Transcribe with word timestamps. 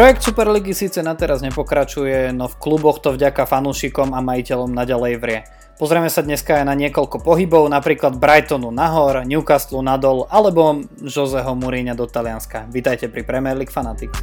Projekt 0.00 0.24
Superligy 0.24 0.72
síce 0.72 1.04
na 1.04 1.12
teraz 1.12 1.44
nepokračuje, 1.44 2.32
no 2.32 2.48
v 2.48 2.56
kluboch 2.56 3.04
to 3.04 3.12
vďaka 3.12 3.44
fanúšikom 3.44 4.16
a 4.16 4.24
majiteľom 4.24 4.72
naďalej 4.72 5.12
vrie. 5.20 5.44
Pozrieme 5.76 6.08
sa 6.08 6.24
dneska 6.24 6.56
aj 6.56 6.64
na 6.64 6.72
niekoľko 6.72 7.20
pohybov, 7.20 7.68
napríklad 7.68 8.16
Brightonu 8.16 8.72
nahor, 8.72 9.20
Newcastle 9.28 9.84
nadol 9.84 10.24
alebo 10.32 10.88
Joseho 11.04 11.52
Mourinha 11.52 11.92
do 11.92 12.08
Talianska. 12.08 12.64
Vítajte 12.72 13.12
pri 13.12 13.28
Premier 13.28 13.52
League 13.52 13.68
Fanatics. 13.68 14.16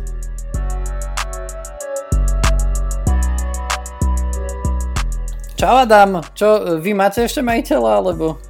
Čau 5.62 5.78
Adam, 5.78 6.26
čo, 6.34 6.82
vy 6.82 6.98
máte 6.98 7.22
ešte 7.22 7.46
majiteľa, 7.46 8.02
alebo... 8.02 8.42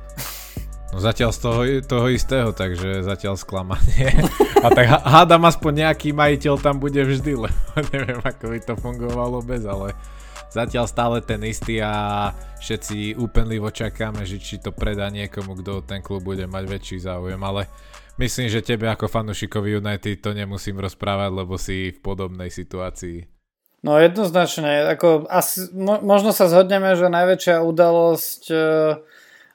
No 0.96 1.04
zatiaľ 1.04 1.36
z 1.36 1.40
toho, 1.44 1.62
toho 1.84 2.08
istého, 2.08 2.50
takže 2.56 3.04
zatiaľ 3.04 3.36
sklamanie. 3.36 4.08
A 4.66 4.72
tak 4.72 4.88
hádam 4.88 5.44
aspoň 5.46 5.86
nejaký 5.88 6.16
majiteľ 6.16 6.56
tam 6.58 6.80
bude 6.80 6.98
vždy, 6.98 7.34
lebo 7.36 7.62
neviem 7.94 8.22
ako 8.24 8.46
by 8.50 8.60
to 8.64 8.74
fungovalo 8.80 9.38
bez, 9.44 9.68
ale 9.68 9.94
zatiaľ 10.50 10.90
stále 10.90 11.22
ten 11.22 11.44
istý 11.46 11.84
a 11.84 12.34
všetci 12.58 13.20
úpenlivo 13.20 13.70
čakáme, 13.70 14.26
že 14.26 14.42
či 14.42 14.58
to 14.58 14.74
predá 14.74 15.12
niekomu, 15.14 15.60
kto 15.60 15.86
ten 15.86 16.02
klub 16.02 16.26
bude 16.26 16.48
mať 16.50 16.64
väčší 16.66 16.98
záujem, 17.04 17.38
ale 17.38 17.70
myslím, 18.18 18.48
že 18.50 18.66
tebe 18.66 18.90
ako 18.90 19.06
fanúšikovi 19.12 19.78
United 19.78 20.24
to 20.24 20.34
nemusím 20.34 20.82
rozprávať, 20.82 21.30
lebo 21.36 21.60
si 21.60 21.94
v 21.94 22.00
podobnej 22.02 22.50
situácii. 22.50 23.28
No 23.86 24.02
jednoznačne, 24.02 24.90
ako 24.90 25.30
asi, 25.30 25.70
mo, 25.78 26.02
možno 26.02 26.34
sa 26.34 26.50
zhodneme, 26.50 26.98
že 26.98 27.14
najväčšia 27.14 27.62
udalosť 27.62 28.44
e, 28.50 28.58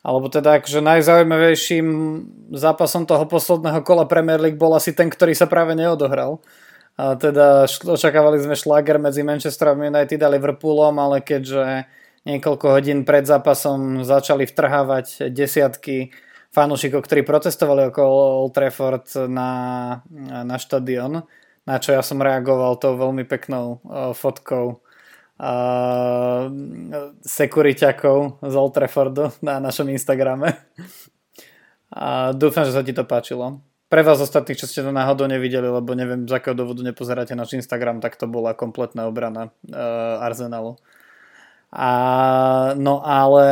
alebo 0.03 0.27
teda 0.27 0.59
akože 0.59 0.83
najzaujímavejším 0.83 1.87
zápasom 2.59 3.07
toho 3.07 3.23
posledného 3.31 3.87
kola 3.87 4.03
Premier 4.11 4.43
League 4.43 4.59
bol 4.59 4.75
asi 4.75 4.91
ten, 4.91 5.07
ktorý 5.07 5.31
sa 5.33 5.47
práve 5.47 5.79
neodohral. 5.79 6.43
A 6.99 7.15
teda 7.17 7.65
očakávali 7.87 8.43
sme 8.43 8.59
šláger 8.59 8.99
medzi 8.99 9.23
Manchesterom 9.23 9.81
United 9.81 10.21
a 10.21 10.29
Liverpoolom, 10.29 10.99
ale 10.99 11.23
keďže 11.23 11.87
niekoľko 12.27 12.67
hodín 12.69 13.07
pred 13.07 13.25
zápasom 13.25 14.03
začali 14.03 14.45
vtrhávať 14.45 15.31
desiatky 15.31 16.13
fanúšikov, 16.53 17.07
ktorí 17.07 17.25
protestovali 17.25 17.89
okolo 17.89 18.45
Old 18.45 18.53
Trafford 18.53 19.07
na, 19.31 19.51
na 20.45 20.57
štadión, 20.61 21.25
na 21.63 21.77
čo 21.79 21.97
ja 21.97 22.03
som 22.05 22.21
reagoval 22.21 22.77
tou 22.77 22.99
veľmi 22.99 23.25
peknou 23.25 23.81
fotkou 24.13 24.82
uh, 25.43 26.47
sekuriťakov 27.27 28.39
z 28.47 28.55
Old 28.55 28.73
Traffordu 28.79 29.35
na 29.43 29.59
našom 29.59 29.91
Instagrame. 29.91 30.55
A 31.93 32.31
dúfam, 32.33 32.65
že 32.65 32.73
sa 32.73 32.87
ti 32.87 32.95
to 32.95 33.03
páčilo. 33.03 33.61
Pre 33.93 34.01
vás 34.01 34.17
ostatných, 34.25 34.57
čo 34.57 34.65
ste 34.65 34.81
to 34.81 34.89
náhodou 34.89 35.29
nevideli, 35.29 35.69
lebo 35.69 35.93
neviem, 35.93 36.25
z 36.25 36.33
akého 36.33 36.57
dôvodu 36.57 36.81
nepozeráte 36.81 37.37
náš 37.37 37.53
Instagram, 37.61 38.01
tak 38.01 38.17
to 38.17 38.25
bola 38.25 38.57
kompletná 38.57 39.05
obrana 39.05 39.53
uh, 39.69 40.25
Arsenalu. 40.25 40.81
A, 41.73 41.93
no 42.77 43.01
ale 43.01 43.49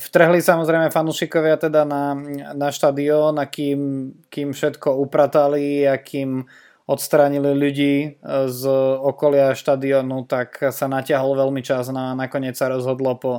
vtrhli 0.00 0.40
samozrejme 0.40 0.88
fanúšikovia 0.88 1.60
teda 1.60 1.84
na, 1.84 2.16
na 2.56 2.72
štadión 2.72 3.36
a 3.36 3.44
kým, 3.44 4.12
kým 4.32 4.56
všetko 4.56 4.96
upratali 4.96 5.84
a 5.84 6.00
kým 6.00 6.48
odstránili 6.90 7.54
ľudí 7.54 7.94
e, 8.02 8.08
z 8.50 8.62
okolia 8.98 9.54
štadionu, 9.54 10.26
tak 10.26 10.58
sa 10.74 10.90
natiahol 10.90 11.38
veľmi 11.38 11.62
čas 11.62 11.86
a 11.94 12.18
nakoniec 12.18 12.58
sa 12.58 12.66
rozhodlo 12.66 13.14
po 13.14 13.32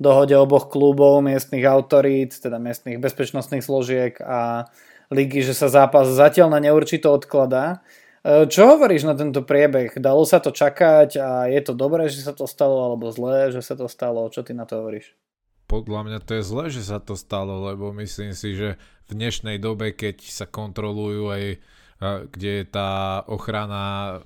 dohode 0.00 0.32
oboch 0.32 0.72
klubov, 0.72 1.20
miestnych 1.20 1.68
autorít, 1.68 2.40
teda 2.40 2.56
miestnych 2.56 2.96
bezpečnostných 2.96 3.60
složiek 3.60 4.16
a 4.24 4.72
ligy, 5.12 5.44
že 5.44 5.52
sa 5.52 5.68
zápas 5.68 6.08
zatiaľ 6.08 6.48
na 6.48 6.64
neurčito 6.64 7.12
odkladá. 7.12 7.84
E, 8.24 8.48
čo 8.48 8.72
hovoríš 8.72 9.04
na 9.04 9.12
tento 9.12 9.44
priebeh? 9.44 10.00
Dalo 10.00 10.24
sa 10.24 10.40
to 10.40 10.48
čakať 10.48 11.20
a 11.20 11.30
je 11.52 11.60
to 11.60 11.76
dobré, 11.76 12.08
že 12.08 12.24
sa 12.24 12.32
to 12.32 12.48
stalo, 12.48 12.88
alebo 12.88 13.12
zlé, 13.12 13.52
že 13.52 13.60
sa 13.60 13.76
to 13.76 13.84
stalo? 13.84 14.32
Čo 14.32 14.48
ty 14.48 14.56
na 14.56 14.64
to 14.64 14.80
hovoríš? 14.80 15.12
Podľa 15.68 16.00
mňa 16.08 16.18
to 16.24 16.40
je 16.40 16.44
zlé, 16.44 16.64
že 16.72 16.88
sa 16.88 17.00
to 17.00 17.20
stalo, 17.20 17.68
lebo 17.68 17.92
myslím 18.00 18.32
si, 18.32 18.56
že 18.56 18.80
v 19.08 19.10
dnešnej 19.12 19.60
dobe, 19.60 19.92
keď 19.92 20.24
sa 20.24 20.48
kontrolujú 20.48 21.28
aj 21.28 21.44
kde 22.30 22.68
tá 22.68 23.22
ochrana 23.26 24.18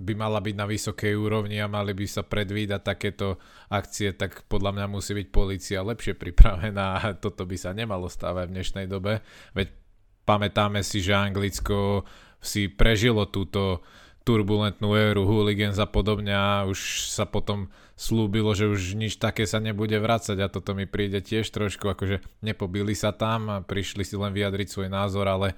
by 0.00 0.16
mala 0.16 0.40
byť 0.40 0.54
na 0.56 0.64
vysokej 0.64 1.12
úrovni 1.12 1.60
a 1.60 1.68
mali 1.68 1.92
by 1.92 2.08
sa 2.08 2.24
predvídať 2.24 2.80
takéto 2.80 3.36
akcie, 3.68 4.16
tak 4.16 4.48
podľa 4.48 4.80
mňa 4.80 4.86
musí 4.88 5.12
byť 5.12 5.28
policia 5.28 5.84
lepšie 5.84 6.16
pripravená 6.16 6.86
a 6.96 7.12
toto 7.12 7.44
by 7.44 7.56
sa 7.60 7.76
nemalo 7.76 8.08
stávať 8.08 8.48
v 8.48 8.54
dnešnej 8.56 8.86
dobe. 8.88 9.20
Veď 9.52 9.76
pamätáme 10.24 10.80
si, 10.80 11.04
že 11.04 11.12
Anglicko 11.12 12.08
si 12.40 12.72
prežilo 12.72 13.28
túto 13.28 13.84
turbulentnú 14.24 14.96
éru 14.96 15.28
hooligans 15.28 15.76
a 15.76 15.88
podobne 15.88 16.32
a 16.32 16.64
už 16.64 17.08
sa 17.12 17.28
potom 17.28 17.68
slúbilo, 17.96 18.56
že 18.56 18.68
už 18.68 18.96
nič 18.96 19.20
také 19.20 19.44
sa 19.44 19.60
nebude 19.60 19.96
vrácať 20.00 20.40
a 20.40 20.48
toto 20.48 20.72
mi 20.72 20.88
príde 20.88 21.20
tiež 21.20 21.44
trošku, 21.52 21.84
akože 21.84 22.24
nepobili 22.40 22.96
sa 22.96 23.12
tam 23.12 23.52
a 23.52 23.60
prišli 23.60 24.04
si 24.04 24.16
len 24.16 24.32
vyjadriť 24.32 24.68
svoj 24.72 24.88
názor, 24.88 25.28
ale 25.28 25.56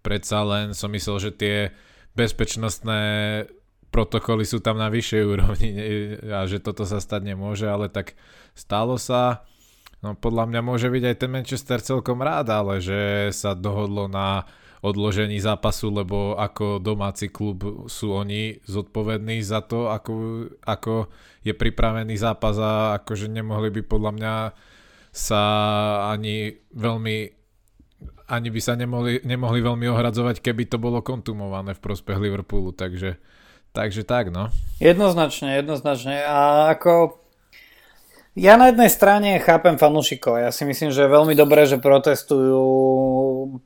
predsa 0.00 0.44
len 0.46 0.72
som 0.72 0.90
myslel, 0.92 1.16
že 1.18 1.30
tie 1.34 1.56
bezpečnostné 2.18 3.00
protokoly 3.88 4.44
sú 4.44 4.60
tam 4.60 4.76
na 4.76 4.92
vyššej 4.92 5.22
úrovni 5.24 5.70
a 6.28 6.44
že 6.44 6.60
toto 6.60 6.84
sa 6.84 7.00
stať 7.00 7.34
nemôže, 7.34 7.64
ale 7.64 7.88
tak 7.88 8.18
stalo 8.52 9.00
sa. 9.00 9.46
No 9.98 10.14
podľa 10.14 10.46
mňa 10.46 10.60
môže 10.62 10.88
byť 10.92 11.04
aj 11.10 11.16
ten 11.18 11.30
Manchester 11.30 11.78
celkom 11.82 12.22
rád, 12.22 12.52
ale 12.54 12.78
že 12.78 13.32
sa 13.34 13.58
dohodlo 13.58 14.06
na 14.06 14.46
odložení 14.78 15.42
zápasu, 15.42 15.90
lebo 15.90 16.38
ako 16.38 16.78
domáci 16.78 17.34
klub 17.34 17.90
sú 17.90 18.14
oni 18.14 18.62
zodpovední 18.62 19.42
za 19.42 19.66
to, 19.66 19.90
ako, 19.90 20.46
ako 20.62 21.10
je 21.42 21.50
pripravený 21.50 22.14
zápas 22.14 22.54
a 22.62 23.02
akože 23.02 23.26
nemohli 23.26 23.74
by 23.74 23.82
podľa 23.82 24.12
mňa 24.14 24.34
sa 25.10 25.42
ani 26.14 26.54
veľmi 26.78 27.37
ani 28.28 28.48
by 28.52 28.60
sa 28.60 28.76
nemohli, 28.76 29.24
nemohli 29.24 29.64
veľmi 29.64 29.88
ohradzovať, 29.88 30.44
keby 30.44 30.68
to 30.68 30.76
bolo 30.76 31.00
kontumované 31.00 31.72
v 31.72 31.80
prospech 31.80 32.20
Liverpoolu, 32.20 32.76
takže, 32.76 33.16
takže 33.72 34.04
tak, 34.04 34.28
no. 34.28 34.52
Jednoznačne, 34.78 35.56
jednoznačne. 35.56 36.22
A 36.28 36.68
ako 36.76 37.16
ja 38.38 38.54
na 38.54 38.70
jednej 38.70 38.86
strane 38.86 39.42
chápem 39.42 39.74
fanúšikov. 39.74 40.38
Ja 40.38 40.54
si 40.54 40.62
myslím, 40.62 40.94
že 40.94 41.02
je 41.02 41.10
veľmi 41.10 41.34
dobré, 41.34 41.66
že 41.66 41.82
protestujú, 41.82 42.62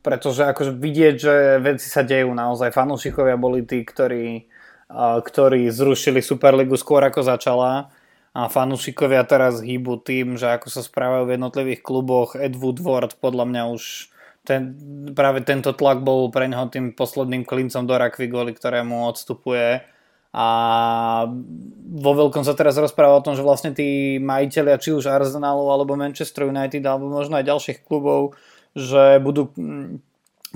pretože 0.01 0.49
akože 0.49 0.73
vidieť, 0.73 1.15
že 1.21 1.35
veci 1.61 1.93
sa 1.93 2.01
dejú 2.01 2.33
naozaj. 2.33 2.73
Fanúšikovia 2.73 3.37
boli 3.37 3.69
tí, 3.69 3.85
ktorí, 3.85 4.49
ktorí 5.29 5.69
zrušili 5.69 6.25
Superligu 6.25 6.81
skôr 6.81 7.05
ako 7.05 7.21
začala 7.21 7.93
a 8.33 8.49
fanúšikovia 8.49 9.29
teraz 9.29 9.61
hýbu 9.61 10.01
tým, 10.01 10.41
že 10.41 10.49
ako 10.49 10.73
sa 10.73 10.81
správajú 10.81 11.29
v 11.29 11.35
jednotlivých 11.37 11.85
kluboch. 11.85 12.33
Ed 12.33 12.57
Woodward 12.57 13.21
podľa 13.21 13.45
mňa 13.45 13.63
už 13.77 14.09
ten, 14.43 14.75
práve 15.15 15.47
tento 15.47 15.71
tlak 15.71 16.03
bol 16.03 16.31
pre 16.35 16.51
neho 16.51 16.67
tým 16.67 16.91
posledným 16.91 17.47
klincom 17.47 17.87
do 17.87 17.95
rakvy, 17.95 18.27
kvôli 18.27 18.53
ktorému 18.55 19.07
odstupuje. 19.07 19.87
A 20.33 20.47
vo 21.93 22.13
veľkom 22.17 22.43
sa 22.43 22.57
teraz 22.57 22.81
rozpráva 22.81 23.21
o 23.21 23.25
tom, 23.25 23.37
že 23.37 23.45
vlastne 23.45 23.77
tí 23.77 24.17
majiteľia, 24.19 24.81
či 24.81 24.97
už 24.97 25.07
Arsenalu, 25.07 25.69
alebo 25.69 25.95
Manchester 25.95 26.49
United, 26.49 26.83
alebo 26.89 27.13
možno 27.13 27.37
aj 27.37 27.47
ďalších 27.47 27.79
klubov, 27.85 28.35
že 28.73 29.21
budú, 29.21 29.53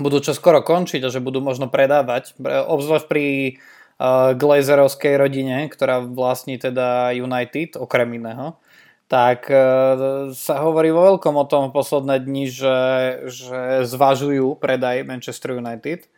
budú 0.01 0.17
čo 0.19 0.33
skoro 0.33 0.65
končiť 0.65 1.05
a 1.05 1.13
že 1.13 1.21
budú 1.21 1.39
možno 1.45 1.69
predávať. 1.69 2.33
Obzvlášť 2.41 3.05
pri 3.05 3.25
uh, 4.01 4.33
Glazerovskej 4.33 5.13
rodine, 5.15 5.69
ktorá 5.69 6.01
vlastní 6.01 6.57
teda 6.57 7.13
United, 7.13 7.77
okrem 7.77 8.17
iného 8.17 8.57
tak 9.07 9.47
e, 9.47 9.63
sa 10.35 10.55
hovorí 10.59 10.91
vo 10.91 11.15
veľkom 11.15 11.35
o 11.39 11.47
tom 11.47 11.71
posledné 11.71 12.27
dni, 12.27 12.45
že, 12.51 12.79
že 13.31 13.87
zvažujú 13.87 14.59
predaj 14.59 15.07
Manchester 15.07 15.55
United. 15.55 16.11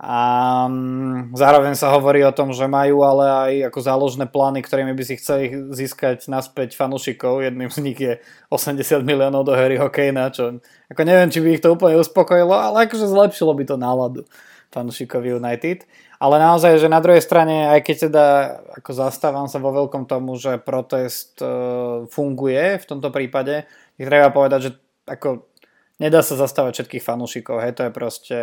A 0.00 0.64
mm, 0.64 1.36
zároveň 1.36 1.76
sa 1.76 1.92
hovorí 1.92 2.24
o 2.24 2.32
tom, 2.32 2.56
že 2.56 2.64
majú 2.64 3.04
ale 3.04 3.24
aj 3.28 3.52
ako 3.68 3.78
záložné 3.84 4.24
plány, 4.32 4.64
ktorými 4.64 4.96
by 4.96 5.04
si 5.04 5.20
chceli 5.20 5.52
získať 5.72 6.24
naspäť 6.28 6.72
fanúšikov. 6.76 7.44
Jedným 7.44 7.68
z 7.68 7.78
nich 7.84 7.98
je 8.00 8.16
80 8.48 9.04
miliónov 9.04 9.44
do 9.44 9.52
Harryho 9.52 9.92
Kanea, 9.92 10.32
čo 10.32 10.60
ako 10.88 11.02
neviem, 11.04 11.28
či 11.28 11.44
by 11.44 11.48
ich 11.56 11.64
to 11.64 11.76
úplne 11.76 12.00
uspokojilo, 12.00 12.52
ale 12.52 12.88
akože 12.88 13.12
zlepšilo 13.12 13.52
by 13.52 13.64
to 13.68 13.76
náladu 13.76 14.24
fanúšikov 14.70 15.26
United. 15.26 15.84
Ale 16.22 16.36
naozaj, 16.38 16.78
že 16.78 16.88
na 16.88 17.02
druhej 17.02 17.20
strane, 17.20 17.68
aj 17.68 17.80
keď 17.84 17.96
teda 18.08 18.26
ako 18.82 18.90
zastávam 18.94 19.46
sa 19.50 19.58
vo 19.58 19.74
veľkom 19.74 20.06
tomu, 20.06 20.38
že 20.38 20.62
protest 20.62 21.42
e, 21.42 21.46
funguje 22.06 22.78
v 22.78 22.88
tomto 22.88 23.10
prípade, 23.10 23.66
ich 23.98 24.06
treba 24.06 24.30
povedať, 24.30 24.60
že 24.68 24.70
ako 25.10 25.50
nedá 25.98 26.22
sa 26.22 26.38
zastávať 26.38 26.80
všetkých 26.80 27.04
fanúšikov, 27.04 27.60
hej, 27.60 27.72
to 27.76 27.82
je 27.88 27.92
proste 27.92 28.38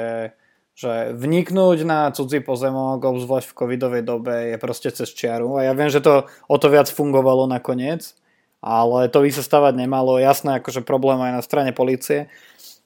že 0.78 1.10
vniknúť 1.18 1.90
na 1.90 2.14
cudzí 2.14 2.38
pozemok, 2.38 3.02
obzvlášť 3.02 3.50
v 3.50 3.58
covidovej 3.58 4.04
dobe, 4.06 4.54
je 4.54 4.58
proste 4.62 4.94
cez 4.94 5.10
čiaru. 5.10 5.58
A 5.58 5.66
ja 5.66 5.74
viem, 5.74 5.90
že 5.90 6.06
to 6.06 6.30
o 6.46 6.56
to 6.62 6.70
viac 6.70 6.86
fungovalo 6.86 7.50
nakoniec, 7.50 8.14
ale 8.62 9.10
to 9.10 9.26
by 9.26 9.30
sa 9.34 9.42
stávať 9.42 9.74
nemalo. 9.74 10.22
Jasné, 10.22 10.62
akože 10.62 10.86
problém 10.86 11.18
aj 11.18 11.34
na 11.34 11.42
strane 11.42 11.74
policie. 11.74 12.30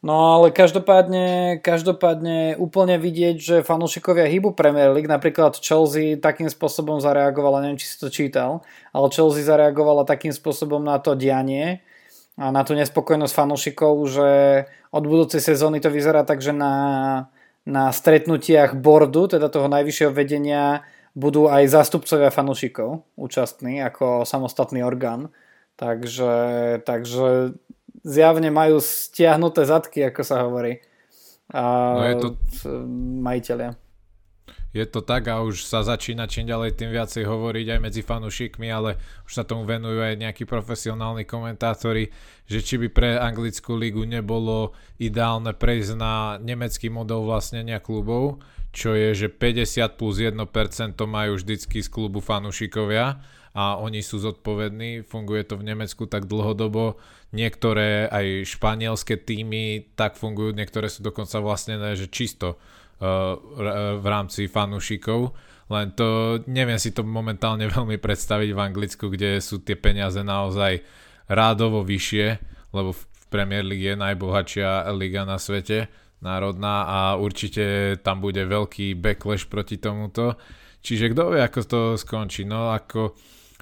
No 0.01 0.41
ale 0.41 0.49
každopádne, 0.49 1.61
každopádne 1.61 2.57
úplne 2.57 2.97
vidieť, 2.97 3.37
že 3.37 3.55
fanúšikovia 3.61 4.25
hýbu 4.25 4.57
Premier 4.57 4.89
League, 4.89 5.05
napríklad 5.05 5.61
Chelsea 5.61 6.17
takým 6.17 6.49
spôsobom 6.49 6.97
zareagovala, 6.97 7.61
neviem 7.61 7.77
či 7.77 7.85
si 7.85 8.01
to 8.01 8.09
čítal, 8.09 8.65
ale 8.97 9.13
Chelsea 9.13 9.45
zareagovala 9.45 10.09
takým 10.09 10.33
spôsobom 10.33 10.81
na 10.81 10.97
to 10.97 11.13
dianie 11.13 11.85
a 12.33 12.49
na 12.49 12.65
tú 12.65 12.73
nespokojnosť 12.73 13.33
fanúšikov, 13.37 13.93
že 14.09 14.29
od 14.89 15.03
budúcej 15.05 15.37
sezóny 15.37 15.77
to 15.77 15.93
vyzerá 15.93 16.25
tak, 16.25 16.41
že 16.41 16.49
na, 16.49 16.73
na 17.61 17.93
stretnutiach 17.93 18.73
boardu, 18.73 19.37
teda 19.37 19.53
toho 19.53 19.69
najvyššieho 19.69 20.09
vedenia, 20.09 20.81
budú 21.13 21.45
aj 21.45 21.69
zástupcovia 21.69 22.33
fanúšikov 22.33 23.05
účastní 23.13 23.85
ako 23.85 24.25
samostatný 24.25 24.81
orgán. 24.81 25.29
Takže, 25.77 26.33
takže 26.89 27.53
zjavne 28.05 28.49
majú 28.53 28.77
stiahnuté 28.77 29.65
zadky, 29.65 30.05
ako 30.05 30.21
sa 30.21 30.45
hovorí. 30.45 30.81
A 31.51 31.61
no 31.97 32.05
je 32.07 32.15
to... 32.15 32.27
majiteľia. 33.21 33.80
Je 34.71 34.87
to 34.87 35.03
tak 35.03 35.27
a 35.27 35.43
už 35.43 35.67
sa 35.67 35.83
začína 35.83 36.31
čím 36.31 36.47
ďalej 36.47 36.79
tým 36.79 36.95
viacej 36.95 37.27
hovoriť 37.27 37.75
aj 37.75 37.79
medzi 37.83 38.01
fanúšikmi, 38.07 38.71
ale 38.71 38.95
už 39.27 39.31
sa 39.35 39.43
tomu 39.43 39.67
venujú 39.67 39.99
aj 39.99 40.15
nejakí 40.15 40.47
profesionálni 40.47 41.27
komentátori, 41.27 42.07
že 42.47 42.63
či 42.63 42.79
by 42.79 42.87
pre 42.87 43.19
anglickú 43.19 43.75
ligu 43.75 44.07
nebolo 44.07 44.71
ideálne 44.95 45.51
prejsť 45.51 45.91
na 45.99 46.39
nemecký 46.39 46.87
model 46.87 47.27
vlastnenia 47.27 47.83
klubov, 47.83 48.39
čo 48.71 48.95
je, 48.95 49.11
že 49.11 49.27
50 49.27 49.99
plus 49.99 50.23
1% 50.23 50.39
majú 51.03 51.35
vždycky 51.35 51.83
z 51.83 51.91
klubu 51.91 52.23
fanúšikovia 52.23 53.19
a 53.51 53.75
oni 53.75 53.99
sú 53.99 54.23
zodpovední, 54.23 55.03
funguje 55.03 55.43
to 55.43 55.59
v 55.59 55.67
Nemecku 55.67 56.07
tak 56.07 56.23
dlhodobo, 56.23 56.95
niektoré 57.35 58.07
aj 58.07 58.47
španielské 58.47 59.19
týmy 59.19 59.91
tak 59.99 60.15
fungujú, 60.15 60.55
niektoré 60.55 60.87
sú 60.87 61.03
dokonca 61.03 61.43
vlastnené, 61.43 61.99
že 61.99 62.07
čisto 62.07 62.55
v 63.01 64.05
rámci 64.05 64.45
fanúšikov, 64.45 65.33
len 65.73 65.95
to 65.97 66.37
neviem 66.45 66.77
si 66.77 66.93
to 66.93 67.01
momentálne 67.01 67.65
veľmi 67.75 67.97
predstaviť 67.97 68.49
v 68.53 68.59
Anglicku, 68.59 69.09
kde 69.09 69.41
sú 69.41 69.65
tie 69.65 69.73
peniaze 69.73 70.21
naozaj 70.21 70.85
rádovo 71.31 71.81
vyššie, 71.81 72.27
lebo 72.75 72.93
v 72.93 73.03
Premier 73.31 73.63
League 73.63 73.87
je 73.87 73.95
najbohatšia 73.95 74.91
liga 74.91 75.23
na 75.23 75.39
svete, 75.39 75.87
národná 76.21 76.85
a 76.85 76.99
určite 77.17 77.97
tam 78.03 78.21
bude 78.21 78.43
veľký 78.43 78.99
backlash 78.99 79.47
proti 79.47 79.79
tomuto. 79.79 80.37
Čiže 80.81 81.13
kto 81.13 81.33
vie, 81.33 81.41
ako 81.41 81.59
to 81.65 81.81
skončí. 81.95 82.43
No 82.43 82.73
ako 82.73 83.15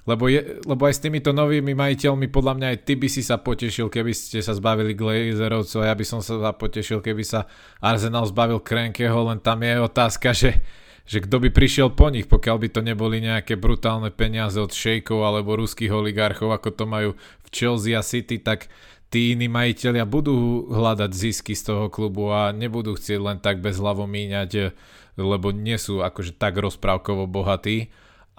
lebo, 0.07 0.31
je, 0.31 0.63
lebo 0.63 0.81
aj 0.88 0.96
s 0.96 1.04
týmito 1.04 1.36
novými 1.36 1.75
majiteľmi, 1.75 2.31
podľa 2.31 2.54
mňa 2.56 2.68
aj 2.72 2.78
ty 2.88 2.94
by 2.96 3.07
si 3.12 3.22
sa 3.25 3.40
potešil, 3.42 3.92
keby 3.92 4.12
ste 4.16 4.40
sa 4.40 4.56
zbavili 4.56 4.96
Glazerovcov 4.96 5.84
a 5.84 5.90
ja 5.92 5.96
by 5.96 6.06
som 6.07 6.19
sa 6.24 6.51
potešil, 6.56 7.04
keby 7.04 7.24
sa 7.25 7.50
Arsenal 7.84 8.24
zbavil 8.28 8.63
Krenkeho, 8.63 9.28
len 9.28 9.44
tam 9.44 9.60
je 9.60 9.75
otázka, 9.80 10.31
že, 10.31 10.63
že 11.04 11.19
kto 11.19 11.44
by 11.44 11.50
prišiel 11.51 11.92
po 11.92 12.07
nich, 12.07 12.31
pokiaľ 12.31 12.57
by 12.62 12.68
to 12.72 12.81
neboli 12.86 13.19
nejaké 13.19 13.60
brutálne 13.60 14.13
peniaze 14.13 14.56
od 14.62 14.72
šejkov 14.72 15.19
alebo 15.19 15.60
ruských 15.60 15.92
oligarchov, 15.92 16.56
ako 16.56 16.69
to 16.72 16.86
majú 16.88 17.10
v 17.18 17.48
Chelsea 17.52 17.98
a 17.98 18.06
City, 18.06 18.40
tak 18.40 18.72
tí 19.10 19.34
iní 19.34 19.50
majiteľia 19.50 20.06
budú 20.06 20.69
hľadať 20.69 21.12
zisky 21.12 21.57
z 21.57 21.74
toho 21.74 21.86
klubu 21.90 22.30
a 22.30 22.54
nebudú 22.54 22.95
chcieť 22.95 23.19
len 23.19 23.38
tak 23.42 23.60
bez 23.60 23.81
hlavo 23.81 24.06
míňať, 24.06 24.72
lebo 25.19 25.52
nie 25.52 25.75
sú 25.75 26.00
akože 26.06 26.38
tak 26.38 26.56
rozprávkovo 26.56 27.25
bohatí 27.25 27.90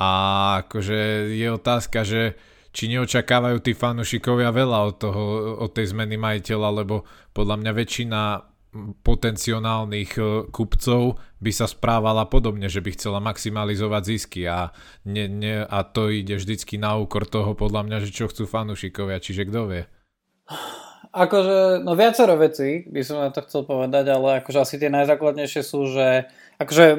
a 0.01 0.11
akože 0.65 1.31
je 1.37 1.49
otázka, 1.53 2.09
že 2.09 2.41
či 2.73 2.89
neočakávajú 2.89 3.61
tí 3.61 3.77
fanúšikovia 3.77 4.55
veľa 4.55 4.79
od, 4.89 4.97
toho, 4.97 5.25
od 5.61 5.71
tej 5.75 5.93
zmeny 5.93 6.17
majiteľa, 6.17 6.69
lebo 6.81 7.05
podľa 7.37 7.57
mňa 7.61 7.73
väčšina 7.77 8.21
potenciálnych 9.03 10.13
e, 10.15 10.23
kupcov 10.55 11.19
by 11.43 11.51
sa 11.51 11.67
správala 11.67 12.31
podobne, 12.31 12.71
že 12.71 12.79
by 12.79 12.95
chcela 12.95 13.19
maximalizovať 13.19 14.03
zisky 14.07 14.47
a, 14.47 14.71
ne, 15.11 15.27
ne, 15.27 15.67
a 15.67 15.79
to 15.83 16.07
ide 16.07 16.39
vždycky 16.39 16.79
na 16.79 16.95
úkor 16.95 17.27
toho 17.27 17.59
podľa 17.59 17.83
mňa, 17.91 17.97
že 18.07 18.15
čo 18.15 18.31
chcú 18.31 18.47
fanúšikovia, 18.47 19.19
čiže 19.19 19.51
kto 19.51 19.61
vie. 19.67 19.83
Akože, 21.11 21.83
no 21.83 21.99
viacero 21.99 22.39
vecí 22.39 22.87
by 22.87 23.03
som 23.03 23.19
na 23.19 23.35
to 23.35 23.43
chcel 23.43 23.67
povedať, 23.67 24.15
ale 24.15 24.39
akože 24.39 24.63
asi 24.63 24.79
tie 24.79 24.87
najzákladnejšie 24.95 25.63
sú, 25.67 25.91
že 25.91 26.31
akože 26.63 26.95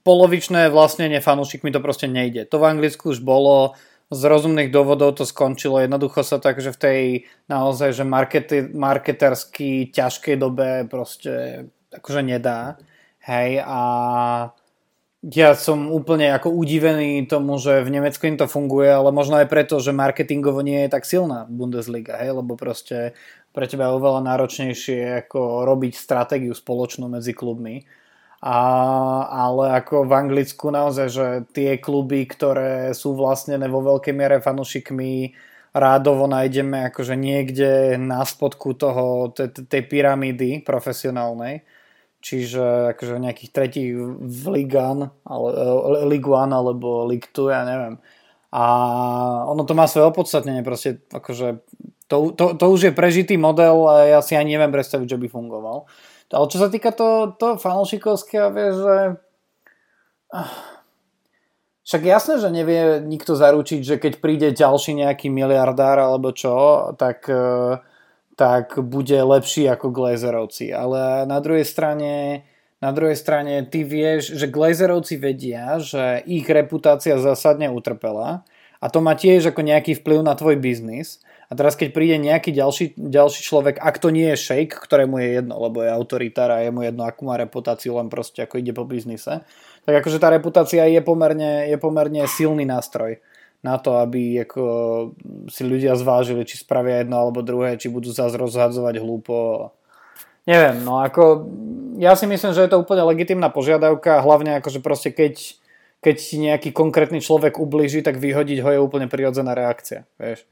polovičné 0.00 0.72
vlastnenie 0.72 1.20
fanúšikmi 1.20 1.68
to 1.68 1.84
proste 1.84 2.08
nejde. 2.08 2.48
To 2.48 2.56
v 2.56 2.68
Anglicku 2.72 3.12
už 3.12 3.20
bolo, 3.20 3.76
z 4.12 4.22
rozumných 4.24 4.72
dôvodov 4.72 5.16
to 5.16 5.24
skončilo. 5.24 5.80
Jednoducho 5.80 6.24
sa 6.24 6.40
tak, 6.40 6.60
že 6.60 6.72
v 6.72 6.80
tej 6.80 7.00
naozaj, 7.48 7.92
že 7.96 8.04
markety, 8.04 8.72
marketersky 8.72 9.90
ťažkej 9.92 10.36
dobe 10.36 10.84
proste 10.88 11.66
akože 11.92 12.20
nedá. 12.24 12.80
Hej, 13.24 13.64
a 13.64 13.80
ja 15.32 15.56
som 15.56 15.88
úplne 15.88 16.36
ako 16.36 16.52
udivený 16.52 17.24
tomu, 17.24 17.56
že 17.56 17.80
v 17.80 17.92
Nemecku 17.96 18.28
im 18.28 18.36
to 18.36 18.44
funguje, 18.44 18.92
ale 18.92 19.08
možno 19.08 19.40
aj 19.40 19.48
preto, 19.48 19.80
že 19.80 19.96
marketingovo 19.96 20.60
nie 20.60 20.84
je 20.84 20.92
tak 20.92 21.08
silná 21.08 21.48
Bundesliga, 21.48 22.20
hej, 22.20 22.36
lebo 22.36 22.60
proste 22.60 23.16
pre 23.56 23.64
teba 23.64 23.88
je 23.88 23.96
oveľa 23.96 24.20
náročnejšie 24.20 25.24
ako 25.24 25.64
robiť 25.64 25.96
stratégiu 25.96 26.52
spoločnú 26.52 27.08
medzi 27.08 27.32
klubmi 27.32 27.88
a, 28.44 28.60
ale 29.48 29.72
ako 29.80 30.04
v 30.04 30.12
Anglicku 30.12 30.68
naozaj, 30.68 31.08
že 31.08 31.26
tie 31.56 31.80
kluby, 31.80 32.28
ktoré 32.28 32.92
sú 32.92 33.16
vlastnené 33.16 33.72
vo 33.72 33.80
veľkej 33.80 34.12
miere 34.12 34.44
fanúšikmi, 34.44 35.32
rádovo 35.72 36.28
nájdeme 36.28 36.92
akože 36.92 37.16
niekde 37.16 37.96
na 37.96 38.20
spodku 38.20 38.76
toho, 38.76 39.32
tej 39.48 39.82
pyramídy 39.88 40.60
profesionálnej. 40.60 41.64
Čiže 42.24 42.96
akože 42.96 43.20
nejakých 43.20 43.50
tretích 43.52 43.92
v 44.16 44.44
Ligan, 44.48 45.12
ale, 45.28 45.48
Ligue 46.08 46.32
1 46.32 46.56
alebo 46.56 47.04
Ligue 47.04 47.28
2, 47.28 47.52
ja 47.52 47.62
neviem. 47.68 48.00
A 48.48 48.64
ono 49.44 49.68
to 49.68 49.76
má 49.76 49.84
svoje 49.84 50.08
opodstatnenie, 50.08 50.64
proste 50.64 51.04
akože 51.12 51.60
to, 52.08 52.32
to, 52.32 52.56
to 52.56 52.64
už 52.64 52.80
je 52.88 52.92
prežitý 52.96 53.36
model 53.36 53.84
a 53.92 54.08
ja 54.08 54.20
si 54.24 54.40
ani 54.40 54.56
neviem 54.56 54.72
predstaviť, 54.72 55.04
že 55.04 55.20
by 55.20 55.28
fungoval. 55.28 55.84
Ale 56.32 56.46
čo 56.48 56.56
sa 56.56 56.72
týka 56.72 56.96
to, 56.96 57.36
to 57.36 57.60
fanúšikovského, 57.60 58.48
vieš, 58.56 58.74
že... 58.80 58.96
Však 61.84 62.02
jasné, 62.08 62.34
že 62.40 62.48
nevie 62.48 63.04
nikto 63.04 63.36
zaručiť, 63.36 63.80
že 63.84 63.96
keď 64.00 64.12
príde 64.24 64.48
ďalší 64.56 64.96
nejaký 65.04 65.28
miliardár 65.28 66.00
alebo 66.00 66.32
čo, 66.32 66.90
tak, 66.96 67.28
e, 67.28 67.76
tak 68.34 68.78
bude 68.82 69.14
lepší 69.22 69.70
ako 69.70 69.94
Glazerovci. 69.94 70.74
Ale 70.74 71.26
na 71.26 71.38
druhej 71.38 71.66
strane, 71.66 72.42
na 72.82 72.90
druhej 72.90 73.14
strane 73.14 73.62
ty 73.66 73.86
vieš, 73.86 74.34
že 74.34 74.50
Glazerovci 74.50 75.16
vedia, 75.18 75.78
že 75.78 76.22
ich 76.26 76.46
reputácia 76.46 77.18
zásadne 77.18 77.70
utrpela. 77.70 78.42
A 78.82 78.86
to 78.92 79.00
má 79.00 79.16
tiež 79.16 79.54
ako 79.54 79.64
nejaký 79.64 79.96
vplyv 80.02 80.20
na 80.20 80.36
tvoj 80.36 80.60
biznis. 80.60 81.22
A 81.48 81.56
teraz 81.56 81.78
keď 81.78 81.94
príde 81.94 82.16
nejaký 82.18 82.50
ďalší, 82.50 82.98
ďalší 82.98 83.40
človek, 83.44 83.78
ak 83.78 83.96
to 84.00 84.10
nie 84.10 84.32
je 84.34 84.40
shake, 84.40 84.74
ktorému 84.74 85.20
je 85.22 85.28
jedno, 85.40 85.60
lebo 85.60 85.84
je 85.84 85.92
autoritár 85.92 86.50
a 86.50 86.64
je 86.64 86.72
mu 86.72 86.82
jedno, 86.82 87.04
akú 87.04 87.28
má 87.28 87.36
reputáciu, 87.36 87.96
len 88.00 88.08
proste 88.08 88.44
ako 88.44 88.58
ide 88.58 88.72
po 88.72 88.88
biznise, 88.88 89.44
tak 89.84 89.94
akože 90.00 90.18
tá 90.18 90.32
reputácia 90.32 90.88
je 90.88 91.00
pomerne, 91.04 91.68
je 91.68 91.76
pomerne 91.76 92.24
silný 92.26 92.64
nástroj 92.64 93.20
na 93.64 93.80
to, 93.80 93.96
aby 93.96 94.44
ako 94.44 94.62
si 95.48 95.64
ľudia 95.64 95.96
zvážili, 95.96 96.44
či 96.44 96.60
spravia 96.60 97.00
jedno 97.00 97.16
alebo 97.16 97.40
druhé, 97.40 97.80
či 97.80 97.88
budú 97.88 98.12
zase 98.12 98.36
rozhadzovať 98.36 99.00
hlúpo. 99.00 99.72
Neviem, 100.44 100.84
no 100.84 101.00
ako 101.00 101.48
ja 101.96 102.12
si 102.12 102.28
myslím, 102.28 102.52
že 102.52 102.68
je 102.68 102.70
to 102.76 102.84
úplne 102.84 103.08
legitimná 103.08 103.48
požiadavka, 103.48 104.20
hlavne 104.20 104.60
akože 104.60 104.84
proste 104.84 105.08
keď, 105.08 105.56
keď 106.04 106.16
nejaký 106.36 106.76
konkrétny 106.76 107.24
človek 107.24 107.56
ublíži, 107.56 108.04
tak 108.04 108.20
vyhodiť 108.20 108.60
ho 108.60 108.68
je 108.68 108.84
úplne 108.84 109.08
prirodzená 109.08 109.56
reakcia, 109.56 110.04
vieš. 110.20 110.44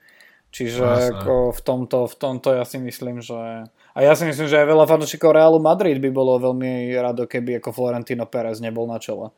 Čiže 0.52 0.85
ako 1.16 1.57
v 1.57 1.61
tomto, 1.64 1.99
v 2.09 2.16
tomto 2.16 2.52
ja 2.52 2.64
si 2.69 2.76
myslím, 2.76 3.25
že... 3.25 3.64
A 3.97 3.99
ja 4.04 4.12
si 4.12 4.28
myslím, 4.28 4.52
že 4.52 4.61
aj 4.61 4.69
veľa 4.69 4.85
fanúšikov 4.85 5.33
Realu 5.33 5.57
Madrid 5.61 5.97
by 5.97 6.12
bolo 6.12 6.37
veľmi 6.37 6.92
rado, 7.00 7.25
keby 7.25 7.57
ako 7.57 7.73
Florentino 7.73 8.28
Pérez 8.28 8.61
nebol 8.61 8.85
na 8.85 9.00
čele. 9.00 9.33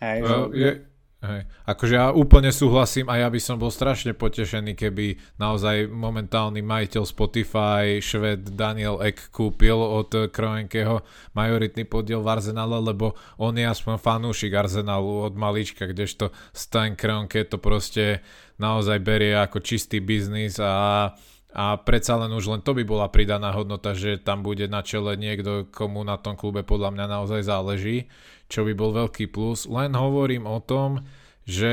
Hej, 0.00 0.24
že... 0.24 0.34
je, 0.56 0.70
Hej. 1.26 1.42
Akože 1.66 1.94
ja 1.98 2.14
úplne 2.14 2.54
súhlasím 2.54 3.10
a 3.10 3.18
ja 3.18 3.26
by 3.26 3.40
som 3.42 3.58
bol 3.58 3.74
strašne 3.74 4.14
potešený, 4.14 4.78
keby 4.78 5.18
naozaj 5.42 5.90
momentálny 5.90 6.62
majiteľ 6.62 7.02
Spotify, 7.02 7.98
šved 7.98 8.54
Daniel 8.54 9.02
Ek 9.02 9.34
kúpil 9.34 9.74
od 9.74 10.30
Kroenkeho 10.30 11.02
majoritný 11.34 11.82
podiel 11.84 12.22
v 12.22 12.30
Arsenale, 12.38 12.78
lebo 12.78 13.18
on 13.42 13.58
je 13.58 13.66
aspoň 13.66 13.98
fanúšik 13.98 14.54
Arsenalu 14.54 15.26
od 15.26 15.34
malička, 15.34 15.90
kdežto 15.90 16.30
Stan 16.54 16.94
Kroenke 16.94 17.42
to 17.42 17.58
proste 17.58 18.22
naozaj 18.62 19.02
berie 19.02 19.34
ako 19.34 19.58
čistý 19.60 19.98
biznis 19.98 20.62
a 20.62 21.10
a 21.56 21.80
predsa 21.80 22.20
len 22.20 22.28
už 22.36 22.52
len 22.52 22.60
to 22.60 22.76
by 22.76 22.84
bola 22.84 23.08
pridaná 23.08 23.48
hodnota, 23.48 23.96
že 23.96 24.20
tam 24.20 24.44
bude 24.44 24.68
na 24.68 24.84
čele 24.84 25.16
niekto, 25.16 25.64
komu 25.72 26.04
na 26.04 26.20
tom 26.20 26.36
klube 26.36 26.60
podľa 26.60 26.92
mňa 26.92 27.06
naozaj 27.08 27.48
záleží, 27.48 28.12
čo 28.46 28.66
by 28.66 28.72
bol 28.72 28.94
veľký 28.94 29.30
plus. 29.30 29.66
Len 29.66 29.94
hovorím 29.94 30.46
o 30.46 30.58
tom, 30.62 31.02
že 31.46 31.72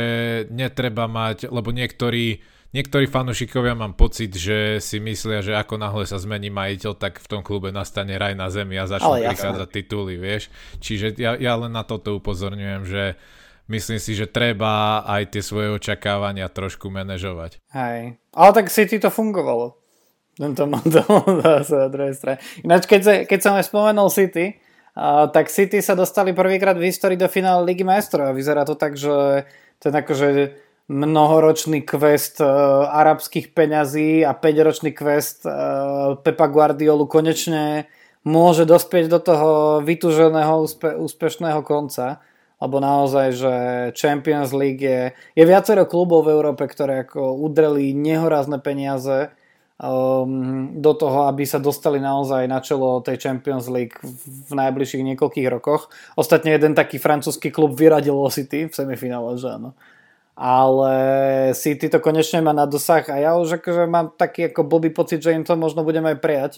netreba 0.53 1.09
mať, 1.09 1.49
lebo 1.49 1.73
niektorí 1.73 2.41
niektorí 2.73 3.05
fanúšikovia 3.05 3.77
mám 3.77 3.93
pocit, 3.93 4.33
že 4.33 4.81
si 4.81 4.97
myslia, 4.97 5.45
že 5.45 5.53
ako 5.53 5.77
náhle 5.77 6.03
sa 6.09 6.17
zmení 6.17 6.49
majiteľ, 6.49 6.97
tak 6.97 7.21
v 7.21 7.29
tom 7.29 7.41
klube 7.45 7.69
nastane 7.69 8.17
raj 8.17 8.33
na 8.33 8.49
zemi 8.49 8.75
a 8.81 8.89
začnú 8.89 9.21
prichádzať 9.21 9.69
tituly, 9.69 10.17
vieš. 10.17 10.49
Čiže 10.81 11.15
ja, 11.21 11.37
ja 11.37 11.53
len 11.53 11.71
na 11.71 11.85
toto 11.85 12.17
upozorňujem, 12.17 12.81
že 12.89 13.03
myslím 13.69 14.01
si, 14.01 14.17
že 14.17 14.25
treba 14.25 15.05
aj 15.05 15.37
tie 15.37 15.45
svoje 15.45 15.69
očakávania 15.77 16.49
trošku 16.49 16.89
manažovať. 16.89 17.61
Hej, 17.71 18.17
ale 18.33 18.51
tak 18.51 18.73
City 18.73 18.97
to 18.97 19.13
fungovalo. 19.13 19.77
Tento 20.33 20.65
model 20.65 21.05
zase 21.45 21.77
na 21.77 21.89
druhej 21.93 22.17
strane. 22.17 22.37
Ináč, 22.65 22.89
keď, 22.89 23.01
sa, 23.05 23.13
keď 23.21 23.39
som 23.39 23.53
aj 23.53 23.69
spomenul 23.69 24.09
City, 24.09 24.57
tak 25.33 25.49
City 25.49 25.81
sa 25.81 25.97
dostali 25.97 26.37
prvýkrát 26.37 26.77
v 26.77 26.93
histórii 26.93 27.17
do 27.17 27.25
finále 27.25 27.65
Ligy 27.65 27.81
majstrov 27.81 28.29
a 28.29 28.37
vyzerá 28.37 28.61
to 28.61 28.77
tak, 28.77 28.93
že 28.93 29.45
ten 29.81 29.89
akože 29.89 30.53
mnohoročný 30.91 31.81
quest 31.81 32.43
uh, 32.43 32.85
arabských 32.91 33.55
peňazí 33.55 34.21
a 34.21 34.35
5-ročný 34.35 34.91
quest 34.93 35.47
uh, 35.47 36.19
Pepa 36.21 36.51
Guardiolu 36.51 37.07
konečne 37.07 37.87
môže 38.27 38.67
dospieť 38.67 39.05
do 39.09 39.19
toho 39.19 39.51
vytúženého 39.81 40.63
úspe- 40.63 40.95
úspešného 40.95 41.63
konca. 41.65 42.21
Lebo 42.63 42.79
naozaj, 42.79 43.27
že 43.35 43.53
Champions 43.91 44.55
League 44.55 44.79
je, 44.79 45.11
je 45.11 45.43
viacero 45.43 45.83
klubov 45.83 46.23
v 46.23 46.31
Európe, 46.31 46.63
ktoré 46.63 47.03
ako 47.03 47.35
udreli 47.35 47.91
nehorázne 47.91 48.55
peniaze 48.63 49.35
um, 49.79 50.81
do 50.81 50.91
toho, 50.93 51.29
aby 51.29 51.47
sa 51.47 51.57
dostali 51.61 52.01
naozaj 52.01 52.45
na 52.49 52.59
čelo 52.59 53.01
tej 53.01 53.21
Champions 53.21 53.69
League 53.71 53.97
v 54.01 54.51
najbližších 54.51 55.03
niekoľkých 55.13 55.47
rokoch. 55.49 55.93
Ostatne 56.17 56.53
jeden 56.53 56.73
taký 56.77 56.97
francúzsky 56.99 57.49
klub 57.49 57.77
vyradil 57.77 58.17
City 58.29 58.69
v 58.69 58.73
semifinále, 58.73 59.37
že 59.39 59.49
áno 59.53 59.77
ale 60.33 60.93
City 61.53 61.89
to 61.89 62.01
konečne 62.01 62.41
má 62.41 62.57
na 62.57 62.65
dosah 62.65 63.05
a 63.05 63.21
ja 63.21 63.31
už 63.37 63.61
akože 63.61 63.85
mám 63.85 64.17
taký 64.17 64.49
ako 64.49 64.65
blbý 64.65 64.89
pocit, 64.89 65.21
že 65.21 65.33
im 65.33 65.45
to 65.45 65.53
možno 65.53 65.85
budeme 65.85 66.09
aj 66.09 66.19
prijať. 66.19 66.53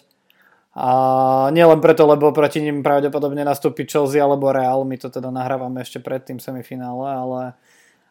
A 0.75 1.47
nielen 1.55 1.79
preto, 1.79 2.03
lebo 2.03 2.35
proti 2.35 2.59
nim 2.59 2.83
pravdepodobne 2.83 3.47
nastúpi 3.47 3.87
Chelsea 3.87 4.19
alebo 4.19 4.51
Real, 4.51 4.83
my 4.83 4.99
to 4.99 5.07
teda 5.07 5.31
nahrávame 5.31 5.79
ešte 5.79 6.03
pred 6.03 6.19
tým 6.19 6.35
semifinále, 6.35 7.07
ale, 7.15 7.43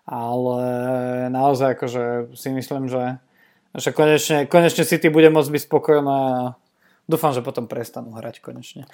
ale 0.08 0.60
naozaj 1.28 1.76
akože 1.76 2.04
si 2.32 2.48
myslím, 2.56 2.88
že, 2.88 3.20
že 3.74 3.90
konečne, 3.90 4.46
konečne 4.46 4.86
City 4.86 5.10
bude 5.10 5.28
môcť 5.30 5.50
byť 5.50 5.62
spokojná 5.66 6.16
a 6.16 6.38
dúfam, 7.10 7.34
že 7.34 7.42
potom 7.42 7.66
prestanú 7.66 8.14
hrať 8.14 8.40
konečne. 8.40 8.86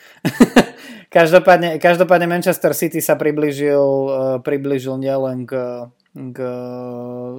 každopádne, 1.17 1.77
každopádne 1.79 2.27
Manchester 2.27 2.73
City 2.73 2.99
sa 3.05 3.15
priblížil, 3.15 3.85
eh, 3.85 4.37
priblížil 4.41 4.97
nielen 4.97 5.45
k 5.45 5.87
k, 6.15 6.39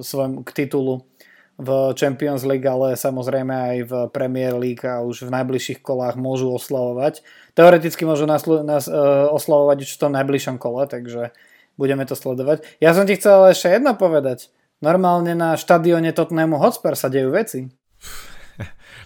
svojom, 0.00 0.44
k 0.44 0.50
titulu 0.64 1.04
v 1.60 1.68
Champions 1.94 2.42
League, 2.48 2.64
ale 2.64 2.96
samozrejme 2.96 3.52
aj 3.52 3.76
v 3.84 3.92
Premier 4.10 4.56
League 4.56 4.82
a 4.88 5.04
už 5.04 5.28
v 5.28 5.34
najbližších 5.36 5.84
kolách 5.84 6.16
môžu 6.16 6.48
oslavovať. 6.56 7.20
Teoreticky 7.52 8.08
môžu 8.08 8.24
nás, 8.24 8.42
nás 8.64 8.88
uh, 8.88 9.28
oslavovať 9.28 9.84
už 9.84 9.90
v 9.92 10.00
tom 10.00 10.12
najbližšom 10.16 10.56
kole, 10.56 10.88
takže 10.88 11.36
budeme 11.76 12.08
to 12.08 12.16
sledovať. 12.16 12.64
Ja 12.80 12.96
som 12.96 13.04
ti 13.04 13.20
chcel 13.20 13.52
ešte 13.52 13.68
jedno 13.68 13.92
povedať. 13.92 14.48
Normálne 14.82 15.38
na 15.38 15.54
štadióne 15.54 16.10
Tottenhamu 16.10 16.58
Hotspur 16.58 16.98
sa 16.98 17.06
dejú 17.06 17.30
veci. 17.30 17.70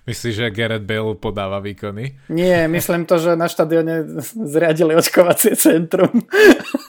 Myslíš, 0.07 0.35
že 0.35 0.55
Gareth 0.55 0.87
Bale 0.87 1.15
podáva 1.19 1.59
výkony? 1.59 2.19
Nie, 2.31 2.67
myslím 2.71 3.07
to, 3.07 3.19
že 3.19 3.39
na 3.39 3.51
štadióne 3.51 4.23
zriadili 4.35 4.95
očkovacie 4.95 5.59
centrum. 5.59 6.27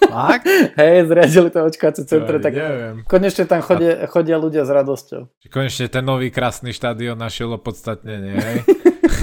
Tak? 0.06 0.46
Hej, 0.78 1.10
zriadili 1.10 1.50
to 1.50 1.66
očkovacie 1.66 2.04
centrum, 2.06 2.42
tak 2.42 2.54
neviem. 2.54 2.96
konečne 3.06 3.46
tam 3.46 3.62
chodia, 3.62 4.06
chodia 4.10 4.38
ľudia 4.38 4.64
s 4.66 4.72
radosťou. 4.74 5.22
Konečne 5.50 5.90
ten 5.90 6.06
nový 6.06 6.30
krásny 6.30 6.74
štadión 6.74 7.18
našiel 7.18 7.54
opodstatnenie, 7.54 8.34
hej? 8.38 8.58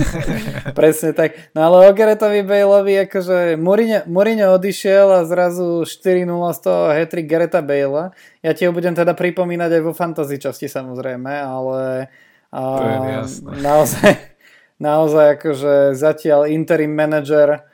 Presne 0.78 1.14
tak. 1.14 1.54
No 1.54 1.70
ale 1.70 1.88
o 1.88 1.90
Garetovi 1.94 2.42
Baleovi, 2.42 3.06
akože 3.06 3.56
Mourinho, 3.60 4.02
Mourinho 4.08 4.54
odišiel 4.56 5.22
a 5.22 5.28
zrazu 5.28 5.86
4-0 5.86 6.26
z 6.56 6.58
toho 6.60 6.82
hetrik 6.90 7.26
Gareta 7.30 7.60
Bale'a. 7.62 8.10
Ja 8.42 8.52
ti 8.52 8.66
ho 8.68 8.72
budem 8.74 8.92
teda 8.92 9.14
pripomínať 9.16 9.70
aj 9.80 9.82
vo 9.82 9.92
fantasy 9.96 10.36
časti 10.40 10.66
samozrejme, 10.66 11.30
ale 11.30 12.08
to 12.54 12.82
je 12.86 12.98
jasné. 13.18 13.50
Naozaj, 13.66 14.12
naozaj 14.78 15.26
akože 15.38 15.74
zatiaľ 15.98 16.46
interim 16.46 16.94
manager 16.94 17.66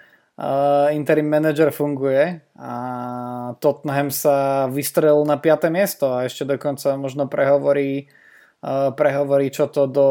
interim 0.93 1.29
manager 1.29 1.69
funguje 1.69 2.41
a 2.57 2.73
Tottenham 3.61 4.09
sa 4.09 4.67
vystrelil 4.73 5.29
na 5.29 5.37
5. 5.37 5.69
miesto 5.69 6.17
a 6.17 6.25
ešte 6.25 6.49
dokonca 6.49 6.97
možno 6.97 7.29
prehovorí 7.29 8.09
prehovorí 8.97 9.53
čo 9.53 9.69
to 9.69 9.89
do 9.89 10.09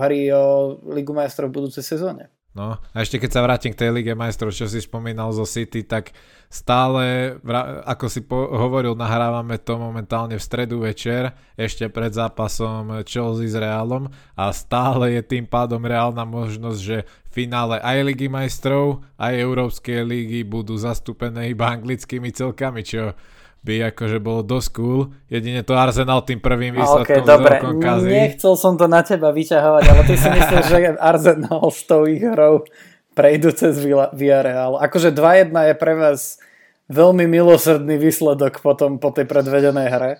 hry 0.00 0.28
o 0.32 0.76
Ligu 0.88 1.12
majstrov 1.12 1.52
v 1.52 1.64
budúcej 1.64 1.84
sezóne. 1.84 2.28
No 2.50 2.82
a 2.82 2.96
ešte 2.98 3.22
keď 3.22 3.30
sa 3.30 3.44
vrátim 3.46 3.70
k 3.70 3.78
tej 3.78 3.90
Lige 3.94 4.18
majstrov, 4.18 4.50
čo 4.50 4.66
si 4.66 4.82
spomínal 4.82 5.30
zo 5.30 5.46
City, 5.46 5.86
tak 5.86 6.10
stále, 6.50 7.38
ako 7.86 8.06
si 8.10 8.26
po- 8.26 8.50
hovoril, 8.50 8.98
nahrávame 8.98 9.54
to 9.62 9.78
momentálne 9.78 10.34
v 10.34 10.42
stredu 10.42 10.82
večer, 10.82 11.30
ešte 11.54 11.86
pred 11.86 12.10
zápasom 12.10 13.06
Chelsea 13.06 13.46
s 13.46 13.54
Realom 13.54 14.10
a 14.34 14.50
stále 14.50 15.14
je 15.14 15.22
tým 15.22 15.46
pádom 15.46 15.78
reálna 15.86 16.26
možnosť, 16.26 16.80
že 16.82 17.06
v 17.06 17.30
finále 17.30 17.78
aj 17.78 18.02
Ligy 18.02 18.26
majstrov, 18.26 19.06
aj 19.14 19.38
Európskej 19.38 20.02
ligy 20.02 20.42
budú 20.42 20.74
zastúpené 20.74 21.54
iba 21.54 21.70
anglickými 21.70 22.34
celkami, 22.34 22.82
čo 22.82 23.14
by 23.60 23.92
akože 23.92 24.18
bolo 24.24 24.40
dosť 24.40 24.68
cool. 24.72 25.12
Jedine 25.28 25.60
to 25.60 25.76
Arsenal 25.76 26.24
tým 26.24 26.40
prvým 26.40 26.72
výsledkom 26.72 27.20
okay, 27.20 27.28
dobre. 27.28 27.56
kazí. 27.76 28.08
Nechcel 28.08 28.54
som 28.56 28.80
to 28.80 28.88
na 28.88 29.04
teba 29.04 29.28
vyťahovať, 29.36 29.84
ale 29.84 30.02
ty 30.08 30.14
si 30.16 30.28
myslíš, 30.32 30.64
že 30.64 30.78
Arsenal 30.96 31.68
s 31.68 31.80
tou 31.84 32.08
hrou 32.08 32.64
prejdú 33.12 33.52
cez 33.52 33.76
Villarreal. 34.16 34.80
Akože 34.80 35.12
2-1 35.12 35.52
je 35.52 35.74
pre 35.76 35.92
vás 35.92 36.40
veľmi 36.88 37.28
milosrdný 37.28 38.00
výsledok 38.00 38.64
potom 38.64 38.96
po 38.96 39.12
tej 39.12 39.28
predvedenej 39.28 39.88
hre. 39.92 40.12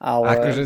Ale... 0.00 0.26
Akože 0.32 0.64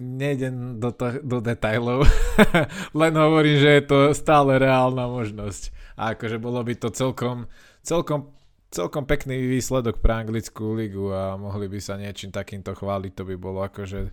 nejdem 0.00 0.80
do, 0.80 0.90
to, 0.96 1.20
do 1.20 1.44
detajlov, 1.44 2.08
len 3.00 3.12
hovorím, 3.14 3.60
že 3.60 3.70
je 3.78 3.82
to 3.84 3.98
stále 4.16 4.56
reálna 4.56 5.04
možnosť. 5.06 5.76
A 6.00 6.16
akože 6.16 6.40
bolo 6.40 6.62
by 6.64 6.72
to 6.78 6.88
celkom, 6.88 7.50
celkom 7.84 8.32
celkom 8.68 9.08
pekný 9.08 9.40
výsledok 9.48 10.00
pre 10.04 10.24
anglickú 10.24 10.76
ligu 10.76 11.08
a 11.12 11.36
mohli 11.40 11.68
by 11.68 11.80
sa 11.80 11.96
niečím 11.96 12.28
takýmto 12.28 12.76
chváliť, 12.76 13.12
to 13.16 13.24
by 13.24 13.34
bolo 13.36 13.64
akože 13.64 14.12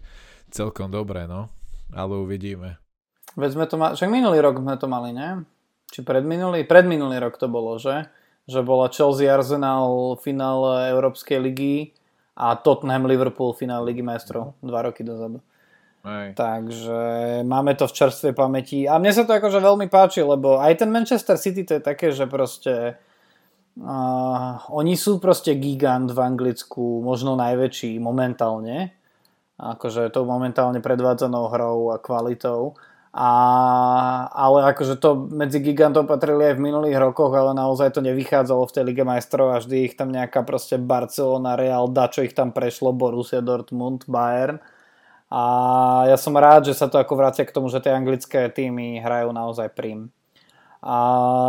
celkom 0.52 0.92
dobré, 0.92 1.28
no. 1.28 1.52
Ale 1.94 2.18
uvidíme. 2.18 2.80
Veď 3.36 3.50
sme 3.60 3.66
to 3.68 3.76
mali, 3.76 3.94
však 4.00 4.10
minulý 4.10 4.40
rok 4.40 4.58
sme 4.64 4.76
to 4.80 4.88
mali, 4.88 5.12
ne? 5.12 5.44
Či 5.92 6.02
predminulý? 6.02 6.66
Predminulý 6.66 7.20
rok 7.20 7.36
to 7.36 7.52
bolo, 7.52 7.76
že? 7.78 8.08
Že 8.48 8.62
bola 8.64 8.88
Chelsea 8.90 9.28
Arsenal 9.28 10.18
finále 10.24 10.90
Európskej 10.94 11.40
ligy 11.44 11.94
a 12.36 12.56
Tottenham 12.56 13.08
Liverpool 13.08 13.56
finále 13.56 13.92
Ligy 13.92 14.04
majstrov 14.04 14.60
dva 14.60 14.88
roky 14.88 15.04
dozadu. 15.04 15.40
Aj. 16.06 16.38
Takže 16.38 17.02
máme 17.50 17.74
to 17.74 17.90
v 17.90 17.96
čerstvej 17.98 18.34
pamäti 18.38 18.86
a 18.86 19.02
mne 19.02 19.10
sa 19.10 19.26
to 19.26 19.34
akože 19.34 19.58
veľmi 19.58 19.90
páči, 19.90 20.22
lebo 20.22 20.62
aj 20.62 20.86
ten 20.86 20.94
Manchester 20.94 21.34
City 21.42 21.66
to 21.66 21.82
je 21.82 21.82
také, 21.82 22.14
že 22.14 22.30
proste 22.30 23.02
Oni 24.72 24.94
sú 24.96 25.20
proste 25.20 25.52
gigant 25.60 26.08
v 26.08 26.20
Anglicku, 26.24 27.04
možno 27.04 27.36
najväčší 27.36 28.00
momentálne, 28.00 28.96
akože 29.60 30.16
tou 30.16 30.24
momentálne 30.24 30.80
predvádzanou 30.80 31.52
hrou 31.52 31.92
a 31.92 32.00
kvalitou. 32.00 32.80
A, 33.16 33.32
ale 34.28 34.76
akože 34.76 35.00
to 35.00 35.32
medzi 35.32 35.64
gigantov 35.64 36.04
patrili 36.04 36.52
aj 36.52 36.60
v 36.60 36.66
minulých 36.68 37.00
rokoch, 37.00 37.32
ale 37.32 37.56
naozaj 37.56 37.96
to 37.96 38.04
nevychádzalo 38.04 38.68
v 38.68 38.74
tej 38.76 38.84
Lige 38.92 39.08
majstrov 39.08 39.56
a 39.56 39.64
vždy 39.64 39.88
ich 39.88 39.96
tam 39.96 40.12
nejaká 40.12 40.44
proste 40.44 40.76
Barcelona, 40.76 41.56
Real, 41.56 41.88
čo 42.12 42.28
ich 42.28 42.36
tam 42.36 42.52
prešlo, 42.52 42.92
Borussia 42.92 43.40
Dortmund, 43.40 44.04
Bayern. 44.12 44.60
A 45.32 45.42
ja 46.12 46.20
som 46.20 46.36
rád, 46.36 46.68
že 46.68 46.76
sa 46.76 46.92
to 46.92 47.00
ako 47.00 47.16
vracia 47.16 47.48
k 47.48 47.56
tomu, 47.56 47.72
že 47.72 47.80
tie 47.80 47.96
anglické 47.96 48.52
týmy 48.52 49.00
hrajú 49.00 49.32
naozaj 49.32 49.72
prim. 49.72 50.12
A, 50.86 50.98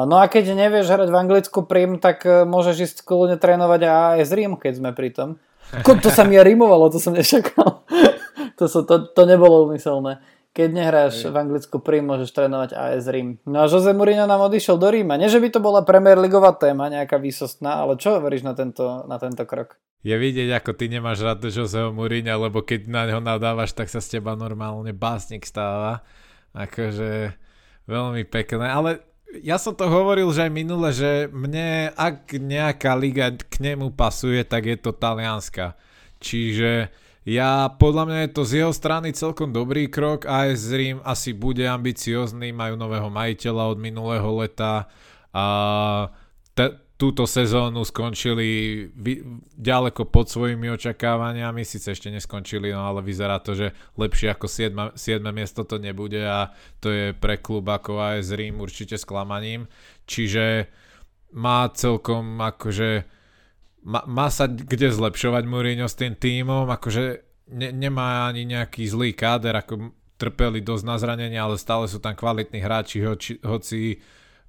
no 0.09 0.17
a 0.17 0.33
keď 0.33 0.57
nevieš 0.57 0.89
hrať 0.89 1.13
v 1.13 1.21
Anglicku 1.21 1.69
prim, 1.69 2.01
tak 2.01 2.25
e, 2.25 2.49
môžeš 2.49 2.77
ísť 2.89 2.97
kľudne 3.05 3.37
trénovať 3.37 3.81
AS 3.85 4.33
Rím, 4.33 4.57
keď 4.57 4.81
sme 4.81 4.91
pri 4.97 5.13
tom. 5.13 5.37
To 5.85 6.09
sa 6.09 6.25
mi 6.25 6.41
rimovalo, 6.41 6.89
to 6.89 6.97
som 6.97 7.13
nečakal. 7.13 7.85
to, 8.59 8.65
so, 8.65 8.89
to, 8.89 9.13
to 9.13 9.23
nebolo 9.29 9.69
umyselné. 9.69 10.25
Keď 10.57 10.69
nehráš 10.73 11.29
v 11.29 11.37
Anglicku 11.37 11.85
prim, 11.85 12.09
môžeš 12.09 12.33
trénovať 12.33 12.73
AS 12.73 13.05
Rím. 13.13 13.37
No 13.45 13.61
a 13.61 13.69
Jose 13.69 13.93
Mourinho 13.93 14.25
nám 14.25 14.41
odišiel 14.49 14.81
do 14.81 14.89
Ríma. 14.89 15.21
Nie, 15.21 15.29
že 15.29 15.37
by 15.37 15.53
to 15.53 15.61
bola 15.61 15.85
Premier 15.85 16.17
Leagueová 16.17 16.57
téma, 16.57 16.89
nejaká 16.89 17.21
výsostná, 17.21 17.85
ale 17.85 18.01
čo 18.01 18.17
hovoríš 18.17 18.41
na 18.41 18.57
tento, 18.57 19.05
na 19.05 19.21
tento 19.21 19.45
krok? 19.45 19.77
Je 20.01 20.17
vidieť, 20.17 20.49
ako 20.57 20.81
ty 20.81 20.89
nemáš 20.89 21.21
rád 21.21 21.45
Joseho 21.45 21.93
Mourinho, 21.93 22.41
lebo 22.41 22.65
keď 22.65 22.89
na 22.89 23.05
neho 23.05 23.21
nadávaš, 23.21 23.77
tak 23.77 23.93
sa 23.93 24.01
z 24.01 24.17
teba 24.17 24.33
normálne 24.33 24.97
básnik 24.97 25.45
stáva. 25.45 26.01
Akože 26.57 27.37
veľmi 27.85 28.25
pekné, 28.25 28.65
ale 28.65 29.05
ja 29.43 29.59
som 29.59 29.75
to 29.75 29.91
hovoril 29.91 30.31
že 30.31 30.47
aj 30.47 30.53
minule, 30.53 30.89
že 30.95 31.27
mne, 31.33 31.91
ak 31.95 32.37
nejaká 32.37 32.95
liga 32.95 33.35
k 33.35 33.55
nemu 33.63 33.93
pasuje, 33.93 34.43
tak 34.47 34.71
je 34.71 34.77
to 34.79 34.95
talianska. 34.95 35.75
Čiže 36.23 36.89
Ja, 37.27 37.75
podľa 37.75 38.07
mňa 38.07 38.19
je 38.23 38.31
to 38.39 38.43
z 38.47 38.53
jeho 38.63 38.71
strany 38.71 39.11
celkom 39.11 39.51
dobrý 39.51 39.91
krok. 39.91 40.31
AS 40.31 40.71
Rím 40.71 41.03
asi 41.03 41.35
bude 41.35 41.67
ambiciózny, 41.67 42.55
majú 42.55 42.79
nového 42.79 43.11
majiteľa 43.11 43.75
od 43.75 43.79
minulého 43.83 44.31
leta 44.39 44.87
a 45.35 45.45
te, 46.55 46.86
túto 46.97 47.29
sezónu 47.29 47.85
skončili 47.85 48.89
ďaleko 49.53 50.09
pod 50.09 50.33
svojimi 50.33 50.73
očakávaniami, 50.73 51.61
síce 51.61 51.93
ešte 51.93 52.09
neskončili, 52.09 52.73
no 52.73 52.89
ale 52.89 53.05
vyzerá 53.05 53.37
to, 53.45 53.53
že 53.53 53.77
lepšie 54.01 54.33
ako 54.33 54.49
7, 54.49 54.97
7 54.97 55.21
miesto 55.29 55.69
to 55.69 55.77
nebude 55.77 56.25
a 56.25 56.57
to 56.81 56.89
je 56.89 57.07
pre 57.13 57.37
klub 57.37 57.69
ako 57.69 58.01
AS 58.01 58.33
Rím 58.33 58.65
určite 58.65 58.97
sklamaním. 58.97 59.69
Čiže 60.09 60.73
má 61.37 61.69
celkom 61.77 62.41
akože 62.41 63.05
má, 63.87 64.01
má 64.09 64.33
sa 64.33 64.49
kde 64.49 64.89
zlepšovať 64.89 65.45
Mourinho 65.45 65.87
s 65.87 66.01
tým 66.01 66.17
tímom, 66.17 66.65
akože 66.65 67.05
ne, 67.53 67.69
nemá 67.77 68.27
ani 68.27 68.49
nejaký 68.49 68.89
zlý 68.89 69.13
káder, 69.13 69.53
ako 69.53 69.93
trpeli 70.17 70.65
dosť 70.65 70.85
na 70.89 70.97
zranenie, 70.97 71.37
ale 71.37 71.61
stále 71.61 71.85
sú 71.87 72.01
tam 72.01 72.17
kvalitní 72.17 72.59
hráči, 72.65 73.05
hoci, 73.05 73.37
hoci 73.45 74.01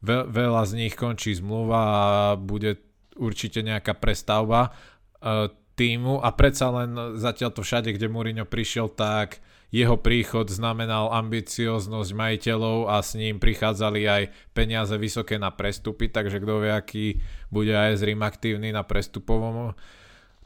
ve, 0.01 0.27
veľa 0.27 0.63
z 0.67 0.73
nich 0.85 0.93
končí 0.93 1.33
zmluva 1.33 1.79
a 1.79 2.03
bude 2.37 2.77
určite 3.17 3.65
nejaká 3.65 3.97
prestavba 3.97 4.69
uh, 4.69 5.49
týmu 5.77 6.21
a 6.21 6.33
predsa 6.33 6.73
len 6.73 7.17
zatiaľ 7.17 7.53
to 7.53 7.61
všade, 7.61 7.93
kde 7.93 8.09
Mourinho 8.09 8.49
prišiel, 8.49 8.89
tak 8.89 9.41
jeho 9.67 9.99
príchod 9.99 10.47
znamenal 10.47 11.11
ambicioznosť 11.11 12.11
majiteľov 12.15 12.87
a 12.87 13.03
s 13.03 13.19
ním 13.19 13.37
prichádzali 13.37 14.01
aj 14.07 14.23
peniaze 14.55 14.95
vysoké 14.95 15.35
na 15.35 15.51
prestupy, 15.51 16.07
takže 16.07 16.39
kto 16.39 16.63
vie, 16.63 16.71
aký 16.71 17.05
bude 17.51 17.75
aj 17.75 17.99
Rím 17.99 18.23
aktívny 18.23 18.71
na 18.71 18.87
prestupovom 18.87 19.75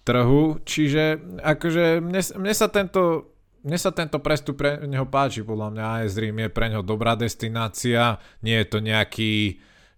trhu. 0.02 0.58
Čiže 0.66 1.22
akože 1.38 2.02
mne, 2.02 2.22
mne 2.42 2.54
sa 2.58 2.68
tento 2.74 3.31
mne 3.62 3.78
sa 3.78 3.94
tento 3.94 4.18
prestup 4.18 4.62
pre 4.62 4.82
neho 4.90 5.06
páči, 5.06 5.46
podľa 5.46 5.70
mňa 5.74 5.84
AS 6.02 6.18
Rím 6.18 6.46
je 6.46 6.50
pre 6.50 6.68
neho 6.70 6.82
dobrá 6.82 7.14
destinácia, 7.14 8.18
nie 8.42 8.58
je 8.62 8.68
to 8.68 8.80
nejaký 8.82 9.34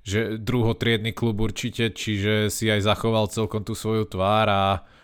že 0.03 0.35
druhotriedny 0.35 1.15
klub 1.15 1.39
určite, 1.39 1.95
čiže 1.95 2.51
si 2.51 2.67
aj 2.67 2.83
zachoval 2.83 3.31
celkom 3.31 3.63
tú 3.63 3.71
svoju 3.71 4.03
tvár 4.03 4.47
a 4.51 4.63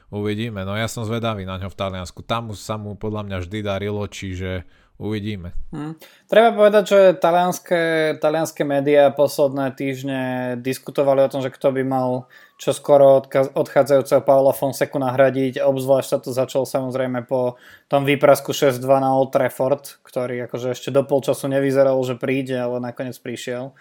uvidíme. 0.10 0.66
No 0.66 0.78
ja 0.78 0.90
som 0.90 1.06
zvedavý 1.06 1.46
na 1.46 1.58
ňo 1.58 1.70
v 1.70 1.80
Taliansku. 1.80 2.22
Tam 2.26 2.54
sa 2.54 2.78
mu 2.78 2.94
podľa 2.98 3.26
mňa 3.26 3.38
vždy 3.46 3.60
darilo, 3.66 4.04
čiže 4.06 4.66
uvidíme. 5.00 5.56
Hmm. 5.72 5.96
Treba 6.28 6.52
povedať, 6.52 6.84
že 6.92 7.00
talianské, 7.16 7.82
talianské 8.20 8.68
médiá 8.68 9.08
posledné 9.16 9.72
týždne 9.72 10.22
diskutovali 10.60 11.24
o 11.24 11.32
tom, 11.32 11.40
že 11.40 11.56
kto 11.56 11.72
by 11.72 11.84
mal 11.88 12.28
čo 12.60 12.76
skoro 12.76 13.24
odchádzajúceho 13.56 14.20
Paula 14.28 14.52
Fonseku 14.52 15.00
nahradiť. 15.00 15.64
Obzvlášť 15.64 16.10
sa 16.12 16.20
to 16.20 16.36
začalo 16.36 16.68
samozrejme 16.68 17.24
po 17.24 17.56
tom 17.88 18.04
výprasku 18.04 18.52
6-2 18.52 18.84
na 19.00 19.16
Old 19.16 19.32
Trafford, 19.32 20.04
ktorý 20.04 20.44
akože 20.52 20.76
ešte 20.76 20.92
do 20.92 21.08
polčasu 21.08 21.48
nevyzeral, 21.48 21.96
že 22.04 22.20
príde, 22.20 22.60
ale 22.60 22.84
nakoniec 22.84 23.16
prišiel. 23.16 23.72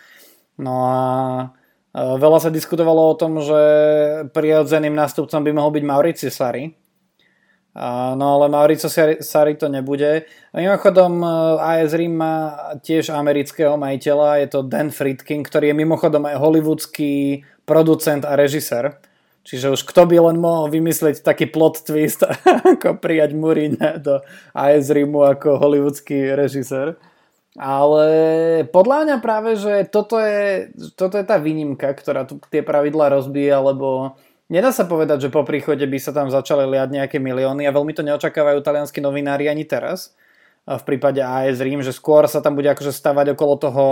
No 0.63 0.75
a 0.87 0.99
Veľa 1.99 2.39
sa 2.39 2.51
diskutovalo 2.55 3.11
o 3.11 3.19
tom, 3.19 3.43
že 3.43 3.61
prirodzeným 4.31 4.95
nástupcom 4.95 5.43
by 5.43 5.51
mohol 5.51 5.75
byť 5.75 5.85
Mauricio 5.85 6.31
Sari. 6.31 6.71
No 8.19 8.39
ale 8.39 8.47
Mauricio 8.47 8.87
Sari 9.23 9.55
to 9.59 9.67
nebude. 9.67 10.27
Mimochodom 10.55 11.23
AS 11.59 11.95
Rím 11.95 12.15
má 12.19 12.35
tiež 12.83 13.11
amerického 13.11 13.75
majiteľa, 13.75 14.47
je 14.47 14.49
to 14.51 14.61
Dan 14.67 14.95
Friedkin, 14.95 15.43
ktorý 15.43 15.75
je 15.75 15.81
mimochodom 15.83 16.23
aj 16.27 16.39
hollywoodský 16.39 17.43
producent 17.67 18.23
a 18.23 18.39
režisér. 18.39 18.99
Čiže 19.49 19.73
už 19.73 19.81
kto 19.89 20.05
by 20.05 20.17
len 20.31 20.37
mohol 20.43 20.69
vymyslieť 20.69 21.25
taký 21.25 21.49
plot 21.49 21.83
twist, 21.83 22.21
ako 22.79 23.01
prijať 23.01 23.33
Mourinho 23.33 23.97
do 23.97 24.21
AS 24.53 24.93
Rímu 24.93 25.25
ako 25.25 25.57
hollywoodský 25.57 26.37
režisér. 26.37 27.01
Ale 27.59 28.07
podľa 28.71 28.99
mňa 29.03 29.17
práve, 29.19 29.59
že 29.59 29.83
toto 29.91 30.15
je, 30.23 30.71
toto 30.95 31.19
je 31.19 31.27
tá 31.27 31.43
výnimka, 31.43 31.91
ktorá 31.91 32.23
tu 32.23 32.39
tie 32.55 32.63
pravidlá 32.63 33.11
rozbije, 33.11 33.51
lebo 33.51 34.15
nedá 34.47 34.71
sa 34.71 34.87
povedať, 34.87 35.27
že 35.27 35.35
po 35.35 35.43
príchode 35.43 35.83
by 35.83 35.99
sa 35.99 36.15
tam 36.15 36.31
začali 36.31 36.63
liať 36.71 36.95
nejaké 36.95 37.19
milióny 37.19 37.67
a 37.67 37.75
veľmi 37.75 37.91
to 37.99 38.07
neočakávajú 38.07 38.63
talianskí 38.63 39.03
novinári 39.03 39.51
ani 39.51 39.67
teraz. 39.67 40.15
V 40.71 40.83
prípade 40.87 41.19
AS 41.19 41.59
Rím, 41.59 41.83
že 41.83 41.91
skôr 41.91 42.31
sa 42.31 42.39
tam 42.39 42.55
bude 42.55 42.71
akože 42.71 42.95
stavať 42.95 43.35
okolo 43.35 43.55
toho, 43.59 43.87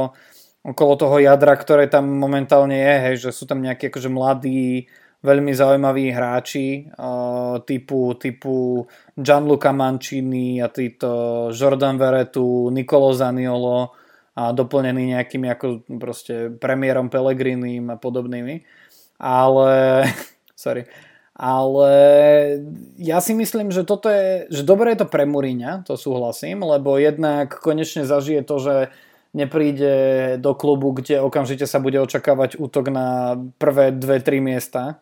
okolo 0.62 0.94
toho 0.94 1.16
jadra, 1.18 1.58
ktoré 1.58 1.90
tam 1.90 2.06
momentálne 2.06 2.78
je, 2.78 2.94
hej, 3.02 3.14
že 3.18 3.30
sú 3.34 3.50
tam 3.50 3.66
nejakí 3.66 3.90
akože 3.90 4.06
mladí 4.06 4.86
veľmi 5.26 5.50
zaujímaví 5.50 6.14
hráči 6.14 6.86
uh, 6.94 7.58
typu, 7.66 8.14
typu 8.14 8.86
Gianluca 9.18 9.74
Mancini 9.74 10.62
a 10.62 10.70
títo 10.70 11.50
Jordan 11.50 11.98
Veretu, 11.98 12.70
Nicolo 12.70 13.10
Zaniolo 13.10 13.90
a 14.38 14.54
doplnený 14.54 15.18
nejakými 15.18 15.50
ako 15.50 15.66
proste 15.98 16.54
premiérom 16.54 17.10
Pellegrinim 17.10 17.90
a 17.90 17.98
podobnými. 17.98 18.62
Ale 19.18 19.70
sorry. 20.54 20.86
Ale 21.36 21.92
ja 22.96 23.20
si 23.20 23.36
myslím, 23.36 23.68
že 23.68 23.84
toto 23.84 24.08
je, 24.08 24.48
že 24.48 24.64
dobre 24.64 24.96
je 24.96 25.04
to 25.04 25.12
pre 25.12 25.28
Mourinha, 25.28 25.84
to 25.84 26.00
súhlasím, 26.00 26.64
lebo 26.64 26.96
jednak 26.96 27.60
konečne 27.60 28.08
zažije 28.08 28.40
to, 28.40 28.56
že 28.56 28.74
nepríde 29.36 29.94
do 30.40 30.56
klubu, 30.56 30.96
kde 30.96 31.20
okamžite 31.20 31.68
sa 31.68 31.76
bude 31.76 32.00
očakávať 32.00 32.56
útok 32.56 32.88
na 32.88 33.36
prvé 33.60 33.92
dve, 33.92 34.24
tri 34.24 34.40
miesta 34.40 34.96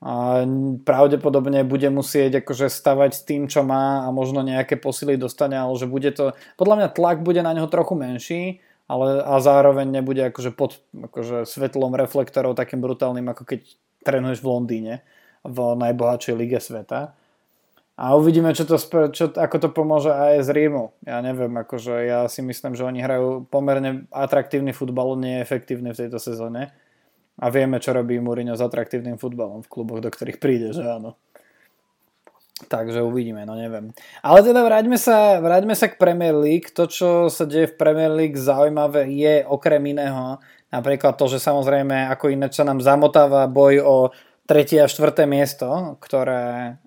a 0.00 0.48
pravdepodobne 0.80 1.60
bude 1.68 1.84
musieť 1.92 2.40
akože 2.40 2.72
stavať 2.72 3.10
s 3.12 3.22
tým, 3.28 3.52
čo 3.52 3.60
má 3.60 4.08
a 4.08 4.08
možno 4.08 4.40
nejaké 4.40 4.80
posily 4.80 5.20
dostane, 5.20 5.60
ale 5.60 5.76
že 5.76 5.84
bude 5.84 6.08
to, 6.16 6.32
podľa 6.56 6.76
mňa 6.80 6.88
tlak 6.96 7.18
bude 7.20 7.44
na 7.44 7.52
neho 7.52 7.68
trochu 7.68 8.00
menší, 8.00 8.42
ale 8.88 9.20
a 9.20 9.36
zároveň 9.44 9.92
nebude 9.92 10.32
akože 10.32 10.56
pod 10.56 10.80
akože 10.96 11.44
svetlom 11.44 11.92
reflektorov 12.00 12.56
takým 12.56 12.80
brutálnym, 12.80 13.28
ako 13.28 13.44
keď 13.44 13.60
trénuješ 14.00 14.40
v 14.40 14.48
Londýne 14.48 14.94
v 15.44 15.58
najbohatšej 15.76 16.34
lige 16.34 16.58
sveta. 16.64 17.12
A 18.00 18.16
uvidíme, 18.16 18.56
čo 18.56 18.64
to, 18.64 18.80
čo, 19.12 19.28
ako 19.36 19.56
to 19.60 19.68
pomôže 19.68 20.08
aj 20.08 20.48
z 20.48 20.56
Rímu. 20.56 20.96
Ja 21.04 21.20
neviem, 21.20 21.52
akože 21.52 22.08
ja 22.08 22.24
si 22.32 22.40
myslím, 22.40 22.72
že 22.72 22.88
oni 22.88 23.04
hrajú 23.04 23.44
pomerne 23.52 24.08
atraktívny 24.08 24.72
futbal, 24.72 25.20
neefektívny 25.20 25.92
v 25.92 26.00
tejto 26.08 26.16
sezóne 26.16 26.72
a 27.40 27.46
vieme, 27.48 27.80
čo 27.80 27.96
robí 27.96 28.20
Mourinho 28.20 28.52
s 28.52 28.60
atraktívnym 28.60 29.16
futbalom 29.16 29.64
v 29.64 29.70
kluboch, 29.72 30.04
do 30.04 30.12
ktorých 30.12 30.38
príde, 30.38 30.76
že 30.76 30.84
áno. 30.84 31.16
Takže 32.60 33.00
uvidíme, 33.00 33.48
no 33.48 33.56
neviem. 33.56 33.88
Ale 34.20 34.44
teda 34.44 34.60
vráťme 34.60 35.00
sa, 35.00 35.40
vráťme 35.40 35.72
sa 35.72 35.88
k 35.88 35.96
Premier 35.96 36.36
League. 36.36 36.68
To, 36.76 36.84
čo 36.84 37.32
sa 37.32 37.48
deje 37.48 37.72
v 37.72 37.78
Premier 37.80 38.12
League 38.12 38.36
zaujímavé 38.36 39.08
je 39.08 39.40
okrem 39.48 39.80
iného 39.96 40.36
napríklad 40.70 41.18
to, 41.18 41.26
že 41.26 41.42
samozrejme 41.42 42.08
ako 42.12 42.30
ináč 42.30 42.58
sa 42.58 42.64
nám 42.64 42.78
zamotáva 42.80 43.50
boj 43.50 43.82
o 43.82 43.96
tretie 44.46 44.82
a 44.82 44.90
štvrté 44.90 45.26
miesto, 45.26 45.98
ktoré, 46.02 46.78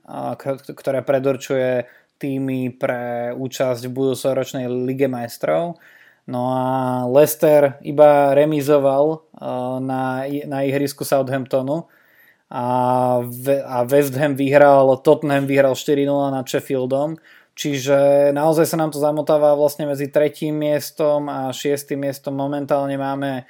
ktoré 0.75 0.99
predurčuje 1.03 1.87
týmy 2.19 2.75
pre 2.75 3.31
účasť 3.35 3.87
v 3.87 3.95
budúcoročnej 3.95 4.65
Lige 4.67 5.11
majstrov. 5.11 5.79
No 6.23 6.55
a 6.55 6.63
Leicester 7.11 7.75
iba 7.83 8.31
remizoval 8.31 9.27
uh, 9.35 9.77
na, 9.83 10.23
na 10.47 10.63
ihrisku 10.63 11.03
Southamptonu 11.03 11.91
a, 12.53 12.65
a 13.65 13.77
West 13.83 14.15
Ham 14.15 14.37
vyhral, 14.37 14.87
Tottenham 15.03 15.49
vyhral 15.49 15.75
4-0 15.75 16.05
nad 16.31 16.45
Sheffieldom, 16.45 17.17
čiže 17.57 18.29
naozaj 18.31 18.69
sa 18.69 18.77
nám 18.77 18.93
to 18.93 19.01
zamotáva 19.01 19.57
vlastne 19.57 19.89
medzi 19.89 20.07
tretím 20.07 20.61
miestom 20.61 21.27
a 21.27 21.49
šiestým 21.49 22.05
miestom. 22.05 22.37
Momentálne 22.37 22.93
máme 22.95 23.49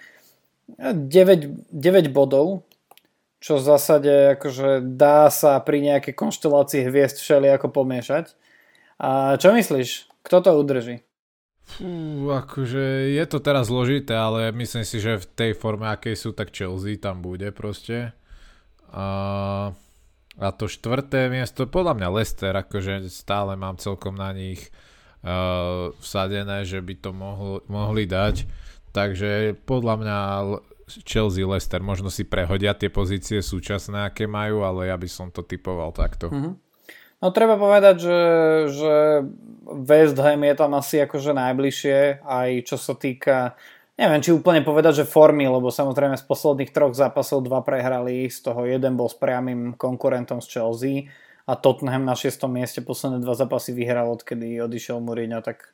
9, 0.79 1.69
9 1.69 2.15
bodov, 2.15 2.63
čo 3.43 3.59
v 3.59 3.67
zásade 3.67 4.39
akože 4.39 4.95
dá 4.95 5.27
sa 5.27 5.59
pri 5.59 5.83
nejakej 5.83 6.15
konštelácii 6.15 6.87
hviezd 6.87 7.19
všeli 7.19 7.51
ako 7.51 7.75
pomiešať. 7.75 8.31
A 9.03 9.35
čo 9.35 9.51
myslíš? 9.51 10.07
Kto 10.23 10.39
to 10.39 10.55
udrží? 10.55 11.03
Fú, 11.63 12.27
akože 12.27 13.15
je 13.15 13.25
to 13.25 13.39
teraz 13.39 13.71
zložité, 13.71 14.13
ale 14.13 14.51
myslím 14.51 14.83
si, 14.83 14.99
že 14.99 15.15
v 15.15 15.25
tej 15.31 15.51
forme, 15.55 15.87
akej 15.87 16.19
sú, 16.19 16.29
tak 16.35 16.51
Chelsea 16.51 16.99
tam 16.99 17.23
bude 17.23 17.49
proste. 17.55 18.11
A, 18.91 19.07
a 20.37 20.47
to 20.53 20.67
štvrté 20.67 21.31
miesto, 21.31 21.65
podľa 21.65 21.97
mňa 21.97 22.07
Leicester, 22.13 22.53
akože 22.53 23.07
stále 23.07 23.55
mám 23.55 23.79
celkom 23.79 24.13
na 24.13 24.35
nich 24.35 24.69
uh, 25.23 25.89
vsadené, 26.03 26.67
že 26.67 26.83
by 26.83 26.93
to 26.99 27.09
mohlo, 27.15 27.63
mohli 27.71 28.05
dať. 28.05 28.45
Takže 28.93 29.57
podľa 29.65 29.95
mňa 29.97 30.17
Chelsea, 31.07 31.47
Leicester 31.47 31.81
možno 31.81 32.11
si 32.13 32.27
prehodia 32.27 32.77
tie 32.77 32.91
pozície 32.91 33.39
súčasné, 33.41 34.05
aké 34.11 34.29
majú, 34.29 34.61
ale 34.61 34.91
ja 34.91 34.97
by 34.99 35.09
som 35.09 35.31
to 35.33 35.41
typoval 35.41 35.95
takto. 35.95 36.29
Mm-hmm. 36.29 36.53
No 37.23 37.31
treba 37.31 37.55
povedať, 37.55 38.03
že, 38.03 38.19
že 38.67 38.95
West 39.63 40.19
Ham 40.19 40.43
je 40.43 40.55
tam 40.59 40.75
asi 40.75 40.99
akože 40.99 41.31
najbližšie, 41.31 42.19
aj 42.19 42.49
čo 42.67 42.75
sa 42.75 42.99
týka, 42.99 43.55
neviem 43.95 44.19
či 44.19 44.35
úplne 44.35 44.59
povedať, 44.59 45.01
že 45.01 45.05
formy, 45.07 45.47
lebo 45.47 45.71
samozrejme 45.71 46.19
z 46.19 46.25
posledných 46.27 46.75
troch 46.75 46.91
zápasov 46.91 47.47
dva 47.47 47.63
prehrali, 47.63 48.27
z 48.27 48.43
toho 48.43 48.67
jeden 48.67 48.99
bol 48.99 49.07
s 49.07 49.15
priamým 49.15 49.71
konkurentom 49.79 50.43
z 50.43 50.51
Chelsea 50.51 50.95
a 51.47 51.55
Tottenham 51.55 52.03
na 52.03 52.11
6. 52.11 52.43
mieste 52.51 52.83
posledné 52.83 53.23
dva 53.23 53.39
zápasy 53.39 53.71
vyhral, 53.71 54.11
odkedy 54.11 54.59
odišiel 54.59 54.99
Mourinho, 54.99 55.39
tak 55.39 55.71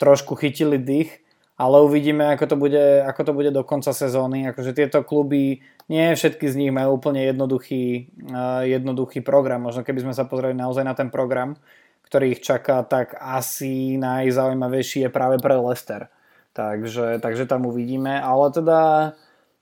trošku 0.00 0.40
chytili 0.40 0.80
dých, 0.80 1.20
ale 1.60 1.84
uvidíme, 1.84 2.32
ako 2.32 2.44
to 2.48 2.56
bude, 2.56 2.84
ako 3.04 3.20
to 3.28 3.32
bude 3.36 3.50
do 3.52 3.60
konca 3.60 3.92
sezóny. 3.92 4.46
Akože 4.48 4.72
tieto 4.72 5.04
kluby, 5.04 5.60
nie 5.88 6.12
všetky 6.12 6.44
z 6.52 6.54
nich 6.60 6.72
majú 6.72 7.00
úplne 7.00 7.24
jednoduchý, 7.24 8.12
uh, 8.28 8.62
jednoduchý 8.68 9.24
program. 9.24 9.64
Možno 9.64 9.82
keby 9.82 10.04
sme 10.04 10.14
sa 10.14 10.28
pozreli 10.28 10.52
naozaj 10.52 10.84
na 10.84 10.92
ten 10.92 11.08
program, 11.08 11.56
ktorý 12.04 12.36
ich 12.36 12.44
čaká, 12.44 12.84
tak 12.84 13.16
asi 13.16 13.96
najzaujímavejší 13.96 15.08
je 15.08 15.10
práve 15.12 15.40
pre 15.40 15.56
Leicester. 15.56 16.12
Takže, 16.52 17.20
takže 17.24 17.48
tam 17.48 17.68
uvidíme, 17.68 18.20
ale 18.20 18.52
teda 18.52 18.80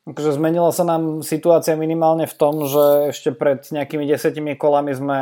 akože 0.07 0.39
zmenila 0.39 0.71
sa 0.71 0.87
nám 0.87 1.27
situácia 1.27 1.75
minimálne 1.75 2.31
v 2.31 2.39
tom, 2.39 2.63
že 2.67 3.11
ešte 3.11 3.35
pred 3.35 3.67
nejakými 3.67 4.07
desetimi 4.07 4.55
kolami 4.55 4.95
sme 4.95 5.21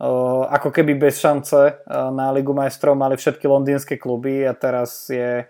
uh, 0.00 0.42
ako 0.52 0.68
keby 0.72 0.96
bez 0.96 1.20
šance 1.20 1.56
uh, 1.56 2.08
na 2.12 2.32
Ligu 2.32 2.52
majstrov 2.52 2.96
mali 2.96 3.16
všetky 3.16 3.44
londýnske 3.44 3.96
kluby 4.00 4.44
a 4.44 4.52
teraz 4.56 5.08
je 5.08 5.48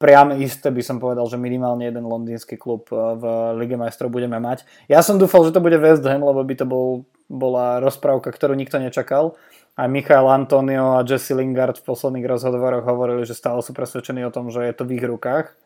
priam 0.00 0.32
isté 0.40 0.72
by 0.72 0.80
som 0.80 0.96
povedal, 0.96 1.28
že 1.28 1.36
minimálne 1.36 1.84
jeden 1.84 2.08
londýnsky 2.08 2.56
klub 2.56 2.88
uh, 2.88 3.14
v 3.20 3.24
Lige 3.60 3.76
majstrov 3.76 4.08
budeme 4.08 4.40
mať. 4.40 4.64
Ja 4.88 5.04
som 5.04 5.20
dúfal, 5.20 5.44
že 5.44 5.52
to 5.52 5.60
bude 5.60 5.76
West 5.76 6.02
Ham, 6.08 6.24
lebo 6.24 6.40
by 6.40 6.54
to 6.56 6.64
bol, 6.64 7.04
bola 7.28 7.84
rozprávka, 7.84 8.32
ktorú 8.32 8.56
nikto 8.56 8.80
nečakal 8.80 9.36
aj 9.80 9.88
Michael 9.88 10.28
Antonio 10.28 10.98
a 10.98 11.06
Jesse 11.06 11.32
Lingard 11.32 11.80
v 11.80 11.86
posledných 11.88 12.26
rozhovoroch 12.26 12.84
hovorili, 12.84 13.22
že 13.24 13.38
stále 13.38 13.64
sú 13.64 13.72
presvedčení 13.72 14.20
o 14.26 14.34
tom, 14.34 14.52
že 14.52 14.66
je 14.66 14.74
to 14.76 14.84
v 14.84 15.00
ich 15.00 15.04
rukách 15.04 15.56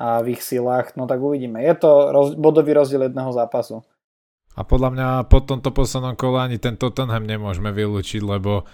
a 0.00 0.24
v 0.24 0.38
ich 0.38 0.42
silách, 0.42 0.96
no 0.96 1.04
tak 1.06 1.20
uvidíme. 1.20 1.60
Je 1.60 1.74
to 1.76 2.10
roz, 2.10 2.28
bodový 2.34 2.74
rozdiel 2.74 3.10
jedného 3.10 3.30
zápasu. 3.30 3.84
A 4.54 4.62
podľa 4.62 4.90
mňa 4.94 5.08
po 5.26 5.42
tomto 5.42 5.74
poslednom 5.74 6.14
kole 6.14 6.38
ani 6.38 6.62
ten 6.62 6.78
Tottenham 6.78 7.26
nemôžeme 7.26 7.74
vylúčiť, 7.74 8.22
lebo 8.22 8.66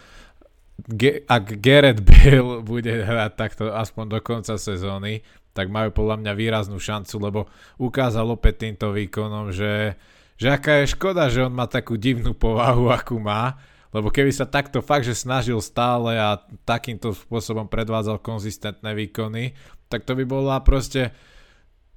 ak 1.26 1.44
Gareth 1.58 2.02
Bale 2.08 2.64
bude 2.64 3.04
hrať 3.04 3.32
takto 3.36 3.64
aspoň 3.72 4.04
do 4.16 4.18
konca 4.22 4.54
sezóny, 4.56 5.24
tak 5.50 5.68
majú 5.68 5.90
podľa 5.90 6.16
mňa 6.22 6.32
výraznú 6.34 6.78
šancu, 6.78 7.14
lebo 7.18 7.40
ukázal 7.76 8.26
opäť 8.30 8.66
týmto 8.66 8.94
výkonom, 8.94 9.50
že, 9.50 9.98
že 10.38 10.48
aká 10.48 10.82
je 10.82 10.94
škoda, 10.94 11.26
že 11.26 11.46
on 11.46 11.54
má 11.54 11.66
takú 11.66 11.98
divnú 11.98 12.32
povahu, 12.32 12.88
akú 12.94 13.18
má, 13.18 13.58
lebo 13.90 14.14
keby 14.14 14.30
sa 14.30 14.46
takto 14.46 14.78
fakt, 14.78 15.02
že 15.02 15.18
snažil 15.18 15.58
stále 15.58 16.14
a 16.14 16.38
takýmto 16.62 17.10
spôsobom 17.10 17.66
predvádzal 17.66 18.22
konzistentné 18.22 18.94
výkony, 18.94 19.58
tak 19.90 20.06
to 20.06 20.14
by 20.14 20.22
bola 20.22 20.62
proste 20.62 21.10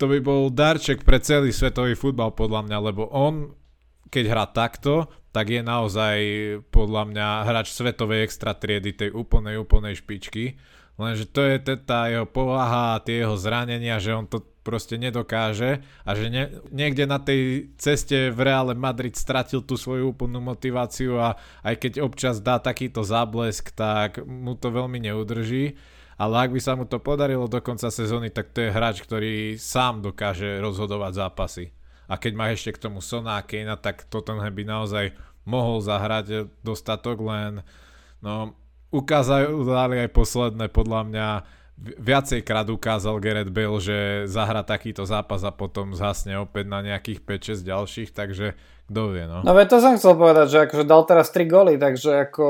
to 0.02 0.10
by 0.10 0.18
bol 0.18 0.50
darček 0.50 1.06
pre 1.06 1.22
celý 1.22 1.54
svetový 1.54 1.94
futbal 1.94 2.34
podľa 2.34 2.66
mňa, 2.66 2.78
lebo 2.82 3.06
on 3.14 3.54
keď 4.14 4.24
hrá 4.30 4.46
takto, 4.46 5.10
tak 5.34 5.50
je 5.50 5.66
naozaj 5.66 6.18
podľa 6.70 7.04
mňa 7.10 7.28
hráč 7.50 7.74
svetovej 7.74 8.30
extra 8.30 8.54
triedy, 8.54 8.94
tej 8.94 9.10
úplnej, 9.18 9.58
úplnej 9.58 9.98
špičky. 9.98 10.62
Lenže 11.02 11.26
to 11.26 11.42
je 11.42 11.58
tá 11.82 12.06
jeho 12.06 12.30
povaha 12.30 12.96
a 12.96 13.02
tie 13.02 13.26
jeho 13.26 13.34
zranenia, 13.34 13.98
že 13.98 14.14
on 14.14 14.30
to 14.30 14.46
proste 14.62 14.96
nedokáže 14.96 15.84
a 16.06 16.12
že 16.14 16.30
ne, 16.30 16.44
niekde 16.70 17.10
na 17.10 17.18
tej 17.18 17.74
ceste 17.76 18.30
v 18.30 18.40
Reále 18.46 18.78
Madrid 18.78 19.18
stratil 19.18 19.66
tú 19.66 19.74
svoju 19.76 20.16
úplnú 20.16 20.40
motiváciu 20.40 21.20
a 21.20 21.36
aj 21.66 21.76
keď 21.82 21.94
občas 22.06 22.40
dá 22.40 22.62
takýto 22.62 23.02
záblesk, 23.04 23.74
tak 23.76 24.22
mu 24.24 24.54
to 24.54 24.70
veľmi 24.70 25.02
neudrží. 25.02 25.76
Ale 26.14 26.46
ak 26.46 26.54
by 26.54 26.62
sa 26.62 26.78
mu 26.78 26.86
to 26.86 27.02
podarilo 27.02 27.50
do 27.50 27.58
konca 27.60 27.90
sezóny, 27.90 28.30
tak 28.30 28.54
to 28.54 28.62
je 28.64 28.70
hráč, 28.70 29.02
ktorý 29.02 29.58
sám 29.58 30.06
dokáže 30.06 30.62
rozhodovať 30.62 31.12
zápasy. 31.20 31.74
A 32.08 32.20
keď 32.20 32.34
má 32.36 32.46
ešte 32.52 32.76
k 32.76 32.82
tomu 32.90 33.00
Sona 33.00 33.40
a 33.40 33.46
Kejna, 33.46 33.80
tak 33.80 34.08
Tottenham 34.08 34.52
by 34.52 34.64
naozaj 34.64 35.06
mohol 35.44 35.84
zahrať 35.84 36.52
dostatok, 36.64 37.20
len 37.24 37.64
no, 38.24 38.56
ukázali 38.94 40.08
aj 40.08 40.10
posledné 40.12 40.72
podľa 40.72 41.02
mňa 41.10 41.28
viacejkrát 41.84 42.70
ukázal 42.70 43.18
Gerrit 43.18 43.50
Bale, 43.50 43.82
že 43.82 44.30
zahra 44.30 44.62
takýto 44.62 45.04
zápas 45.04 45.42
a 45.42 45.52
potom 45.52 45.98
zhasne 45.98 46.38
opäť 46.40 46.70
na 46.70 46.86
nejakých 46.86 47.26
5-6 47.26 47.66
ďalších, 47.66 48.10
takže 48.14 48.54
kto 48.88 49.02
vie, 49.10 49.26
no. 49.26 49.42
No 49.42 49.52
to 49.66 49.82
som 49.82 49.98
chcel 49.98 50.14
povedať, 50.14 50.48
že 50.54 50.60
akože 50.70 50.86
dal 50.86 51.02
teraz 51.10 51.34
3 51.34 51.50
góly, 51.50 51.74
takže 51.82 52.30
ako 52.30 52.48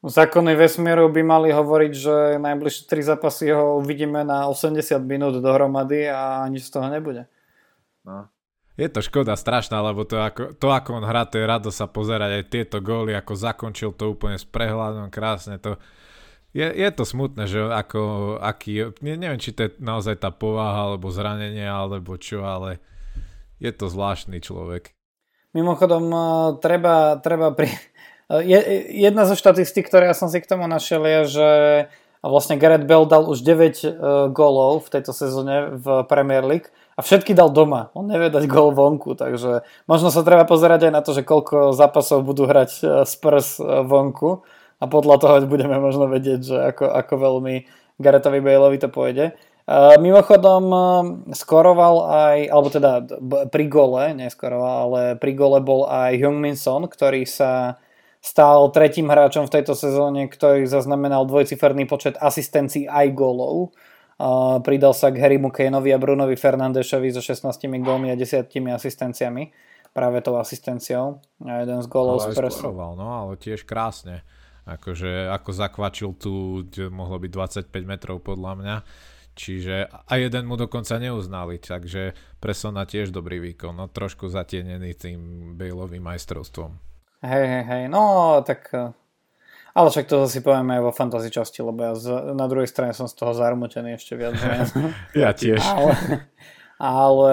zákony 0.00 0.56
vesmíru 0.56 1.12
by 1.12 1.22
mali 1.22 1.48
hovoriť, 1.52 1.92
že 1.92 2.16
najbližšie 2.40 2.88
3 2.88 3.10
zápasy 3.14 3.52
ho 3.52 3.76
uvidíme 3.78 4.24
na 4.24 4.48
80 4.48 4.80
minút 5.04 5.36
dohromady 5.44 6.08
a 6.08 6.48
nič 6.48 6.72
z 6.72 6.80
toho 6.80 6.88
nebude. 6.88 7.28
No. 8.08 8.24
Je 8.80 8.88
to 8.88 9.04
škoda 9.04 9.36
strašná, 9.36 9.84
lebo 9.84 10.08
to 10.08 10.16
ako, 10.16 10.56
to 10.56 10.72
ako 10.72 10.96
on 10.96 11.04
hrá, 11.04 11.28
to 11.28 11.36
je 11.36 11.44
rado 11.44 11.68
sa 11.68 11.84
pozerať 11.84 12.40
aj 12.40 12.44
tieto 12.48 12.80
góly, 12.80 13.12
ako 13.12 13.36
zakončil 13.36 13.92
to 13.92 14.16
úplne 14.16 14.40
s 14.40 14.48
prehľadom, 14.48 15.12
krásne 15.12 15.60
to 15.60 15.76
je, 16.50 16.66
je 16.66 16.88
to 16.90 17.06
smutné, 17.06 17.46
že 17.46 17.62
ako, 17.62 18.34
aký, 18.42 18.90
ne, 19.06 19.14
neviem, 19.14 19.38
či 19.38 19.54
to 19.54 19.68
je 19.68 19.70
naozaj 19.78 20.18
tá 20.18 20.34
povaha, 20.34 20.90
alebo 20.90 21.06
zranenie, 21.12 21.62
alebo 21.62 22.18
čo, 22.18 22.42
ale 22.42 22.82
je 23.62 23.70
to 23.70 23.86
zvláštny 23.86 24.42
človek. 24.42 24.90
Mimochodom, 25.54 26.04
eh, 26.10 26.48
treba, 26.58 27.18
treba 27.22 27.54
pri... 27.54 27.70
Eh, 28.30 28.42
je, 28.42 28.58
jedna 29.06 29.30
zo 29.30 29.38
štatistík, 29.38 29.86
ktoré 29.86 30.10
ja 30.10 30.16
som 30.16 30.26
si 30.26 30.42
k 30.42 30.50
tomu 30.50 30.66
našiel, 30.66 31.06
je, 31.06 31.20
že 31.38 31.48
vlastne 32.22 32.58
Gareth 32.58 32.86
Bell 32.86 33.06
dal 33.06 33.24
už 33.30 33.46
9 33.46 33.46
uh, 33.46 33.62
eh, 33.62 33.90
gólov 34.34 34.90
v 34.90 34.92
tejto 34.98 35.14
sezóne 35.14 35.74
v 35.78 36.02
Premier 36.10 36.42
League 36.42 36.70
a 37.00 37.04
všetky 37.04 37.32
dal 37.32 37.48
doma. 37.48 37.88
On 37.96 38.04
nevie 38.04 38.28
dať 38.28 38.44
gól 38.44 38.76
vonku, 38.76 39.16
takže 39.16 39.64
možno 39.88 40.12
sa 40.12 40.20
treba 40.20 40.44
pozerať 40.44 40.84
aj 40.84 40.92
na 40.92 41.00
to, 41.00 41.16
že 41.16 41.24
koľko 41.24 41.72
zápasov 41.72 42.20
budú 42.28 42.44
hrať 42.44 43.00
Spurs 43.08 43.56
vonku 43.64 44.44
a 44.76 44.84
podľa 44.84 45.16
toho 45.16 45.34
budeme 45.56 45.80
možno 45.80 46.04
vedieť, 46.12 46.40
že 46.44 46.56
ako, 46.60 46.92
ako 46.92 47.14
veľmi 47.16 47.54
Garethovi 47.96 48.44
Baleovi 48.44 48.76
to 48.76 48.92
pôjde. 48.92 49.32
Uh, 49.70 49.96
mimochodom 49.96 50.64
skoroval 51.30 52.04
aj, 52.10 52.36
alebo 52.52 52.68
teda 52.68 52.92
pri 53.48 53.64
gole, 53.70 54.12
neskoroval, 54.18 54.76
ale 54.90 55.02
pri 55.16 55.32
gole 55.32 55.62
bol 55.62 55.86
aj 55.88 56.20
Min 56.36 56.58
Son, 56.58 56.84
ktorý 56.84 57.22
sa 57.24 57.78
stal 58.20 58.68
tretím 58.74 59.08
hráčom 59.08 59.48
v 59.48 59.54
tejto 59.60 59.72
sezóne, 59.72 60.28
ktorý 60.28 60.68
zaznamenal 60.68 61.24
dvojciferný 61.24 61.88
počet 61.88 62.20
asistencií 62.20 62.84
aj 62.84 63.16
gólov. 63.16 63.72
Pridal 64.60 64.92
sa 64.92 65.08
k 65.08 65.16
Harrymu 65.16 65.48
Kaneovi 65.48 65.96
a 65.96 65.98
Brunovi 65.98 66.36
Fernandešovi 66.36 67.08
so 67.08 67.24
16 67.24 67.56
gólmi 67.80 68.12
a 68.12 68.16
10 68.16 68.52
asistenciami. 68.52 69.48
Práve 69.90 70.20
tou 70.20 70.36
asistenciou. 70.36 71.24
A 71.42 71.64
jeden 71.64 71.80
z 71.80 71.88
gólov 71.88 72.22
ale 72.22 72.36
skoroval, 72.36 72.94
no 73.00 73.06
ale 73.10 73.40
tiež 73.40 73.64
krásne. 73.64 74.22
Akože 74.68 75.32
ako 75.32 75.50
zakvačil 75.50 76.10
tu, 76.20 76.62
mohlo 76.92 77.16
byť 77.18 77.30
25 77.66 77.72
metrov 77.88 78.20
podľa 78.20 78.52
mňa. 78.60 78.76
Čiže 79.34 79.88
a 79.88 80.12
jeden 80.20 80.44
mu 80.44 80.60
dokonca 80.60 81.00
neuznali, 81.00 81.56
takže 81.56 82.12
Presona 82.38 82.84
tiež 82.84 83.08
dobrý 83.08 83.40
výkon, 83.40 83.72
no 83.72 83.88
trošku 83.88 84.28
zatienený 84.28 84.94
tým 85.00 85.18
Baleovým 85.56 86.04
majstrovstvom. 86.04 86.76
Hej, 87.24 87.44
hej, 87.48 87.64
hej, 87.64 87.82
no 87.88 88.36
tak 88.44 88.68
ale 89.74 89.88
však 89.90 90.06
to 90.10 90.26
si 90.26 90.42
povieme 90.42 90.78
aj 90.78 90.82
vo 90.82 90.92
fantasy 90.92 91.30
časti, 91.30 91.62
lebo 91.62 91.78
ja 91.80 91.92
z, 91.94 92.34
na 92.34 92.46
druhej 92.50 92.66
strane 92.66 92.90
som 92.90 93.06
z 93.06 93.14
toho 93.14 93.32
zarmutený 93.36 93.96
ešte 93.96 94.18
viac. 94.18 94.34
ja 95.22 95.30
tiež. 95.30 95.62
Ale, 95.62 95.92
ale 96.80 97.32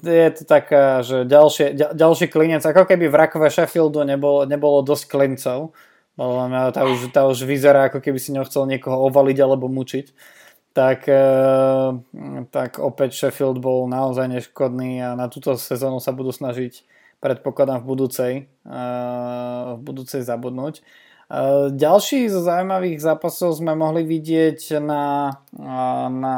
je 0.00 0.30
to 0.34 0.42
taká, 0.48 1.04
že 1.06 1.28
ďalšie, 1.28 1.94
ďalší 1.94 2.26
klinec, 2.32 2.64
ako 2.66 2.88
keby 2.88 3.06
v 3.06 3.16
rakve 3.16 3.46
Sheffieldu 3.46 4.02
nebolo, 4.02 4.48
nebolo 4.48 4.82
dosť 4.82 5.04
klincov, 5.06 5.76
tá 6.16 6.80
už, 6.88 7.12
tá 7.12 7.28
už 7.28 7.44
vyzerá, 7.44 7.92
ako 7.92 8.00
keby 8.00 8.16
si 8.16 8.32
nechcel 8.32 8.64
niekoho 8.64 9.04
ovaliť 9.12 9.38
alebo 9.44 9.68
mučiť. 9.68 10.16
Tak, 10.72 11.08
e, 11.08 11.28
tak 12.52 12.76
opäť 12.80 13.16
Sheffield 13.16 13.60
bol 13.64 13.88
naozaj 13.88 14.28
neškodný 14.28 15.00
a 15.00 15.16
na 15.16 15.32
túto 15.32 15.56
sezónu 15.56 16.04
sa 16.04 16.12
budú 16.12 16.36
snažiť 16.36 16.84
predpokladám 17.20 17.80
v 17.80 17.88
budúcej, 17.88 18.32
e, 18.64 18.80
v 19.76 19.80
budúcej 19.80 20.20
zabudnúť. 20.20 20.84
E, 21.26 21.70
ďalší 21.74 22.30
zo 22.30 22.42
zaujímavých 22.42 23.02
zápasov 23.02 23.58
sme 23.58 23.74
mohli 23.74 24.06
vidieť 24.06 24.78
na, 24.78 25.36
na 26.10 26.34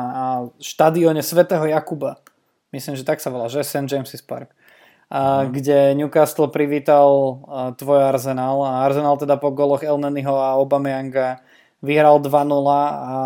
štadióne 0.61 1.21
svätého 1.21 1.69
Jakuba. 1.69 2.21
Myslím, 2.73 2.97
že 2.97 3.05
tak 3.05 3.21
sa 3.21 3.33
volá, 3.33 3.49
že 3.49 3.65
St. 3.65 3.89
James's 3.89 4.21
Park 4.21 4.53
a, 5.09 5.45
mm. 5.45 5.57
kde 5.57 5.79
Newcastle 5.97 6.53
privítal 6.53 7.41
tvoj 7.81 8.13
Arsenal 8.13 8.61
a 8.61 8.85
Arsenal 8.85 9.17
teda 9.17 9.41
po 9.41 9.49
goloch 9.57 9.81
Elnenyho 9.81 10.37
a 10.37 10.61
Obameyanga 10.61 11.41
vyhral 11.81 12.21
2-0 12.21 12.29
a 12.29 13.17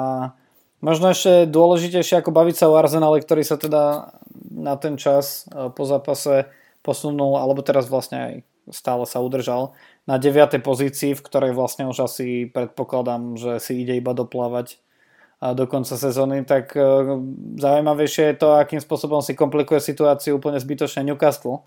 možno 0.79 1.11
ešte 1.11 1.51
dôležitejšie 1.51 2.22
ako 2.22 2.31
baviť 2.31 2.55
sa 2.55 2.70
o 2.70 2.79
Arsenale, 2.79 3.18
ktorý 3.18 3.42
sa 3.42 3.59
teda 3.59 4.14
na 4.55 4.79
ten 4.79 4.94
čas 4.94 5.51
po 5.51 5.83
zápase 5.83 6.46
posunul, 6.87 7.35
alebo 7.38 7.66
teraz 7.66 7.90
vlastne 7.90 8.18
aj 8.18 8.35
stále 8.70 9.03
sa 9.03 9.18
udržal 9.18 9.75
na 10.06 10.18
9. 10.18 10.58
pozícii, 10.62 11.14
v 11.14 11.24
ktorej 11.24 11.52
vlastne 11.54 11.86
už 11.86 12.10
asi 12.10 12.50
predpokladám, 12.50 13.38
že 13.38 13.62
si 13.62 13.86
ide 13.86 13.98
iba 13.98 14.12
doplávať 14.14 14.82
do 15.42 15.66
konca 15.66 15.98
sezóny, 15.98 16.46
tak 16.46 16.70
e, 16.78 16.82
zaujímavejšie 17.58 18.24
je 18.30 18.36
to, 18.38 18.54
akým 18.54 18.78
spôsobom 18.78 19.18
si 19.26 19.34
komplikuje 19.34 19.82
situáciu 19.82 20.38
úplne 20.38 20.62
zbytočne 20.62 21.02
Newcastle, 21.02 21.66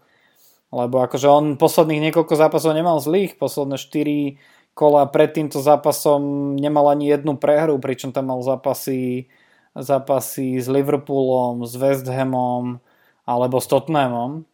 Lebo 0.71 1.04
akože 1.04 1.28
on 1.28 1.45
posledných 1.60 2.10
niekoľko 2.10 2.39
zápasov 2.39 2.71
nemal 2.71 3.04
zlých, 3.04 3.36
posledné 3.36 3.76
4 3.76 4.39
kola 4.76 5.08
pred 5.08 5.32
týmto 5.32 5.60
zápasom 5.60 6.56
nemal 6.56 6.88
ani 6.91 7.12
jednu 7.12 7.36
prehru, 7.36 7.80
pričom 7.80 8.12
tam 8.15 8.32
mal 8.32 8.39
zápasy, 8.43 9.28
zápasy 9.76 10.60
s 10.60 10.67
Liverpoolom, 10.67 11.63
s 11.67 11.76
West 11.76 12.08
Hamom 12.08 12.80
alebo 13.28 13.60
s 13.60 13.67
Tottenhamom 13.67 14.48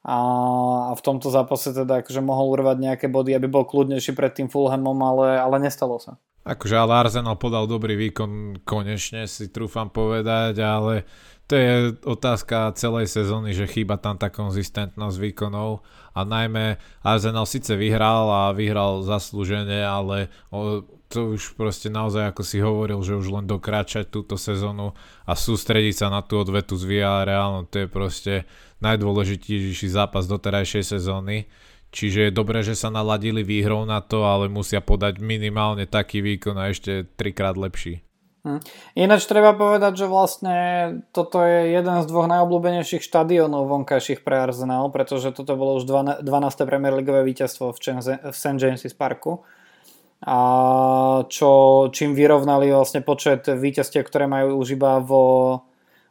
a, 0.00 0.18
a 0.88 0.92
v 0.96 1.02
tomto 1.04 1.28
zápase 1.28 1.76
teda 1.76 2.00
akože 2.00 2.24
mohol 2.24 2.56
urvať 2.56 2.76
nejaké 2.80 3.06
body, 3.12 3.36
aby 3.36 3.48
bol 3.52 3.68
kľudnejší 3.68 4.16
pred 4.16 4.32
tým 4.32 4.48
Fulhamom, 4.48 4.96
ale, 4.96 5.36
ale 5.36 5.60
nestalo 5.60 6.00
sa. 6.00 6.16
Akože 6.40 6.72
ale 6.72 7.04
Arsenal 7.04 7.36
podal 7.36 7.68
dobrý 7.68 8.00
výkon, 8.00 8.64
konečne 8.64 9.28
si 9.28 9.52
trúfam 9.52 9.92
povedať, 9.92 10.56
ale 10.64 11.04
to 11.44 11.52
je 11.52 11.72
otázka 12.08 12.72
celej 12.80 13.12
sezóny, 13.12 13.52
že 13.52 13.68
chýba 13.68 14.00
tam 14.00 14.16
tá 14.16 14.32
konzistentnosť 14.32 15.16
výkonov 15.20 15.84
a 16.16 16.24
najmä 16.24 16.80
Arsenal 17.04 17.44
síce 17.44 17.76
vyhral 17.76 18.24
a 18.32 18.56
vyhral 18.56 19.04
zaslúžene, 19.04 19.84
ale 19.84 20.32
to 21.10 21.34
už 21.34 21.58
proste 21.58 21.90
naozaj, 21.90 22.30
ako 22.30 22.42
si 22.46 22.62
hovoril, 22.62 23.02
že 23.02 23.18
už 23.18 23.34
len 23.34 23.50
dokráčať 23.50 24.08
túto 24.08 24.38
sezónu 24.38 24.94
a 25.26 25.34
sústrediť 25.34 25.94
sa 25.94 26.06
na 26.06 26.22
tú 26.22 26.38
odvetu 26.38 26.78
z 26.78 26.86
Villarreal, 26.86 27.50
no 27.50 27.62
to 27.66 27.82
je 27.82 27.88
proste 27.90 28.34
najdôležitejší 28.78 29.90
zápas 29.90 30.30
doterajšej 30.30 30.96
sezóny 30.96 31.50
Čiže 31.90 32.30
je 32.30 32.32
dobré, 32.32 32.62
že 32.62 32.78
sa 32.78 32.86
naladili 32.86 33.42
výhrou 33.42 33.82
na 33.82 33.98
to, 33.98 34.22
ale 34.22 34.46
musia 34.46 34.78
podať 34.78 35.18
minimálne 35.18 35.90
taký 35.90 36.22
výkon 36.22 36.54
a 36.54 36.70
ešte 36.70 37.10
trikrát 37.18 37.58
lepší. 37.58 38.06
Hm. 38.46 38.62
Ináč 38.96 39.28
treba 39.28 39.52
povedať, 39.52 40.00
že 40.00 40.06
vlastne 40.08 40.56
toto 41.12 41.44
je 41.44 41.76
jeden 41.76 41.96
z 42.00 42.06
dvoch 42.08 42.30
najobľúbenejších 42.30 43.04
štadionov 43.04 43.68
vonkajších 43.68 44.24
pre 44.24 44.48
Arsenal, 44.48 44.88
pretože 44.94 45.34
toto 45.34 45.58
bolo 45.58 45.76
už 45.76 45.84
12. 45.84 46.24
Premier 46.64 46.94
Leagueové 46.94 47.26
víťazstvo 47.26 47.74
v 47.74 47.78
St. 48.32 48.56
James's 48.56 48.96
Parku. 48.96 49.44
A 50.20 50.38
čo, 51.32 51.50
čím 51.88 52.12
vyrovnali 52.12 52.68
vlastne 52.68 53.00
počet 53.00 53.48
víťazstiev, 53.48 54.04
ktoré 54.04 54.28
majú 54.28 54.60
už 54.60 54.76
iba, 54.76 55.00
vo, 55.00 55.64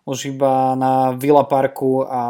už 0.09 0.33
iba 0.33 0.73
na 0.73 1.13
Villa 1.13 1.45
Parku 1.45 2.01
a 2.09 2.23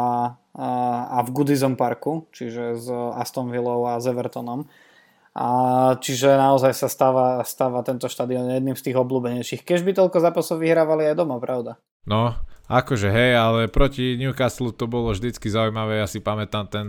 a 0.60 1.22
v 1.22 1.28
Goodison 1.30 1.78
Parku, 1.78 2.26
čiže 2.34 2.74
s 2.74 2.86
Aston 2.90 3.54
Villou 3.54 3.86
a 3.86 4.02
s 4.02 4.10
Evertonom. 4.10 4.66
A 5.30 5.46
čiže 6.02 6.34
naozaj 6.34 6.74
sa 6.74 6.90
stáva, 6.90 7.46
stáva 7.46 7.86
tento 7.86 8.10
štadión 8.10 8.50
jedným 8.50 8.74
z 8.74 8.90
tých 8.90 8.98
obľúbenejších. 8.98 9.62
Keď 9.62 9.80
by 9.86 9.92
toľko 9.94 10.18
zápasov 10.18 10.58
vyhrávali 10.58 11.06
aj 11.06 11.14
doma, 11.14 11.38
pravda? 11.38 11.78
No, 12.02 12.34
akože 12.66 13.14
hej, 13.14 13.38
ale 13.38 13.70
proti 13.70 14.18
Newcastle 14.18 14.74
to 14.74 14.90
bolo 14.90 15.14
vždycky 15.14 15.46
zaujímavé. 15.46 16.02
Ja 16.02 16.10
si 16.10 16.18
pamätám 16.18 16.66
ten 16.66 16.86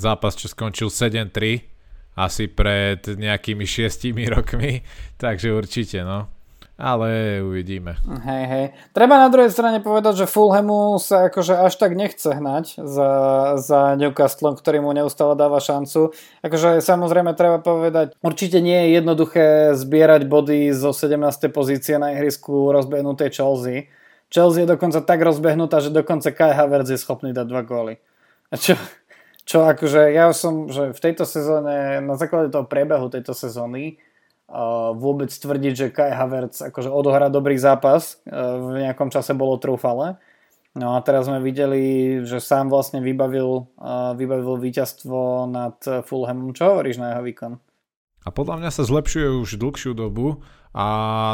zápas, 0.00 0.32
čo 0.32 0.48
skončil 0.48 0.88
7-3 0.88 1.73
asi 2.14 2.46
pred 2.46 3.02
nejakými 3.04 3.66
šiestimi 3.66 4.26
rokmi, 4.30 4.82
takže 5.22 5.54
určite, 5.54 6.02
no 6.06 6.34
ale 6.74 7.38
uvidíme. 7.38 7.94
Hej, 8.02 8.44
hej. 8.50 8.66
Treba 8.90 9.14
na 9.22 9.30
druhej 9.30 9.54
strane 9.54 9.78
povedať, 9.78 10.26
že 10.26 10.30
Fulhamu 10.30 10.98
sa 10.98 11.30
akože 11.30 11.54
až 11.54 11.78
tak 11.78 11.94
nechce 11.94 12.26
hnať 12.26 12.82
za, 12.82 13.10
za 13.62 13.94
Newcastle, 13.94 14.58
ktorý 14.58 14.82
mu 14.82 14.90
neustále 14.90 15.38
dáva 15.38 15.62
šancu. 15.62 16.10
Akože 16.42 16.82
samozrejme 16.82 17.38
treba 17.38 17.62
povedať, 17.62 18.18
určite 18.18 18.58
nie 18.58 18.74
je 18.74 18.88
jednoduché 18.98 19.46
zbierať 19.78 20.26
body 20.26 20.74
zo 20.74 20.90
17. 20.90 21.14
pozície 21.54 21.94
na 21.94 22.18
ihrisku 22.18 22.74
rozbehnutej 22.74 23.30
Chelsea. 23.30 23.86
Chelsea 24.26 24.66
je 24.66 24.72
dokonca 24.74 24.98
tak 24.98 25.22
rozbehnutá, 25.22 25.78
že 25.78 25.94
dokonca 25.94 26.34
Kai 26.34 26.58
Havertz 26.58 26.90
je 26.90 26.98
schopný 26.98 27.30
dať 27.30 27.46
dva 27.46 27.62
góly. 27.62 28.02
A 28.50 28.58
čo, 28.58 28.74
čo 29.44 29.68
akože 29.68 30.12
ja 30.12 30.32
som, 30.32 30.72
že 30.72 30.96
v 30.96 31.00
tejto 31.00 31.28
sezóne, 31.28 32.00
na 32.00 32.16
základe 32.16 32.48
toho 32.48 32.64
priebehu 32.64 33.12
tejto 33.12 33.36
sezóny, 33.36 34.00
vôbec 34.94 35.32
tvrdiť, 35.32 35.72
že 35.72 35.86
Kai 35.92 36.12
Havertz 36.12 36.60
akože 36.68 36.92
odohrá 36.92 37.32
dobrý 37.32 37.56
zápas, 37.56 38.20
e, 38.28 38.36
v 38.36 38.84
nejakom 38.84 39.08
čase 39.08 39.32
bolo 39.32 39.56
trúfale. 39.56 40.20
No 40.74 40.98
a 40.98 41.02
teraz 41.06 41.30
sme 41.30 41.38
videli, 41.38 42.18
že 42.26 42.42
sám 42.42 42.68
vlastne 42.68 43.00
vybavil, 43.00 43.72
e, 43.80 43.92
vybavil 44.20 44.60
víťazstvo 44.60 45.48
nad 45.48 45.80
Fulhamom. 46.04 46.52
Čo 46.52 46.76
hovoríš 46.76 47.00
na 47.00 47.16
jeho 47.16 47.22
výkon? 47.24 47.52
A 48.24 48.28
podľa 48.32 48.64
mňa 48.64 48.70
sa 48.72 48.84
zlepšuje 48.84 49.28
už 49.44 49.60
dlhšiu 49.60 49.92
dobu 49.92 50.40
a 50.74 50.86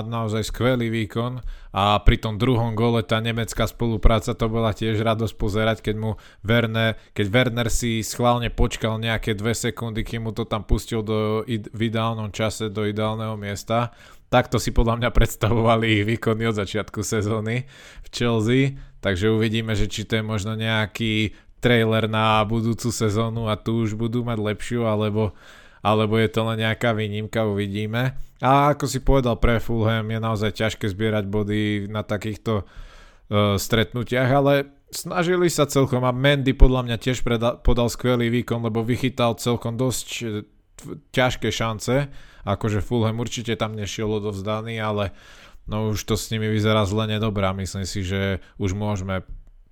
naozaj 0.05 0.53
skvelý 0.53 0.93
výkon 0.93 1.41
a 1.73 1.97
pri 2.05 2.21
tom 2.21 2.37
druhom 2.37 2.77
gole 2.77 3.01
tá 3.01 3.25
nemecká 3.25 3.65
spolupráca 3.65 4.37
to 4.37 4.47
bola 4.53 4.77
tiež 4.77 5.01
radosť 5.01 5.35
pozerať, 5.41 5.79
keď 5.81 5.95
mu 5.97 6.11
Werner, 6.45 7.01
keď 7.17 7.27
Werner 7.33 7.69
si 7.73 8.05
schválne 8.05 8.53
počkal 8.53 9.01
nejaké 9.01 9.33
dve 9.33 9.57
sekundy, 9.57 10.05
kým 10.05 10.29
mu 10.29 10.37
to 10.37 10.45
tam 10.45 10.69
pustil 10.69 11.01
do, 11.01 11.41
v 11.49 11.81
ideálnom 11.81 12.29
čase 12.37 12.69
do 12.69 12.85
ideálneho 12.85 13.41
miesta. 13.41 13.97
Takto 14.29 14.61
si 14.61 14.77
podľa 14.77 15.01
mňa 15.03 15.11
predstavovali 15.11 15.87
ich 15.89 16.03
výkony 16.05 16.53
od 16.53 16.61
začiatku 16.61 17.01
sezóny 17.01 17.65
v 18.05 18.09
Chelsea, 18.13 18.77
takže 19.01 19.33
uvidíme, 19.33 19.73
že 19.73 19.89
či 19.89 20.05
to 20.05 20.21
je 20.21 20.25
možno 20.27 20.53
nejaký 20.55 21.35
trailer 21.65 22.09
na 22.09 22.45
budúcu 22.45 22.93
sezónu 22.93 23.49
a 23.49 23.57
tu 23.57 23.85
už 23.85 23.97
budú 23.97 24.21
mať 24.21 24.39
lepšiu, 24.41 24.85
alebo 24.85 25.33
alebo 25.81 26.21
je 26.21 26.29
to 26.29 26.41
len 26.45 26.61
nejaká 26.61 26.93
výnimka, 26.93 27.49
uvidíme. 27.49 28.17
A 28.41 28.73
ako 28.73 28.85
si 28.89 29.01
povedal 29.01 29.37
pre 29.41 29.61
Fulham, 29.61 30.05
je 30.09 30.21
naozaj 30.21 30.57
ťažké 30.57 30.89
zbierať 30.93 31.25
body 31.29 31.89
na 31.89 32.05
takýchto 32.05 32.65
uh, 32.65 33.57
stretnutiach, 33.57 34.29
ale 34.29 34.81
snažili 34.93 35.49
sa 35.49 35.65
celkom 35.65 36.03
a 36.05 36.13
Mendy 36.13 36.53
podľa 36.53 36.85
mňa 36.87 36.97
tiež 37.01 37.23
predal, 37.23 37.63
podal 37.63 37.89
skvelý 37.89 38.29
výkon, 38.29 38.61
lebo 38.61 38.83
vychytal 38.83 39.39
celkom 39.39 39.79
dosť 39.79 40.09
e, 40.21 40.25
ťažké 41.15 41.49
šance, 41.55 42.11
akože 42.43 42.83
Fulham 42.83 43.23
určite 43.23 43.55
tam 43.55 43.79
nešiel 43.79 44.11
odovzdaný, 44.11 44.83
ale 44.83 45.15
no 45.71 45.95
už 45.95 46.03
to 46.03 46.19
s 46.19 46.35
nimi 46.35 46.51
vyzerá 46.51 46.83
zle 46.85 47.07
nedobrá. 47.07 47.55
Myslím 47.55 47.87
si, 47.87 48.03
že 48.03 48.43
už 48.59 48.75
môžeme 48.75 49.23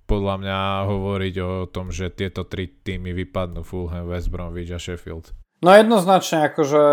podľa 0.09 0.35
mňa 0.41 0.59
hovoriť 0.89 1.35
o 1.43 1.51
tom, 1.69 1.93
že 1.93 2.09
tieto 2.09 2.47
tri 2.47 2.65
týmy 2.65 3.13
vypadnú 3.13 3.61
Fulham, 3.61 4.09
West 4.09 4.33
Bromwich 4.33 4.73
a 4.73 4.81
Sheffield. 4.81 5.35
No 5.59 5.75
jednoznačne, 5.75 6.47
akože 6.47 6.83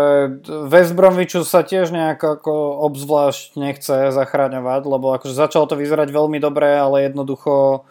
West 0.67 0.91
Bromwichu 0.91 1.47
sa 1.47 1.63
tiež 1.63 1.87
nejak 1.87 2.19
ako 2.19 2.83
obzvlášť 2.91 3.55
nechce 3.55 3.95
zachraňovať, 4.11 4.81
lebo 4.83 5.15
akože 5.15 5.31
začalo 5.31 5.71
to 5.71 5.79
vyzerať 5.79 6.11
veľmi 6.11 6.35
dobre, 6.43 6.75
ale 6.75 7.07
jednoducho 7.07 7.87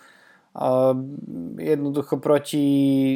uh, 0.53 0.93
jednoducho 1.57 2.21
proti 2.21 2.65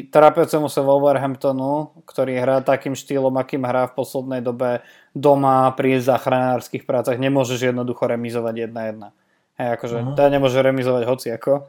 trápiacemu 0.09 0.73
sa 0.73 0.81
Wolverhamptonu, 0.81 2.01
ktorý 2.09 2.41
hrá 2.41 2.65
takým 2.65 2.97
štýlom, 2.97 3.37
akým 3.37 3.69
hrá 3.69 3.93
v 3.93 3.97
poslednej 3.97 4.41
dobe 4.41 4.81
doma 5.13 5.69
pri 5.77 6.01
záchranárskych 6.01 6.89
prácach, 6.89 7.21
nemôžeš 7.21 7.77
jednoducho 7.77 8.09
remizovať 8.09 8.73
1-1. 8.73 9.13
Hej, 9.61 9.69
akože 9.77 9.97
uh-huh. 10.01 10.17
teda 10.17 10.29
nemôže 10.33 10.57
remizovať 10.65 11.03
hoci 11.05 11.29
ako 11.37 11.69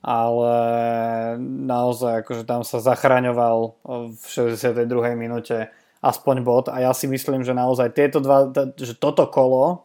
ale 0.00 0.52
naozaj 1.40 2.24
akože 2.24 2.48
tam 2.48 2.64
sa 2.64 2.80
zachraňoval 2.80 3.76
v 4.16 4.24
62. 4.24 4.88
minúte 5.12 5.68
aspoň 6.00 6.36
bod 6.40 6.66
a 6.72 6.80
ja 6.80 6.92
si 6.96 7.04
myslím, 7.04 7.44
že 7.44 7.52
naozaj 7.52 7.92
tieto 7.92 8.24
dva, 8.24 8.48
že 8.80 8.96
toto 8.96 9.28
kolo 9.28 9.84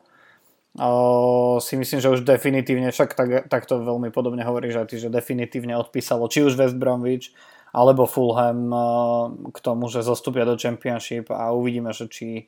o, 0.79 1.59
si 1.59 1.75
myslím, 1.75 1.99
že 1.99 2.11
už 2.15 2.23
definitívne, 2.23 2.95
však 2.95 3.11
tak, 3.11 3.29
takto 3.51 3.83
veľmi 3.83 4.07
podobne 4.15 4.47
hovoríš 4.47 4.79
aj 4.79 4.87
ty, 4.87 4.95
že 5.03 5.11
definitívne 5.11 5.75
odpísalo 5.75 6.31
či 6.31 6.47
už 6.47 6.55
West 6.55 6.79
Bromwich 6.79 7.35
alebo 7.75 8.07
Fulham 8.07 8.71
k 9.51 9.57
tomu, 9.59 9.91
že 9.91 9.99
zostupia 9.99 10.47
do 10.47 10.55
Championship 10.55 11.27
a 11.27 11.51
uvidíme, 11.51 11.91
že 11.91 12.07
či 12.07 12.47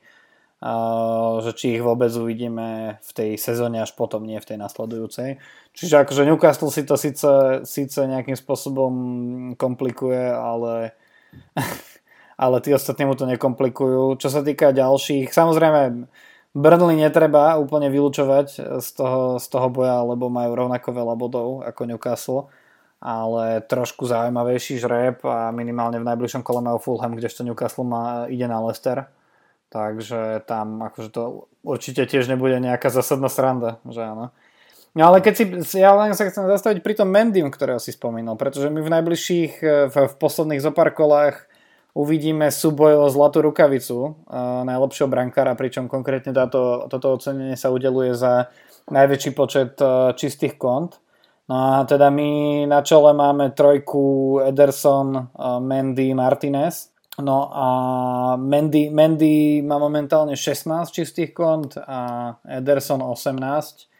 že 0.58 1.50
či 1.54 1.78
ich 1.78 1.82
vôbec 1.82 2.10
uvidíme 2.18 2.98
v 2.98 3.10
tej 3.14 3.30
sezóne 3.38 3.78
až 3.78 3.94
potom, 3.94 4.26
nie 4.26 4.42
v 4.42 4.48
tej 4.54 4.58
nasledujúcej. 4.58 5.38
Čiže 5.70 6.02
akože 6.02 6.26
Newcastle 6.26 6.74
si 6.74 6.82
to 6.82 6.98
síce, 6.98 7.62
síce 7.62 7.98
nejakým 8.02 8.34
spôsobom 8.34 8.92
komplikuje, 9.54 10.18
ale, 10.18 10.98
ale 12.44 12.56
tí 12.58 12.74
ostatní 12.74 13.06
mu 13.06 13.14
to 13.14 13.30
nekomplikujú. 13.30 14.18
Čo 14.18 14.28
sa 14.34 14.42
týka 14.42 14.74
ďalších, 14.74 15.30
samozrejme 15.30 16.10
Burnley 16.58 16.98
netreba 16.98 17.54
úplne 17.62 17.86
vylúčovať 17.86 18.82
z 18.82 18.88
toho, 18.98 19.38
z 19.38 19.46
toho 19.46 19.68
boja, 19.70 20.02
lebo 20.02 20.26
majú 20.26 20.58
rovnako 20.58 20.88
veľa 20.90 21.14
bodov 21.14 21.48
ako 21.62 21.80
Newcastle 21.86 22.50
ale 22.98 23.62
trošku 23.62 24.10
zaujímavejší 24.10 24.82
žreb 24.82 25.22
a 25.22 25.54
minimálne 25.54 26.02
v 26.02 26.08
najbližšom 26.10 26.42
kole 26.42 26.58
majú 26.58 26.82
Fulham, 26.82 27.14
kdežto 27.14 27.46
Newcastle 27.46 27.86
má, 27.86 28.26
ide 28.26 28.50
na 28.50 28.58
Leicester 28.58 29.06
Takže 29.68 30.48
tam 30.48 30.80
akože 30.80 31.10
to 31.12 31.52
určite 31.60 32.08
tiež 32.08 32.24
nebude 32.32 32.56
nejaká 32.56 32.88
zásadná 32.88 33.28
sranda, 33.28 33.84
že 33.84 34.00
áno. 34.00 34.32
No 34.96 35.12
ale 35.12 35.20
keď 35.20 35.34
si, 35.36 35.44
ja 35.76 35.92
len 35.92 36.16
sa 36.16 36.24
chcem 36.24 36.48
zastaviť 36.48 36.80
pri 36.80 36.96
tom 36.96 37.12
Mendym, 37.12 37.52
ktorého 37.52 37.76
si 37.76 37.92
spomínal, 37.92 38.40
pretože 38.40 38.72
my 38.72 38.80
v 38.80 38.92
najbližších, 38.98 39.52
v, 39.92 39.94
v 39.94 40.14
posledných 40.16 40.64
zopár 40.64 40.96
kolách 40.96 41.44
uvidíme 41.92 42.48
súboj 42.48 43.04
o 43.04 43.06
zlatú 43.12 43.44
rukavicu 43.44 43.98
uh, 44.00 44.64
najlepšieho 44.64 45.06
brankára, 45.06 45.52
pričom 45.52 45.92
konkrétne 45.92 46.32
táto, 46.32 46.88
toto 46.88 47.20
ocenenie 47.20 47.54
sa 47.54 47.68
udeluje 47.68 48.16
za 48.16 48.48
najväčší 48.88 49.30
počet 49.36 49.76
uh, 49.84 50.16
čistých 50.16 50.56
kont. 50.56 50.96
No 51.48 51.56
a 51.56 51.84
teda 51.84 52.12
my 52.12 52.64
na 52.68 52.84
čele 52.84 53.16
máme 53.16 53.56
trojku 53.56 54.36
Ederson, 54.44 55.32
Mendy, 55.64 56.12
Martinez. 56.12 56.92
No 57.18 57.50
a 57.50 57.68
Mendy, 58.38 58.94
Mendy 58.94 59.58
má 59.66 59.74
momentálne 59.82 60.38
16 60.38 60.94
čistých 60.94 61.34
kont 61.34 61.74
a 61.74 62.34
Ederson 62.46 63.02
18. 63.02 63.90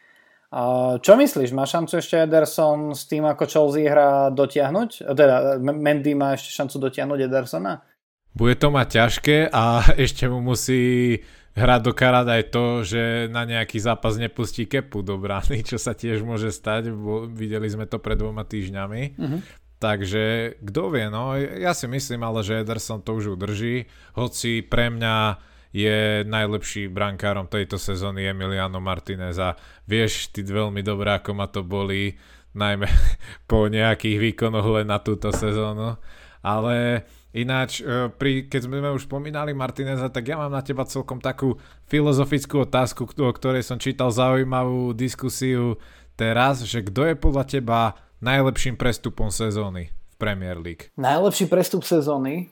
A 0.48 0.60
čo 1.02 1.12
myslíš, 1.18 1.52
má 1.52 1.68
šancu 1.68 1.98
ešte 1.98 2.24
Ederson 2.24 2.96
s 2.96 3.04
tým, 3.04 3.26
ako 3.26 3.44
Chelsea 3.44 3.90
hrá 3.90 4.30
dotiahnuť? 4.32 5.12
Teda 5.12 5.58
Mendy 5.58 6.14
má 6.14 6.38
ešte 6.38 6.54
šancu 6.54 6.88
dotiahnuť 6.88 7.18
Edersona? 7.26 7.84
Bude 8.32 8.54
to 8.54 8.70
mať 8.70 8.86
ťažké 9.02 9.50
a 9.50 9.82
ešte 10.04 10.30
mu 10.30 10.38
musí 10.38 11.18
hrať 11.58 11.80
do 11.82 11.92
karát 11.92 12.24
aj 12.24 12.54
to, 12.54 12.86
že 12.86 13.26
na 13.34 13.42
nejaký 13.42 13.82
zápas 13.82 14.14
nepustí 14.14 14.70
kepu 14.70 15.02
do 15.02 15.18
brány, 15.18 15.66
čo 15.66 15.74
sa 15.74 15.90
tiež 15.90 16.22
môže 16.22 16.54
stať. 16.54 16.94
Videli 17.34 17.66
sme 17.66 17.90
to 17.90 17.98
pred 17.98 18.14
dvoma 18.14 18.46
týždňami. 18.46 19.02
Uh-huh. 19.18 19.42
Takže 19.78 20.58
kto 20.58 20.90
vie, 20.90 21.06
no 21.06 21.38
ja 21.38 21.70
si 21.70 21.86
myslím 21.86 22.26
ale, 22.26 22.42
že 22.42 22.66
Ederson 22.66 22.98
to 22.98 23.14
už 23.14 23.38
udrží, 23.38 23.86
hoci 24.18 24.66
pre 24.66 24.90
mňa 24.90 25.38
je 25.70 26.26
najlepší 26.26 26.90
brankárom 26.90 27.46
tejto 27.46 27.78
sezóny 27.78 28.26
Emiliano 28.26 28.82
Martinez 28.82 29.38
a 29.38 29.54
vieš 29.86 30.34
ty 30.34 30.42
veľmi 30.42 30.82
dobre, 30.82 31.14
ako 31.14 31.30
ma 31.30 31.46
to 31.46 31.62
boli, 31.62 32.18
najmä 32.58 32.90
po 33.50 33.70
nejakých 33.70 34.18
výkonoch 34.18 34.66
len 34.82 34.90
na 34.90 34.98
túto 34.98 35.30
sezónu. 35.30 35.94
Ale 36.42 37.06
Ináč, 37.36 37.84
e, 37.84 38.08
pri, 38.08 38.48
keď 38.48 38.60
sme 38.64 38.80
už 38.88 39.04
spomínali 39.04 39.52
Martineza, 39.52 40.08
tak 40.08 40.32
ja 40.32 40.40
mám 40.40 40.48
na 40.48 40.64
teba 40.64 40.88
celkom 40.88 41.20
takú 41.20 41.60
filozofickú 41.86 42.64
otázku, 42.64 43.04
o 43.04 43.30
ktorej 43.30 43.62
som 43.62 43.76
čítal 43.76 44.08
zaujímavú 44.08 44.96
diskusiu 44.96 45.76
teraz, 46.16 46.64
že 46.64 46.82
kto 46.82 47.04
je 47.04 47.14
podľa 47.14 47.44
teba 47.44 47.80
najlepším 48.18 48.74
prestupom 48.74 49.30
sezóny 49.30 49.90
v 49.90 50.14
Premier 50.18 50.58
League? 50.58 50.90
Najlepší 50.98 51.46
prestup 51.46 51.86
sezóny? 51.86 52.50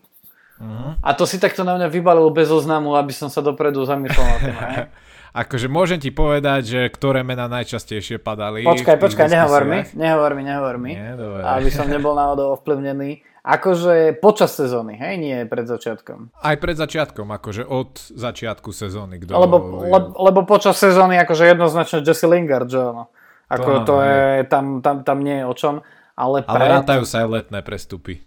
Uh-huh. 0.57 0.97
A 1.05 1.13
to 1.13 1.29
si 1.29 1.37
takto 1.37 1.67
na 1.67 1.77
mňa 1.77 1.89
vybalil 1.93 2.33
bez 2.33 2.49
oznamu, 2.49 2.97
aby 2.97 3.13
som 3.13 3.29
sa 3.29 3.45
dopredu 3.45 3.85
zamyslel 3.85 4.25
na 4.25 4.89
akože 5.37 5.69
môžem 5.69 6.01
ti 6.01 6.09
povedať, 6.09 6.63
že 6.65 6.81
ktoré 6.89 7.21
mená 7.21 7.45
najčastejšie 7.45 8.17
padali. 8.17 8.65
Počkaj, 8.65 8.97
počkaj, 8.97 9.29
nehovor 9.29 9.69
mi, 9.69 9.85
nehovor 9.93 10.33
mi, 10.33 10.43
nehovor 10.49 10.77
mi, 10.81 10.93
Nie, 10.97 11.13
aby 11.45 11.69
som 11.69 11.93
nebol 11.93 12.17
náhodou 12.17 12.57
ovplyvnený. 12.57 13.21
Akože 13.47 14.19
počas 14.19 14.59
sezóny, 14.59 14.99
hej, 14.99 15.23
nie 15.23 15.37
pred 15.47 15.71
začiatkom. 15.71 16.35
Aj 16.35 16.57
pred 16.59 16.75
začiatkom, 16.75 17.31
akože 17.31 17.63
od 17.63 17.95
začiatku 18.11 18.75
sezóny. 18.75 19.23
Kto 19.23 19.39
lebo, 19.39 19.87
le, 19.87 20.01
lebo 20.19 20.43
počas 20.43 20.75
sezóny 20.83 21.15
akože 21.23 21.55
jednoznačne 21.55 22.03
Jesse 22.03 22.27
Lingard, 22.27 22.67
že 22.67 22.83
ono. 22.83 23.07
Ako 23.47 23.87
to, 23.87 23.87
to 23.87 23.95
je, 24.03 24.23
tam, 24.51 24.83
tam, 24.83 25.07
tam 25.07 25.19
nie 25.23 25.43
je 25.43 25.45
o 25.47 25.55
čom. 25.55 25.75
Ale, 26.17 26.43
ale 26.49 26.81
rátajú 26.81 27.05
sa 27.05 27.23
aj 27.23 27.29
letné 27.29 27.61
prestupy. 27.61 28.25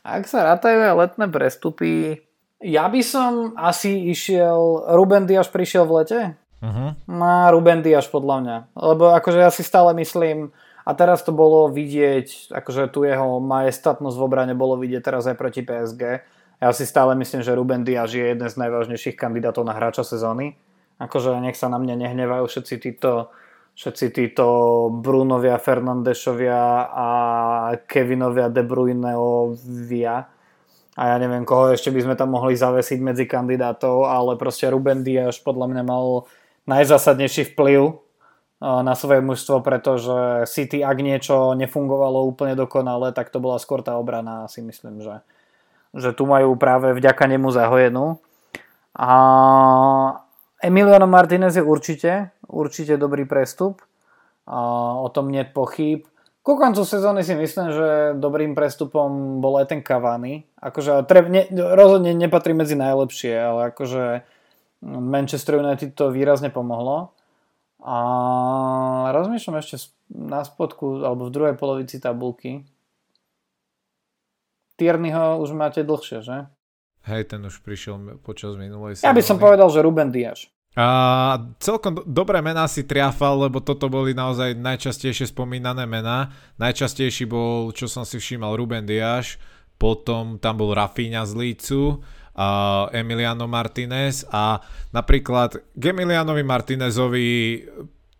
Ak 0.00 0.24
sa 0.24 0.42
rátajú 0.42 0.80
aj 0.80 0.94
letné 0.96 1.26
prestupy, 1.28 2.24
ja 2.60 2.88
by 2.88 3.00
som 3.04 3.52
asi 3.56 4.10
išiel, 4.10 4.88
Ruben 4.96 5.28
Diaz 5.28 5.52
prišiel 5.52 5.84
v 5.84 5.92
lete? 6.00 6.20
Uh-huh. 6.60 6.96
Na 7.08 7.52
Ruben 7.52 7.84
Diaz 7.84 8.08
podľa 8.08 8.36
mňa. 8.40 8.56
Lebo 8.76 9.12
akože 9.12 9.38
ja 9.40 9.52
si 9.52 9.64
stále 9.64 9.92
myslím, 9.96 10.52
a 10.84 10.90
teraz 10.96 11.20
to 11.22 11.30
bolo 11.30 11.68
vidieť, 11.68 12.50
akože 12.56 12.90
tu 12.90 13.04
jeho 13.04 13.38
majestatnosť 13.38 14.16
v 14.16 14.24
obrane 14.24 14.54
bolo 14.56 14.80
vidieť 14.80 15.02
teraz 15.04 15.28
aj 15.28 15.36
proti 15.36 15.60
PSG. 15.60 16.24
Ja 16.60 16.68
si 16.76 16.84
stále 16.84 17.16
myslím, 17.16 17.40
že 17.40 17.56
Ruben 17.56 17.84
Diaz 17.84 18.12
je 18.12 18.24
jeden 18.24 18.48
z 18.48 18.56
najvážnejších 18.56 19.16
kandidátov 19.16 19.64
na 19.64 19.76
hráča 19.76 20.04
sezóny. 20.04 20.56
Akože 21.00 21.32
nech 21.40 21.56
sa 21.56 21.72
na 21.72 21.80
mňa 21.80 21.96
nehnevajú 21.96 22.44
všetci 22.44 22.74
títo, 22.76 23.32
všetci 23.80 24.06
títo 24.12 24.46
Brunovia, 24.92 25.56
Fernandešovia 25.56 26.92
a 26.92 27.08
Kevinovia, 27.88 28.52
De 28.52 28.60
Bruyneovia. 28.60 30.28
A 31.00 31.02
ja 31.08 31.16
neviem, 31.16 31.48
koho 31.48 31.72
ešte 31.72 31.88
by 31.88 32.04
sme 32.04 32.14
tam 32.20 32.36
mohli 32.36 32.60
zavesiť 32.60 33.00
medzi 33.00 33.24
kandidátov, 33.24 34.04
ale 34.04 34.36
proste 34.36 34.68
Ruben 34.68 35.00
Diaz 35.00 35.40
podľa 35.40 35.72
mňa 35.72 35.82
mal 35.88 36.28
najzásadnejší 36.68 37.56
vplyv 37.56 37.96
na 38.60 38.92
svoje 38.92 39.24
mužstvo, 39.24 39.64
pretože 39.64 40.44
City, 40.52 40.84
ak 40.84 41.00
niečo 41.00 41.56
nefungovalo 41.56 42.28
úplne 42.28 42.52
dokonale, 42.52 43.16
tak 43.16 43.32
to 43.32 43.40
bola 43.40 43.56
skôr 43.56 43.80
tá 43.80 43.96
obrana, 43.96 44.44
si 44.52 44.60
myslím, 44.60 45.00
že, 45.00 45.24
že 45.96 46.12
tu 46.12 46.28
majú 46.28 46.52
práve 46.60 46.92
vďaka 46.92 47.24
nemu 47.24 47.48
zahojenú. 47.48 48.20
A 48.92 49.10
Emiliano 50.60 51.08
Martinez 51.08 51.56
je 51.56 51.64
určite, 51.64 52.36
určite 52.44 53.00
dobrý 53.00 53.24
prestup, 53.24 53.80
o 54.44 55.08
tom 55.08 55.32
nie 55.32 55.44
pochyb. 55.48 56.04
Ku 56.40 56.56
koncu 56.56 56.84
sezóny 56.84 57.20
si 57.20 57.36
myslím, 57.36 57.68
že 57.68 57.88
dobrým 58.16 58.56
prestupom 58.56 59.40
bol 59.44 59.60
aj 59.60 59.76
ten 59.76 59.80
Cavani. 59.84 60.48
Akože 60.56 61.04
treb, 61.04 61.28
ne, 61.28 61.44
rozhodne 61.52 62.16
nepatrí 62.16 62.56
medzi 62.56 62.80
najlepšie, 62.80 63.32
ale 63.36 63.60
akože 63.72 64.24
Manchester 64.84 65.60
United 65.60 65.92
to 65.92 66.08
výrazne 66.08 66.48
pomohlo. 66.48 67.12
A 67.84 67.96
rozmýšľam 69.12 69.60
ešte 69.60 69.92
na 70.12 70.44
spodku, 70.44 71.04
alebo 71.04 71.28
v 71.28 71.34
druhej 71.36 71.54
polovici 71.60 72.00
tabulky. 72.00 72.64
Tierneyho 74.80 75.44
už 75.44 75.52
máte 75.52 75.84
dlhšie, 75.84 76.24
že? 76.24 76.48
Hej, 77.08 77.32
ten 77.32 77.40
už 77.40 77.64
prišiel 77.64 78.20
počas 78.20 78.60
minulej 78.60 79.00
sezóny. 79.00 79.08
Ja 79.08 79.16
by 79.16 79.24
som 79.24 79.36
povedal, 79.40 79.68
že 79.72 79.80
Ruben 79.80 80.12
Diaz. 80.12 80.50
A 80.78 80.86
celkom 81.58 81.98
dobré 82.06 82.38
mená 82.38 82.70
si 82.70 82.86
triafal, 82.86 83.42
lebo 83.42 83.58
toto 83.58 83.90
boli 83.90 84.14
naozaj 84.14 84.54
najčastejšie 84.54 85.34
spomínané 85.34 85.82
mená. 85.82 86.30
Najčastejší 86.62 87.26
bol, 87.26 87.74
čo 87.74 87.90
som 87.90 88.06
si 88.06 88.22
všímal, 88.22 88.54
Ruben 88.54 88.86
Diaz, 88.86 89.34
potom 89.80 90.38
tam 90.38 90.62
bol 90.62 90.70
Rafinha 90.70 91.26
z 91.26 91.34
Lícu, 91.34 91.98
uh, 91.98 92.86
Emiliano 92.94 93.50
Martinez 93.50 94.22
a 94.30 94.62
napríklad 94.94 95.58
k 95.74 95.82
Emilianovi 95.90 96.44
Martinezovi 96.46 97.28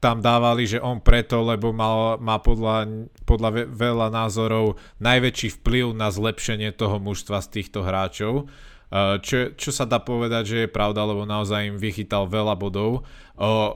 tam 0.01 0.25
dávali, 0.25 0.64
že 0.64 0.81
on 0.81 0.99
preto, 1.05 1.45
lebo 1.45 1.77
mal, 1.77 2.16
má 2.16 2.40
podľa, 2.40 2.88
podľa 3.29 3.69
veľa 3.69 4.09
názorov 4.09 4.81
najväčší 4.97 5.61
vplyv 5.61 5.93
na 5.93 6.09
zlepšenie 6.09 6.73
toho 6.73 6.97
mužstva 6.97 7.45
z 7.45 7.61
týchto 7.61 7.85
hráčov. 7.85 8.49
Čo, 8.90 9.55
čo 9.55 9.70
sa 9.70 9.87
dá 9.87 10.03
povedať, 10.03 10.42
že 10.50 10.57
je 10.66 10.74
pravda, 10.74 11.07
lebo 11.07 11.22
naozaj 11.22 11.70
im 11.70 11.79
vychytal 11.79 12.26
veľa 12.26 12.59
bodov. 12.59 13.07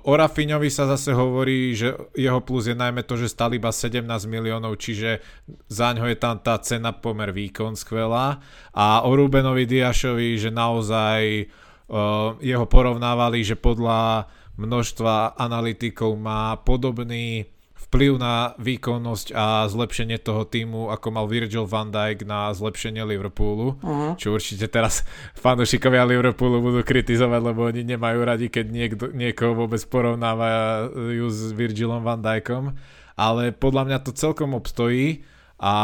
O 0.03 0.13
Rafiňovi 0.13 0.67
sa 0.75 0.91
zase 0.91 1.15
hovorí, 1.15 1.71
že 1.71 1.95
jeho 2.19 2.43
plus 2.43 2.67
je 2.67 2.75
najmä 2.75 3.07
to, 3.07 3.15
že 3.15 3.31
stal 3.31 3.55
iba 3.55 3.71
17 3.71 4.03
miliónov, 4.27 4.75
čiže 4.75 5.23
za 5.71 5.95
ňo 5.95 6.11
je 6.11 6.19
tam 6.19 6.43
tá 6.43 6.59
cena 6.59 6.91
pomer 6.91 7.31
výkon 7.31 7.79
skvelá. 7.79 8.43
A 8.75 9.07
o 9.07 9.15
Rubenovi 9.15 9.71
Diašovi, 9.71 10.35
že 10.35 10.51
naozaj 10.51 11.47
o, 11.87 12.35
jeho 12.43 12.67
porovnávali, 12.67 13.47
že 13.47 13.55
podľa 13.55 14.27
množstva 14.59 15.39
analytikov 15.39 16.19
má 16.19 16.59
podobný 16.59 17.47
vplyv 17.95 18.19
na 18.19 18.59
výkonnosť 18.59 19.31
a 19.31 19.71
zlepšenie 19.71 20.19
toho 20.19 20.43
týmu, 20.43 20.91
ako 20.91 21.15
mal 21.15 21.31
Virgil 21.31 21.63
van 21.63 21.95
Dijk 21.95 22.27
na 22.27 22.51
zlepšenie 22.51 23.07
Liverpoolu, 23.07 23.79
uh-huh. 23.79 24.19
čo 24.19 24.35
určite 24.35 24.67
teraz 24.67 25.07
fanúšikovia 25.39 26.03
Liverpoolu 26.03 26.59
budú 26.59 26.83
kritizovať, 26.83 27.55
lebo 27.55 27.71
oni 27.71 27.87
nemajú 27.87 28.19
radi, 28.27 28.51
keď 28.51 28.67
niekto, 28.67 29.05
niekoho 29.15 29.55
vôbec 29.55 29.79
porovnávajú 29.87 31.23
s 31.31 31.55
Virgilom 31.55 32.03
van 32.03 32.19
Dijkom, 32.19 32.75
ale 33.15 33.55
podľa 33.55 33.87
mňa 33.87 33.99
to 34.03 34.11
celkom 34.11 34.59
obstojí 34.59 35.23
a 35.63 35.75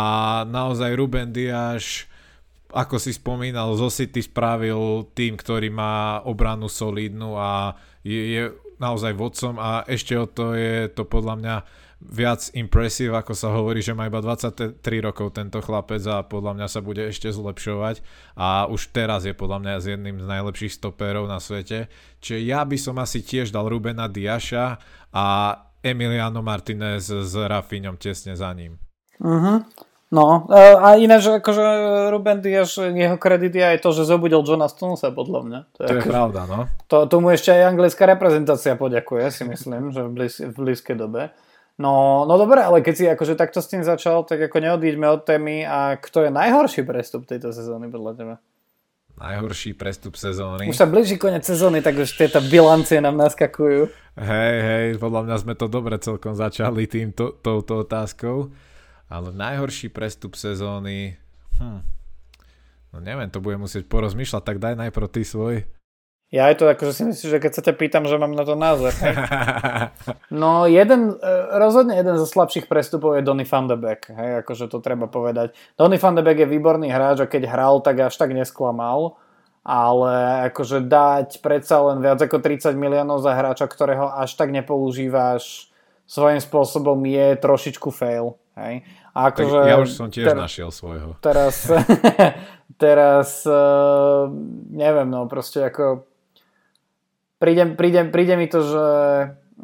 naozaj 0.51 0.91
Ruben 0.99 1.31
Diaz 1.31 2.11
ako 2.71 3.03
si 3.03 3.15
spomínal, 3.15 3.75
zo 3.75 3.91
City 3.91 4.23
spravil 4.23 5.11
tým, 5.15 5.35
ktorý 5.35 5.75
má 5.75 6.23
obranu 6.23 6.71
solidnú 6.71 7.35
a 7.35 7.75
je, 8.07 8.19
je 8.35 8.43
naozaj 8.79 9.13
vodcom 9.15 9.59
a 9.59 9.83
ešte 9.91 10.15
o 10.17 10.25
to 10.31 10.55
je 10.57 10.87
to 10.91 11.03
podľa 11.03 11.35
mňa 11.37 11.57
viac 12.01 12.49
impressive, 12.57 13.13
ako 13.13 13.37
sa 13.37 13.53
hovorí, 13.53 13.85
že 13.85 13.93
má 13.93 14.09
iba 14.09 14.25
23 14.25 14.81
rokov 15.05 15.37
tento 15.37 15.61
chlapec 15.61 16.01
a 16.09 16.25
podľa 16.25 16.57
mňa 16.57 16.67
sa 16.73 16.81
bude 16.81 17.05
ešte 17.05 17.29
zlepšovať 17.29 18.01
a 18.41 18.65
už 18.73 18.89
teraz 18.97 19.29
je 19.29 19.37
podľa 19.37 19.61
mňa 19.61 19.75
z 19.85 19.87
jedným 19.97 20.17
z 20.25 20.27
najlepších 20.27 20.81
stopérov 20.81 21.29
na 21.29 21.37
svete. 21.37 21.93
Čiže 22.25 22.41
ja 22.41 22.65
by 22.65 22.77
som 22.81 22.97
asi 22.97 23.21
tiež 23.21 23.53
dal 23.53 23.69
Rubena 23.69 24.09
Diaša 24.09 24.81
a 25.13 25.27
Emiliano 25.85 26.41
Martinez 26.41 27.13
s 27.13 27.35
Rafiňom 27.37 28.01
tesne 28.01 28.33
za 28.33 28.49
ním. 28.57 28.81
Uh-huh. 29.21 29.61
No, 30.11 30.51
e, 30.51 30.59
a 30.59 30.99
ináč 30.99 31.31
akože 31.31 31.63
Ruben 32.11 32.43
Diaz, 32.43 32.75
jeho 32.81 33.15
kredit 33.15 33.55
je 33.55 33.63
aj 33.63 33.79
to, 33.79 33.95
že 33.95 34.11
zobudil 34.11 34.43
Johna 34.43 34.67
Stonesa, 34.67 35.15
podľa 35.15 35.41
mňa. 35.47 35.61
To 35.71 35.79
je, 35.85 35.87
to 35.87 35.95
je 35.95 36.03
ako, 36.03 36.11
pravda, 36.11 36.41
no. 36.51 36.61
To, 36.91 36.97
tomu 37.07 37.31
ešte 37.31 37.55
aj 37.55 37.77
anglická 37.77 38.11
reprezentácia 38.11 38.75
poďakuje, 38.75 39.25
si 39.31 39.47
myslím, 39.47 39.95
že 39.95 40.03
v, 40.03 40.11
blíz, 40.11 40.35
v 40.43 40.51
blízkej 40.51 40.99
dobe. 40.99 41.31
No, 41.81 42.29
no 42.29 42.37
dobre, 42.37 42.61
ale 42.61 42.85
keď 42.85 42.95
si 42.95 43.09
akože 43.09 43.41
takto 43.41 43.65
s 43.65 43.73
tým 43.73 43.81
začal, 43.81 44.29
tak 44.29 44.37
ako 44.37 44.61
neodíďme 44.61 45.09
od 45.09 45.25
témy 45.25 45.65
a 45.65 45.97
kto 45.97 46.29
je 46.29 46.31
najhorší 46.31 46.85
prestup 46.85 47.25
tejto 47.25 47.57
sezóny 47.57 47.89
podľa 47.89 48.13
teba? 48.21 48.35
Najhorší 49.17 49.73
prestup 49.81 50.21
sezóny. 50.21 50.69
Už 50.69 50.77
sa 50.77 50.85
blíži 50.85 51.17
koniec 51.17 51.45
sezóny, 51.45 51.81
tak 51.81 51.97
už 51.97 52.13
tieto 52.21 52.45
bilancie 52.45 53.01
nám 53.01 53.17
naskakujú. 53.17 53.89
Hej, 54.21 54.57
hej, 54.61 54.87
podľa 55.01 55.25
mňa 55.25 55.37
sme 55.41 55.55
to 55.57 55.73
dobre 55.73 55.97
celkom 55.97 56.37
začali 56.37 56.85
týmto, 56.85 57.41
touto 57.41 57.81
otázkou. 57.81 58.53
Ale 59.09 59.33
najhorší 59.33 59.89
prestup 59.89 60.37
sezóny... 60.37 61.17
Hm. 61.57 61.81
No 62.93 62.97
neviem, 63.01 63.33
to 63.33 63.41
budem 63.41 63.65
musieť 63.65 63.89
porozmýšľať, 63.89 64.43
tak 64.45 64.57
daj 64.61 64.77
najprv 64.77 65.09
ty 65.09 65.25
svoj. 65.25 65.65
Ja 66.31 66.47
aj 66.47 66.63
to 66.63 66.71
akože 66.71 66.93
si 66.95 67.03
myslím, 67.11 67.29
že 67.35 67.43
keď 67.43 67.53
sa 67.59 67.63
ťa 67.67 67.75
pýtam, 67.75 68.07
že 68.07 68.15
mám 68.15 68.31
na 68.31 68.47
to 68.47 68.55
názor. 68.55 68.95
Hej? 69.03 69.15
No 70.31 70.71
jeden, 70.71 71.19
e, 71.19 71.35
rozhodne 71.59 71.99
jeden 71.99 72.15
zo 72.15 72.23
slabších 72.23 72.71
prestupov 72.71 73.19
je 73.19 73.27
Donny 73.27 73.43
van 73.43 73.67
de 73.67 73.75
Beek. 73.75 74.15
Hej, 74.15 74.47
akože 74.47 74.71
to 74.71 74.79
treba 74.79 75.11
povedať. 75.11 75.59
Donny 75.75 75.99
van 75.99 76.15
de 76.15 76.23
Beek 76.23 76.47
je 76.47 76.49
výborný 76.49 76.87
hráč 76.87 77.19
a 77.19 77.27
keď 77.27 77.51
hral, 77.51 77.83
tak 77.83 77.99
až 77.99 78.15
tak 78.15 78.31
nesklamal. 78.31 79.19
Ale 79.67 80.47
akože 80.55 80.87
dať 80.87 81.43
predsa 81.43 81.83
len 81.83 81.99
viac 81.99 82.23
ako 82.23 82.39
30 82.39 82.79
miliónov 82.79 83.19
za 83.27 83.35
hráča, 83.35 83.67
ktorého 83.67 84.07
až 84.15 84.39
tak 84.39 84.55
nepoužívaš 84.55 85.69
svojím 86.07 86.39
spôsobom 86.43 86.99
je 87.07 87.27
trošičku 87.43 87.91
fail. 87.91 88.39
Hej. 88.55 88.87
A 89.15 89.35
akože, 89.35 89.59
ja 89.67 89.83
už 89.83 89.91
som 89.91 90.07
tiež 90.07 90.31
ter- 90.31 90.39
našiel 90.39 90.71
svojho. 90.71 91.19
Teraz, 91.19 91.67
teraz 92.83 93.43
uh, 93.47 94.31
neviem, 94.71 95.11
no 95.11 95.27
proste 95.27 95.67
ako 95.67 96.10
príde, 97.41 97.75
príde, 97.75 98.01
príde 98.13 98.35
mi 98.37 98.47
to, 98.47 98.61
že, 98.61 98.89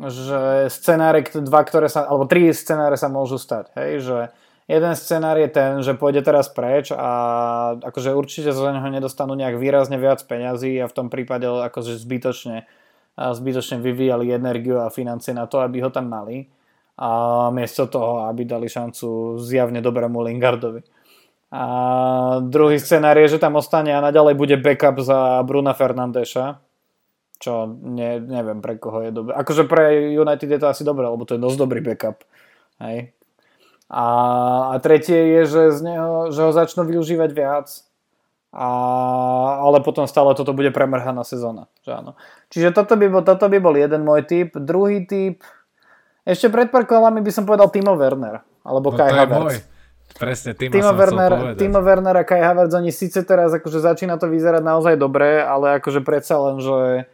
že 0.08 0.40
scenáre, 0.72 1.22
dva, 1.44 1.62
ktoré 1.62 1.92
sa, 1.92 2.08
alebo 2.08 2.24
tri 2.24 2.50
scenáre 2.50 2.96
sa 2.96 3.12
môžu 3.12 3.36
stať. 3.36 3.70
Hej, 3.76 3.92
že 4.02 4.18
jeden 4.66 4.92
scenár 4.96 5.36
je 5.36 5.48
ten, 5.52 5.70
že 5.84 5.94
pôjde 5.94 6.24
teraz 6.26 6.48
preč 6.50 6.90
a 6.90 7.08
akože 7.78 8.16
určite 8.16 8.50
za 8.50 8.72
neho 8.72 8.88
nedostanú 8.88 9.36
nejak 9.36 9.60
výrazne 9.60 10.00
viac 10.00 10.24
peňazí 10.24 10.80
a 10.82 10.90
v 10.90 10.96
tom 10.96 11.06
prípade 11.12 11.46
akože 11.46 11.94
zbytočne, 12.00 12.66
zbytočne 13.14 13.78
vyvíjali 13.78 14.34
energiu 14.34 14.82
a 14.82 14.90
financie 14.90 15.36
na 15.36 15.46
to, 15.46 15.62
aby 15.62 15.84
ho 15.84 15.92
tam 15.92 16.10
mali 16.10 16.48
a 16.96 17.52
miesto 17.52 17.86
toho, 17.92 18.24
aby 18.24 18.48
dali 18.48 18.72
šancu 18.72 19.36
zjavne 19.36 19.84
dobrému 19.84 20.16
Lingardovi. 20.24 20.80
A 21.52 21.62
druhý 22.42 22.80
scenár 22.82 23.14
je, 23.22 23.36
že 23.36 23.38
tam 23.38 23.54
ostane 23.60 23.94
a 23.94 24.02
naďalej 24.02 24.34
bude 24.34 24.56
backup 24.58 24.98
za 24.98 25.44
Bruna 25.46 25.76
Fernandeša, 25.76 26.65
čo 27.36 27.68
ne, 27.68 28.18
neviem 28.20 28.64
pre 28.64 28.80
koho 28.80 29.04
je 29.04 29.12
dobré. 29.12 29.32
Akože 29.36 29.68
pre 29.68 30.12
United 30.16 30.48
je 30.48 30.60
to 30.60 30.68
asi 30.72 30.82
dobré, 30.82 31.04
lebo 31.04 31.28
to 31.28 31.36
je 31.36 31.44
dosť 31.44 31.58
dobrý 31.60 31.80
backup. 31.84 32.24
Hej. 32.80 33.12
A, 33.86 34.04
a 34.72 34.74
tretie 34.82 35.38
je, 35.38 35.42
že, 35.46 35.62
z 35.76 35.80
neho, 35.84 36.34
že 36.34 36.42
ho 36.42 36.50
začnú 36.50 36.82
využívať 36.82 37.30
viac, 37.30 37.68
a, 38.50 38.68
ale 39.62 39.84
potom 39.84 40.08
stále 40.08 40.32
toto 40.34 40.56
bude 40.56 40.72
premrhaná 40.72 41.22
sezóna. 41.22 41.70
Že 41.84 41.92
áno. 42.02 42.12
Čiže 42.50 42.74
toto 42.74 42.96
by, 42.98 43.06
bol, 43.12 43.22
toto 43.22 43.46
by 43.46 43.58
bol 43.62 43.76
jeden 43.76 44.02
môj 44.02 44.26
typ. 44.26 44.56
Druhý 44.56 45.06
typ, 45.06 45.44
ešte 46.26 46.50
pred 46.50 46.72
pár 46.72 46.88
kolami 46.88 47.22
by 47.22 47.30
som 47.30 47.46
povedal 47.46 47.70
Timo 47.70 47.94
Werner, 47.94 48.42
alebo 48.66 48.90
no, 48.90 48.96
Kai 48.98 49.12
Havertz. 49.14 49.62
Presne, 50.16 50.56
Timo, 50.56 50.72
Timo 50.72 50.92
Werner, 50.96 51.32
Timo 51.54 51.80
Werner 51.84 52.16
a 52.16 52.24
Kai 52.24 52.40
Havertz, 52.40 52.72
oni 52.74 52.90
síce 52.90 53.22
teraz 53.22 53.52
akože 53.52 53.84
začína 53.84 54.16
to 54.16 54.26
vyzerať 54.26 54.64
naozaj 54.64 54.96
dobre, 54.96 55.44
ale 55.44 55.78
akože 55.78 56.00
predsa 56.00 56.40
len, 56.40 56.58
že 56.58 57.06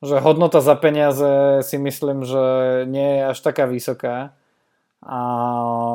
že 0.00 0.16
hodnota 0.20 0.64
za 0.64 0.74
peniaze 0.80 1.60
si 1.60 1.76
myslím, 1.76 2.24
že 2.24 2.42
nie 2.88 3.20
je 3.20 3.22
až 3.28 3.38
taká 3.40 3.68
vysoká. 3.68 4.32
A, 5.00 5.20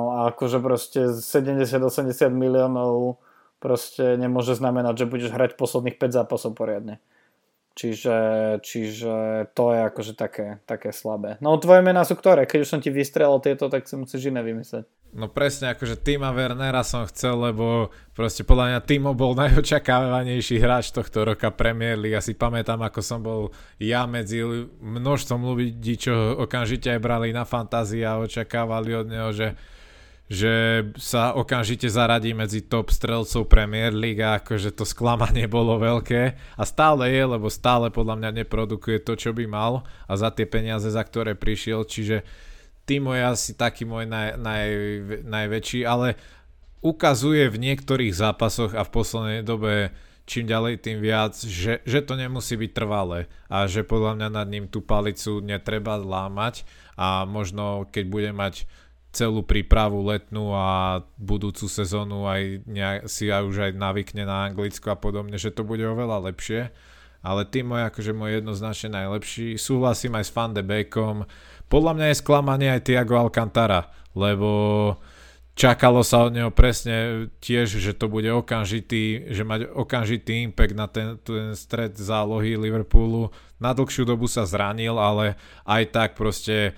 a 0.10 0.20
akože 0.34 0.58
proste 0.62 1.14
70-80 1.14 2.10
miliónov 2.34 3.22
proste 3.62 4.18
nemôže 4.18 4.58
znamenať, 4.58 5.06
že 5.06 5.10
budeš 5.10 5.30
hrať 5.34 5.58
posledných 5.58 5.98
5 5.98 6.18
zápasov 6.22 6.58
poriadne. 6.58 7.02
Čiže, 7.76 8.18
čiže 8.64 9.16
to 9.52 9.76
je 9.76 9.80
akože 9.84 10.14
také, 10.16 10.64
také 10.64 10.96
slabé. 10.96 11.36
No 11.44 11.60
tvoje 11.60 11.84
mená 11.84 12.08
sú 12.08 12.16
ktoré? 12.16 12.48
Keď 12.48 12.60
už 12.64 12.72
som 12.72 12.80
ti 12.80 12.88
vystrelil 12.88 13.44
tieto, 13.44 13.68
tak 13.68 13.84
si 13.84 14.00
musíš 14.00 14.32
iné 14.32 14.40
vymyslieť. 14.40 14.88
No 15.16 15.28
presne, 15.28 15.72
akože 15.76 16.00
Tima 16.00 16.32
Wernera 16.32 16.84
som 16.88 17.08
chcel, 17.08 17.36
lebo 17.40 17.92
proste 18.16 18.48
podľa 18.48 18.66
mňa 18.68 18.80
Timo 18.88 19.12
bol 19.12 19.36
najočakávanejší 19.44 20.56
hráč 20.60 20.96
tohto 20.96 21.28
roka 21.28 21.52
Premier 21.52 22.00
League. 22.00 22.16
Asi 22.16 22.32
pamätám, 22.32 22.80
ako 22.80 23.00
som 23.04 23.20
bol 23.20 23.52
ja 23.76 24.08
medzi 24.08 24.40
množstvom 24.80 25.44
ľudí, 25.44 26.00
čo 26.00 26.40
okamžite 26.48 26.96
aj 26.96 27.04
brali 27.04 27.36
na 27.36 27.44
fantázii 27.44 28.08
a 28.08 28.24
očakávali 28.24 28.92
od 28.96 29.08
neho, 29.12 29.36
že 29.36 29.52
že 30.26 30.82
sa 30.98 31.38
okamžite 31.38 31.86
zaradí 31.86 32.34
medzi 32.34 32.66
top 32.66 32.90
strelcov 32.90 33.46
Premier 33.46 33.94
League 33.94 34.22
a 34.26 34.42
akože 34.42 34.74
to 34.74 34.82
sklamanie 34.82 35.46
bolo 35.46 35.78
veľké. 35.78 36.34
A 36.58 36.64
stále 36.66 37.14
je, 37.14 37.24
lebo 37.30 37.46
stále 37.54 37.94
podľa 37.94 38.18
mňa 38.18 38.30
neprodukuje 38.42 39.06
to, 39.06 39.14
čo 39.14 39.38
by 39.38 39.46
mal 39.46 39.86
a 40.10 40.14
za 40.18 40.34
tie 40.34 40.50
peniaze, 40.50 40.90
za 40.90 41.02
ktoré 41.06 41.38
prišiel, 41.38 41.86
čiže 41.86 42.26
Timo 42.86 43.18
je 43.18 43.26
asi 43.26 43.58
taký 43.58 43.82
môj 43.82 44.06
naj, 44.06 44.38
naj, 44.38 44.68
najväčší, 45.26 45.90
ale 45.90 46.22
ukazuje 46.86 47.50
v 47.50 47.58
niektorých 47.58 48.14
zápasoch 48.14 48.78
a 48.78 48.86
v 48.86 48.94
poslednej 48.94 49.42
dobe 49.42 49.90
čím 50.26 50.50
ďalej 50.50 50.82
tým 50.82 50.98
viac, 51.02 51.38
že, 51.38 51.82
že 51.86 52.02
to 52.02 52.18
nemusí 52.18 52.58
byť 52.58 52.72
trvalé 52.74 53.30
a 53.46 53.70
že 53.70 53.86
podľa 53.86 54.18
mňa 54.18 54.30
nad 54.34 54.48
ním 54.50 54.66
tú 54.66 54.82
palicu 54.82 55.42
netreba 55.42 55.98
lámať. 56.02 56.66
A 56.98 57.30
možno 57.30 57.86
keď 57.94 58.06
bude 58.10 58.32
mať 58.34 58.66
celú 59.16 59.42
prípravu 59.42 60.04
letnú 60.04 60.52
a 60.52 61.00
budúcu 61.16 61.72
sezónu 61.72 62.28
aj 62.28 62.68
nejak, 62.68 63.00
si 63.08 63.32
aj 63.32 63.44
už 63.48 63.58
aj 63.66 63.72
navykne 63.80 64.28
na 64.28 64.52
Anglicko 64.52 64.92
a 64.92 65.00
podobne, 65.00 65.40
že 65.40 65.56
to 65.56 65.64
bude 65.64 65.82
oveľa 65.82 66.28
lepšie. 66.30 66.76
Ale 67.26 67.48
tým 67.50 67.74
môj 67.74 67.90
akože 67.90 68.14
môj 68.14 68.44
jednoznačne 68.44 68.94
najlepší. 69.02 69.58
Súhlasím 69.58 70.14
aj 70.20 70.30
s 70.30 70.34
Van 70.36 70.54
de 70.54 70.62
Beekom. 70.62 71.26
Podľa 71.66 71.92
mňa 71.98 72.06
je 72.14 72.22
sklamanie 72.22 72.70
aj 72.70 72.86
Tiago 72.86 73.18
Alcantara, 73.18 73.90
lebo 74.14 74.52
čakalo 75.58 76.06
sa 76.06 76.30
od 76.30 76.36
neho 76.38 76.54
presne 76.54 77.26
tiež, 77.42 77.82
že 77.82 77.98
to 77.98 78.12
bude 78.12 78.30
okamžitý, 78.30 79.34
že 79.34 79.42
mať 79.42 79.74
okamžitý 79.74 80.46
impact 80.46 80.76
na 80.78 80.86
ten, 80.86 81.18
ten 81.24 81.58
stred 81.58 81.98
zálohy 81.98 82.60
Liverpoolu. 82.62 83.34
Na 83.58 83.74
dlhšiu 83.74 84.06
dobu 84.06 84.30
sa 84.30 84.46
zranil, 84.46 85.00
ale 85.00 85.40
aj 85.66 85.84
tak 85.96 86.10
proste 86.14 86.78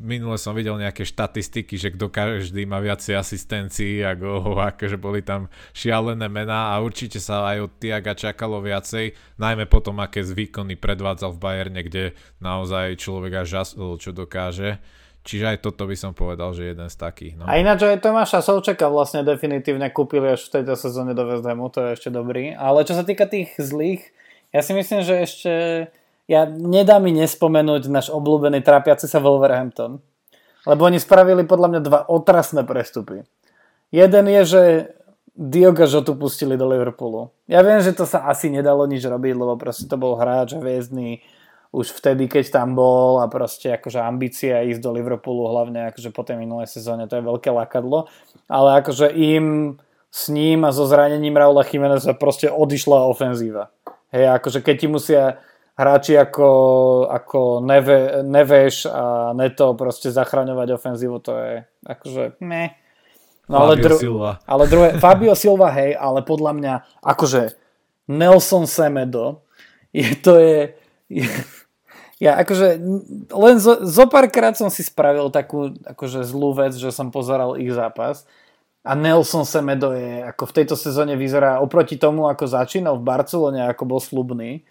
Minule 0.00 0.40
som 0.40 0.56
videl 0.56 0.80
nejaké 0.80 1.04
štatistiky, 1.04 1.76
že 1.76 1.92
kto 1.92 2.08
každý 2.08 2.64
má 2.64 2.80
viacej 2.80 3.20
asistencií 3.20 4.00
a 4.00 4.16
gólov, 4.16 4.56
akože 4.72 4.96
boli 4.96 5.20
tam 5.20 5.52
šialené 5.76 6.24
mená 6.32 6.72
a 6.72 6.80
určite 6.80 7.20
sa 7.20 7.44
aj 7.52 7.68
od 7.68 7.72
Tiaga 7.76 8.16
čakalo 8.16 8.64
viacej, 8.64 9.12
najmä 9.36 9.68
potom, 9.68 10.00
aké 10.00 10.24
výkony 10.24 10.80
predvádzal 10.80 11.36
v 11.36 11.42
Bajerne, 11.44 11.80
kde 11.84 12.16
naozaj 12.40 12.96
človek 12.96 13.44
až 13.44 13.60
žasol, 13.60 14.00
čo 14.00 14.16
dokáže. 14.16 14.80
Čiže 15.22 15.54
aj 15.54 15.58
toto 15.62 15.86
by 15.86 15.94
som 15.94 16.16
povedal, 16.16 16.50
že 16.50 16.74
jeden 16.74 16.90
z 16.90 16.96
takých. 16.98 17.38
No. 17.38 17.46
A 17.46 17.54
ináč 17.54 17.86
aj 17.86 18.02
Tomáša 18.02 18.42
Solčeka 18.42 18.90
vlastne 18.90 19.22
definitívne 19.22 19.86
kúpili 19.94 20.34
až 20.34 20.50
v 20.50 20.58
tejto 20.58 20.74
sezóne 20.74 21.14
do 21.14 21.22
West 21.22 21.46
Hamu, 21.46 21.70
to 21.70 21.78
je 21.78 21.94
ešte 21.94 22.10
dobrý. 22.10 22.58
Ale 22.58 22.82
čo 22.82 22.98
sa 22.98 23.06
týka 23.06 23.30
tých 23.30 23.54
zlých, 23.54 24.02
ja 24.50 24.66
si 24.66 24.74
myslím, 24.74 25.06
že 25.06 25.14
ešte 25.22 25.52
ja 26.30 26.46
nedá 26.46 27.02
mi 27.02 27.10
nespomenúť 27.14 27.90
náš 27.90 28.08
obľúbený 28.14 28.62
trápiaci 28.62 29.10
sa 29.10 29.18
Wolverhampton. 29.18 29.98
Lebo 30.62 30.86
oni 30.86 31.02
spravili 31.02 31.42
podľa 31.42 31.68
mňa 31.74 31.80
dva 31.82 32.00
otrasné 32.06 32.62
prestupy. 32.62 33.26
Jeden 33.90 34.24
je, 34.30 34.42
že 34.46 34.62
Dioga 35.34 35.88
Žotu 35.88 36.14
pustili 36.14 36.54
do 36.54 36.68
Liverpoolu. 36.70 37.34
Ja 37.48 37.64
viem, 37.66 37.82
že 37.82 37.96
to 37.96 38.06
sa 38.06 38.28
asi 38.30 38.52
nedalo 38.52 38.86
nič 38.86 39.02
robiť, 39.02 39.34
lebo 39.34 39.58
proste 39.58 39.88
to 39.90 39.96
bol 39.98 40.14
hráč 40.14 40.54
hviezdny 40.54 41.24
už 41.72 41.88
vtedy, 41.88 42.28
keď 42.28 42.52
tam 42.52 42.76
bol 42.76 43.24
a 43.24 43.26
proste 43.32 43.72
akože 43.72 43.96
ambícia 43.96 44.60
ísť 44.60 44.84
do 44.84 44.92
Liverpoolu 44.92 45.48
hlavne 45.48 45.88
akože 45.88 46.12
po 46.12 46.20
tej 46.20 46.36
minulej 46.36 46.68
sezóne, 46.68 47.08
to 47.08 47.16
je 47.16 47.24
veľké 47.24 47.48
lakadlo. 47.48 48.12
Ale 48.44 48.84
akože 48.84 49.08
im 49.16 49.80
s 50.12 50.28
ním 50.28 50.68
a 50.68 50.70
so 50.76 50.84
zranením 50.84 51.32
Raula 51.32 51.64
Chimeneza 51.64 52.12
proste 52.12 52.52
odišla 52.52 53.08
ofenzíva. 53.08 53.72
Hej, 54.12 54.36
akože 54.36 54.60
keď 54.60 54.76
ti 54.76 54.86
musia 54.92 55.22
hráči 55.76 56.14
ako, 56.18 56.48
ako 57.08 57.64
Neve, 57.64 58.22
Neveš 58.22 58.86
a 58.88 59.32
Neto 59.32 59.72
proste 59.74 60.12
zachraňovať 60.12 60.68
ofenzívu, 60.76 61.16
to 61.24 61.32
je 61.36 61.52
akože 61.88 62.40
ne. 62.44 62.76
No, 63.50 63.66
ale, 63.68 63.74
dru- 63.80 63.98
Silva. 63.98 64.38
ale 64.46 64.64
druhé, 64.70 64.88
Fabio 65.02 65.34
Silva, 65.34 65.74
hej, 65.74 65.98
ale 65.98 66.22
podľa 66.22 66.52
mňa 66.56 66.74
akože 67.02 67.58
Nelson 68.08 68.68
Semedo 68.68 69.44
je, 69.90 70.08
to 70.16 70.38
je, 70.38 70.58
je 71.10 71.26
ja 72.22 72.38
akože 72.38 72.78
len 73.34 73.56
zo, 73.58 73.82
zo 73.82 74.04
párkrát 74.06 74.54
som 74.54 74.70
si 74.70 74.86
spravil 74.86 75.26
takú 75.34 75.74
akože 75.82 76.22
zlú 76.22 76.54
vec, 76.54 76.70
že 76.78 76.94
som 76.94 77.10
pozeral 77.10 77.58
ich 77.58 77.74
zápas 77.74 78.22
a 78.86 78.94
Nelson 78.94 79.42
Semedo 79.42 79.90
je 79.90 80.22
ako 80.26 80.46
v 80.50 80.54
tejto 80.62 80.74
sezóne 80.78 81.18
vyzerá 81.18 81.58
oproti 81.58 81.98
tomu, 81.98 82.30
ako 82.30 82.46
začínal 82.46 82.98
v 82.98 83.06
Barcelone, 83.06 83.66
ako 83.66 83.82
bol 83.86 84.00
slubný, 84.02 84.62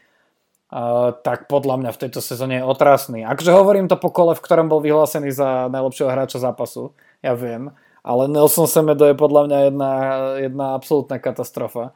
Uh, 0.71 1.11
tak 1.27 1.51
podľa 1.51 1.83
mňa 1.83 1.91
v 1.91 2.01
tejto 2.07 2.23
sezóne 2.23 2.63
je 2.63 2.67
otrasný. 2.67 3.27
Akže 3.27 3.51
hovorím 3.51 3.91
to 3.91 3.99
po 3.99 4.07
kole, 4.07 4.31
v 4.39 4.39
ktorom 4.39 4.71
bol 4.71 4.79
vyhlásený 4.79 5.27
za 5.35 5.67
najlepšieho 5.67 6.07
hráča 6.07 6.39
zápasu, 6.39 6.95
ja 7.19 7.35
viem, 7.35 7.75
ale 8.07 8.31
Nelson 8.31 8.71
Semedo 8.71 9.03
je 9.03 9.19
podľa 9.19 9.51
mňa 9.51 9.57
jedna, 9.67 9.91
jedna 10.39 10.65
absolútna 10.79 11.19
katastrofa. 11.19 11.91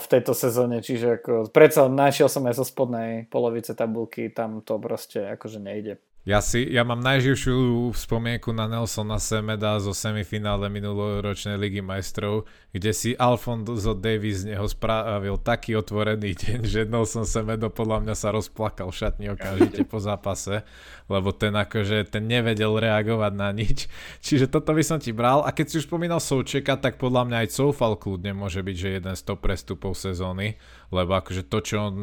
v 0.00 0.06
tejto 0.08 0.32
sezóne, 0.32 0.80
čiže 0.80 1.20
ako, 1.20 1.52
predsa 1.52 1.92
našiel 1.92 2.32
som 2.32 2.40
aj 2.48 2.56
zo 2.56 2.64
spodnej 2.64 3.28
polovice 3.28 3.76
tabulky, 3.76 4.32
tam 4.32 4.64
to 4.64 4.80
proste 4.80 5.36
akože 5.36 5.60
nejde. 5.60 6.00
Ja, 6.28 6.44
si, 6.44 6.60
ja 6.60 6.84
mám 6.84 7.00
najživšiu 7.00 7.88
spomienku 7.96 8.52
na 8.52 8.68
Nelsona 8.68 9.16
Semeda 9.16 9.80
zo 9.80 9.96
semifinále 9.96 10.68
minuloročnej 10.68 11.56
ligy 11.56 11.80
majstrov, 11.80 12.44
kde 12.68 12.92
si 12.92 13.10
Alfonso 13.16 13.96
Davis 13.96 14.44
z 14.44 14.52
neho 14.52 14.68
spravil 14.68 15.40
taký 15.40 15.80
otvorený 15.80 16.36
deň, 16.36 16.58
že 16.68 16.84
Nelson 16.84 17.24
Semedo 17.24 17.72
podľa 17.72 18.04
mňa 18.04 18.12
sa 18.12 18.28
rozplakal 18.28 18.92
v 18.92 18.98
šatni 19.00 19.26
okamžite 19.32 19.88
po 19.88 20.04
zápase, 20.04 20.68
lebo 21.08 21.32
ten 21.32 21.56
akože 21.56 22.12
ten 22.12 22.28
nevedel 22.28 22.76
reagovať 22.76 23.32
na 23.32 23.48
nič. 23.48 23.88
Čiže 24.20 24.52
toto 24.52 24.76
by 24.76 24.84
som 24.84 25.00
ti 25.00 25.16
bral. 25.16 25.40
A 25.48 25.56
keď 25.56 25.64
si 25.72 25.74
už 25.80 25.88
spomínal 25.88 26.20
Součeka, 26.20 26.76
tak 26.76 27.00
podľa 27.00 27.24
mňa 27.24 27.36
aj 27.48 27.56
Soufal 27.56 27.96
kľudne 27.96 28.36
môže 28.36 28.60
byť, 28.60 28.76
že 28.76 28.88
jeden 29.00 29.16
z 29.16 29.22
top 29.24 29.48
prestupov 29.48 29.96
sezóny 29.96 30.60
lebo 30.88 31.20
akože 31.20 31.44
to, 31.52 31.58
čo 31.60 31.76
on, 31.84 31.94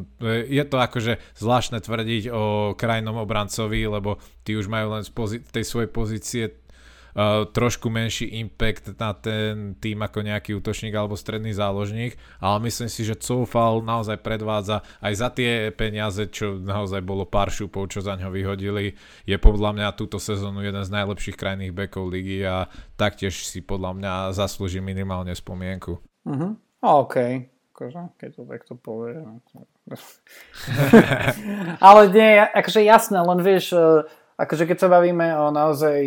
je 0.46 0.62
to 0.66 0.78
akože 0.78 1.18
zvláštne 1.42 1.82
tvrdiť 1.82 2.30
o 2.30 2.44
krajnom 2.78 3.18
obrancovi, 3.18 3.82
lebo 3.90 4.15
tí 4.44 4.58
už 4.58 4.68
majú 4.68 4.98
len 4.98 5.04
z 5.04 5.12
pozí- 5.12 5.44
tej 5.44 5.66
svojej 5.66 5.90
pozície 5.90 6.44
uh, 7.16 7.48
trošku 7.48 7.88
menší 7.88 8.28
impact 8.44 8.94
na 9.00 9.16
ten 9.16 9.74
tým 9.80 10.04
ako 10.04 10.20
nejaký 10.22 10.52
útočník 10.60 10.92
alebo 10.94 11.16
stredný 11.16 11.56
záložník, 11.56 12.20
ale 12.44 12.58
myslím 12.68 12.92
si, 12.92 13.08
že 13.08 13.16
Coufal 13.16 13.80
naozaj 13.82 14.20
predvádza 14.20 14.84
aj 15.00 15.14
za 15.16 15.30
tie 15.32 15.72
peniaze, 15.72 16.28
čo 16.28 16.60
naozaj 16.60 17.02
bolo 17.02 17.24
pár 17.24 17.50
šupov, 17.50 17.90
čo 17.90 18.04
za 18.04 18.20
ňo 18.20 18.30
vyhodili, 18.30 18.94
je 19.24 19.38
podľa 19.40 19.72
mňa 19.74 19.98
túto 19.98 20.20
sezónu 20.20 20.62
jeden 20.62 20.84
z 20.84 20.92
najlepších 20.92 21.40
krajných 21.40 21.72
bekov 21.72 22.12
ligy 22.12 22.44
a 22.44 22.68
taktiež 23.00 23.48
si 23.48 23.64
podľa 23.64 23.92
mňa 23.96 24.14
zaslúži 24.36 24.84
minimálne 24.84 25.32
spomienku. 25.32 26.04
Uh-huh. 26.26 26.60
OK, 26.86 27.16
akože, 27.76 28.16
keď 28.16 28.30
to 28.40 28.44
takto 28.48 28.74
povie. 28.80 29.20
No 29.20 29.44
Ale 31.84 32.02
nie, 32.08 32.40
akože 32.40 32.80
jasné, 32.88 33.20
len 33.20 33.44
vieš, 33.44 33.76
e, 33.76 34.08
akože 34.40 34.64
keď 34.64 34.78
sa 34.80 34.88
bavíme 34.88 35.28
o 35.36 35.52
naozaj 35.52 36.00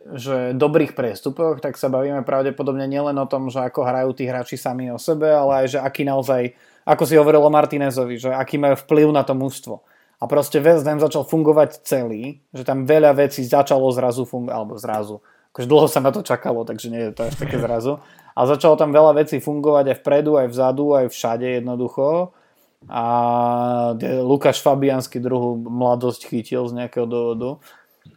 že 0.00 0.56
dobrých 0.56 0.96
prestupoch, 0.96 1.60
tak 1.60 1.76
sa 1.76 1.92
bavíme 1.92 2.24
pravdepodobne 2.24 2.88
nielen 2.88 3.20
o 3.20 3.28
tom, 3.28 3.52
že 3.52 3.60
ako 3.60 3.84
hrajú 3.84 4.16
tí 4.16 4.24
hráči 4.24 4.56
sami 4.56 4.88
o 4.88 4.96
sebe, 4.96 5.28
ale 5.28 5.64
aj, 5.64 5.76
že 5.76 5.78
aký 5.78 6.08
naozaj, 6.08 6.56
ako 6.88 7.04
si 7.04 7.20
hovorilo 7.20 7.52
Martinezovi, 7.52 8.16
že 8.16 8.32
aký 8.32 8.56
majú 8.56 8.80
vplyv 8.80 9.12
na 9.12 9.20
to 9.28 9.36
mužstvo. 9.36 9.84
A 10.20 10.24
proste 10.24 10.56
West 10.60 10.88
Ham 10.88 11.04
začal 11.04 11.28
fungovať 11.28 11.84
celý, 11.84 12.40
že 12.52 12.64
tam 12.64 12.88
veľa 12.88 13.12
vecí 13.12 13.44
začalo 13.44 13.92
zrazu 13.92 14.24
fungovať, 14.24 14.56
alebo 14.56 14.74
zrazu. 14.80 15.20
Akože 15.50 15.66
dlho 15.66 15.86
sa 15.90 15.98
na 15.98 16.14
to 16.14 16.22
čakalo, 16.22 16.62
takže 16.62 16.88
nie 16.90 17.10
je 17.10 17.12
to 17.14 17.26
až 17.26 17.34
také 17.34 17.58
zrazu 17.58 17.98
a 18.34 18.40
začalo 18.46 18.78
tam 18.78 18.94
veľa 18.94 19.18
vecí 19.18 19.42
fungovať 19.42 19.84
aj 19.90 19.96
vpredu, 20.00 20.32
aj 20.38 20.48
vzadu, 20.48 20.86
aj 20.94 21.06
všade 21.10 21.46
jednoducho 21.60 22.30
a 22.88 23.04
Lukáš 24.24 24.62
Fabiansky 24.64 25.20
druhú 25.20 25.58
mladosť 25.58 26.30
chytil 26.30 26.64
z 26.70 26.72
nejakého 26.80 27.04
dôvodu 27.04 27.60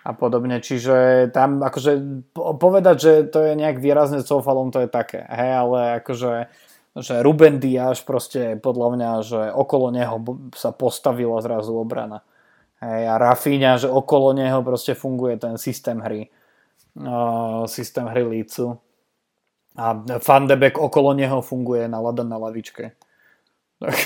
a 0.06 0.16
podobne, 0.16 0.64
čiže 0.64 1.28
tam 1.36 1.60
akože 1.60 2.24
povedať, 2.38 2.96
že 3.02 3.14
to 3.28 3.44
je 3.44 3.54
nejak 3.60 3.84
výrazne 3.84 4.24
Cofalom, 4.24 4.72
to 4.72 4.86
je 4.86 4.90
také, 4.90 5.26
hej, 5.28 5.52
ale 5.68 5.80
akože 6.00 6.48
že 6.94 7.26
Ruben 7.26 7.58
Diaz 7.58 8.06
proste 8.06 8.54
podľa 8.62 8.88
mňa, 8.94 9.12
že 9.26 9.42
okolo 9.50 9.90
neho 9.90 10.22
sa 10.54 10.70
postavila 10.70 11.42
zrazu 11.42 11.74
obrana. 11.74 12.22
Hej, 12.78 13.10
a 13.10 13.16
Rafíňa, 13.18 13.82
že 13.82 13.90
okolo 13.90 14.38
neho 14.38 14.62
proste 14.62 14.94
funguje 14.94 15.42
ten 15.42 15.58
systém 15.58 15.98
hry. 15.98 16.30
Systém 17.66 18.06
hry 18.06 18.24
lícu 18.24 18.78
a 19.74 19.98
Fandebek 20.22 20.78
okolo 20.78 21.14
neho 21.14 21.42
funguje 21.42 21.90
na 21.90 21.98
lada 22.00 22.22
na 22.22 22.38
lavičke. 22.38 22.94
Tak, 23.82 23.98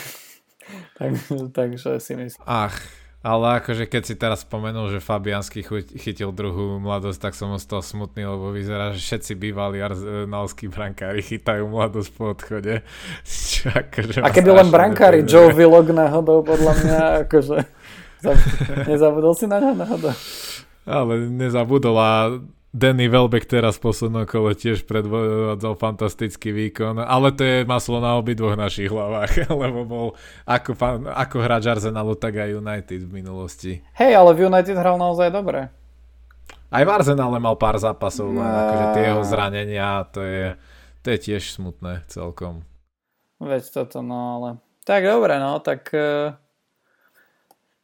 tak, 0.97 1.11
takže 1.51 1.99
si 1.99 2.15
myslím. 2.15 2.43
Ach, 2.47 2.79
ale 3.27 3.59
akože 3.59 3.91
keď 3.91 4.03
si 4.07 4.15
teraz 4.15 4.47
spomenul, 4.47 4.87
že 4.87 5.03
Fabiansky 5.03 5.59
chytil 5.99 6.31
druhú 6.31 6.79
mladosť, 6.79 7.19
tak 7.19 7.33
som 7.35 7.51
ostal 7.51 7.83
smutný, 7.83 8.23
lebo 8.23 8.55
vyzerá, 8.55 8.95
že 8.95 9.03
všetci 9.03 9.33
bývalí 9.35 9.83
arzenálskí 9.83 10.71
brankári 10.71 11.19
chytajú 11.19 11.67
mladosť 11.67 12.09
po 12.15 12.31
odchode. 12.31 12.87
Čo, 13.51 13.75
akože 13.75 14.23
A 14.23 14.31
keby 14.31 14.63
len 14.63 14.71
brankári, 14.71 15.27
Joe 15.27 15.51
Vlog 15.51 15.91
náhodou, 15.91 16.47
podľa 16.47 16.73
mňa, 16.79 16.99
akože 17.27 17.57
nezabudol 18.89 19.35
si 19.35 19.51
na 19.51 19.59
ňa 19.59 19.71
náhodou. 19.75 20.15
Ale 20.87 21.27
nezabudol 21.27 21.95
a 21.99 22.11
Danny 22.77 23.09
Welbeck 23.09 23.49
teraz 23.49 23.81
v 23.81 23.89
poslednom 23.89 24.29
kole 24.29 24.53
tiež 24.53 24.85
predvádzal 24.85 25.73
fantastický 25.81 26.53
výkon, 26.53 27.01
ale 27.01 27.33
to 27.33 27.41
je 27.41 27.57
maslo 27.65 27.97
na 27.97 28.13
obidvoch 28.21 28.53
našich 28.53 28.93
hlavách, 28.93 29.49
lebo 29.65 29.81
bol 29.81 30.07
ako, 30.45 30.77
ako 31.09 31.37
hráč 31.41 31.65
Arsenalu, 31.65 32.13
tak 32.13 32.37
aj 32.37 32.53
United 32.53 33.01
v 33.01 33.11
minulosti. 33.11 33.81
Hej, 33.97 34.13
ale 34.13 34.37
v 34.37 34.45
United 34.45 34.77
hral 34.77 35.01
naozaj 35.01 35.33
dobre. 35.33 35.73
Aj 36.69 36.83
v 36.85 36.93
Arsenale 36.93 37.41
mal 37.41 37.57
pár 37.57 37.81
zápasov, 37.81 38.29
len 38.29 38.45
akože 38.45 38.85
tie 38.93 39.03
jeho 39.09 39.23
zranenia, 39.25 40.05
to 40.13 40.21
je, 40.21 40.53
to 41.01 41.07
je 41.09 41.17
tiež 41.17 41.57
smutné 41.57 42.05
celkom. 42.05 42.61
Veď 43.41 43.73
toto, 43.73 44.05
no 44.05 44.37
ale... 44.37 44.49
Tak 44.85 45.01
dobre, 45.01 45.41
no, 45.41 45.57
tak... 45.65 45.89
Uh 45.97 46.46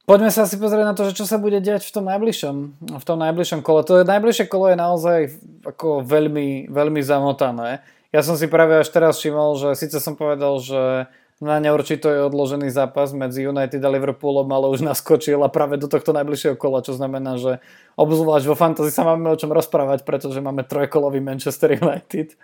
Poďme 0.03 0.35
sa 0.35 0.43
asi 0.43 0.59
pozrieť 0.59 0.83
na 0.83 0.95
to, 0.99 1.07
že 1.07 1.15
čo 1.15 1.23
sa 1.23 1.39
bude 1.39 1.63
diať 1.63 1.87
v 1.87 1.93
tom 1.95 2.03
najbližšom, 2.11 2.55
v 2.99 3.05
tom 3.07 3.17
najbližšom 3.23 3.63
kole. 3.63 3.87
To 3.87 4.03
najbližšie 4.03 4.51
kolo 4.51 4.67
je 4.67 4.75
naozaj 4.75 5.19
ako 5.63 6.03
veľmi, 6.03 6.67
veľmi 6.67 6.99
zamotané. 6.99 7.79
Ja 8.11 8.19
som 8.19 8.35
si 8.35 8.51
práve 8.51 8.83
až 8.83 8.91
teraz 8.91 9.15
všimol, 9.23 9.55
že 9.55 9.79
síce 9.79 10.03
som 10.03 10.19
povedal, 10.19 10.59
že 10.59 11.07
na 11.39 11.55
neurčito 11.63 12.11
je 12.11 12.19
odložený 12.27 12.67
zápas 12.67 13.15
medzi 13.15 13.47
United 13.47 13.79
a 13.79 13.89
Liverpoolom, 13.89 14.47
ale 14.51 14.75
už 14.75 14.83
naskočil 14.83 15.39
a 15.39 15.47
práve 15.47 15.79
do 15.79 15.87
tohto 15.87 16.11
najbližšieho 16.11 16.59
kola, 16.59 16.83
čo 16.83 16.99
znamená, 16.99 17.39
že 17.39 17.63
obzvlášť 17.95 18.45
vo 18.51 18.59
fantasy 18.59 18.91
sa 18.91 19.07
máme 19.07 19.31
o 19.31 19.39
čom 19.39 19.55
rozprávať, 19.55 20.03
pretože 20.03 20.43
máme 20.43 20.67
trojkolový 20.67 21.23
Manchester 21.23 21.79
United 21.79 22.35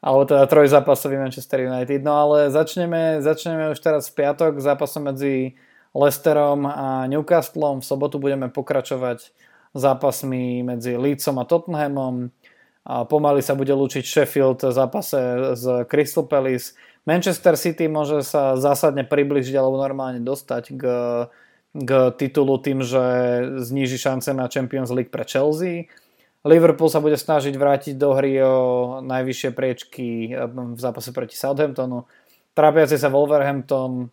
alebo 0.00 0.24
teda 0.24 0.48
trojzápasový 0.48 1.20
Manchester 1.20 1.68
United. 1.68 2.00
No 2.00 2.16
ale 2.16 2.48
začneme, 2.48 3.20
začneme 3.20 3.68
už 3.70 3.78
teraz 3.84 4.08
v 4.08 4.24
piatok 4.24 4.56
zápasom 4.56 5.12
medzi 5.12 5.60
Leicesterom 5.94 6.66
a 6.66 7.06
Newcastlom. 7.10 7.82
V 7.82 7.88
sobotu 7.88 8.22
budeme 8.22 8.46
pokračovať 8.46 9.34
zápasmi 9.74 10.62
medzi 10.62 10.94
Leedsom 10.94 11.38
a 11.38 11.44
Tottenhamom. 11.46 12.30
A 12.80 13.04
pomaly 13.04 13.44
sa 13.44 13.52
bude 13.54 13.70
lúčiť 13.70 14.02
Sheffield 14.02 14.64
v 14.64 14.72
zápase 14.72 15.20
z 15.58 15.64
Crystal 15.86 16.24
Palace. 16.24 16.72
Manchester 17.04 17.54
City 17.54 17.86
môže 17.86 18.24
sa 18.24 18.56
zásadne 18.56 19.04
približiť 19.04 19.54
alebo 19.56 19.76
normálne 19.76 20.20
dostať 20.24 20.64
k, 20.74 20.84
k 21.76 21.90
titulu 22.16 22.56
tým, 22.60 22.80
že 22.80 23.04
zníži 23.60 24.00
šance 24.00 24.32
na 24.32 24.48
Champions 24.48 24.88
League 24.92 25.12
pre 25.12 25.28
Chelsea. 25.28 25.92
Liverpool 26.40 26.88
sa 26.88 27.04
bude 27.04 27.20
snažiť 27.20 27.52
vrátiť 27.52 27.94
do 28.00 28.16
hry 28.16 28.40
o 28.40 28.56
najvyššie 29.04 29.50
priečky 29.52 30.32
v 30.48 30.78
zápase 30.80 31.12
proti 31.12 31.36
Southamptonu. 31.36 32.08
Trápiaci 32.56 32.96
sa 32.96 33.12
Wolverhampton 33.12 34.08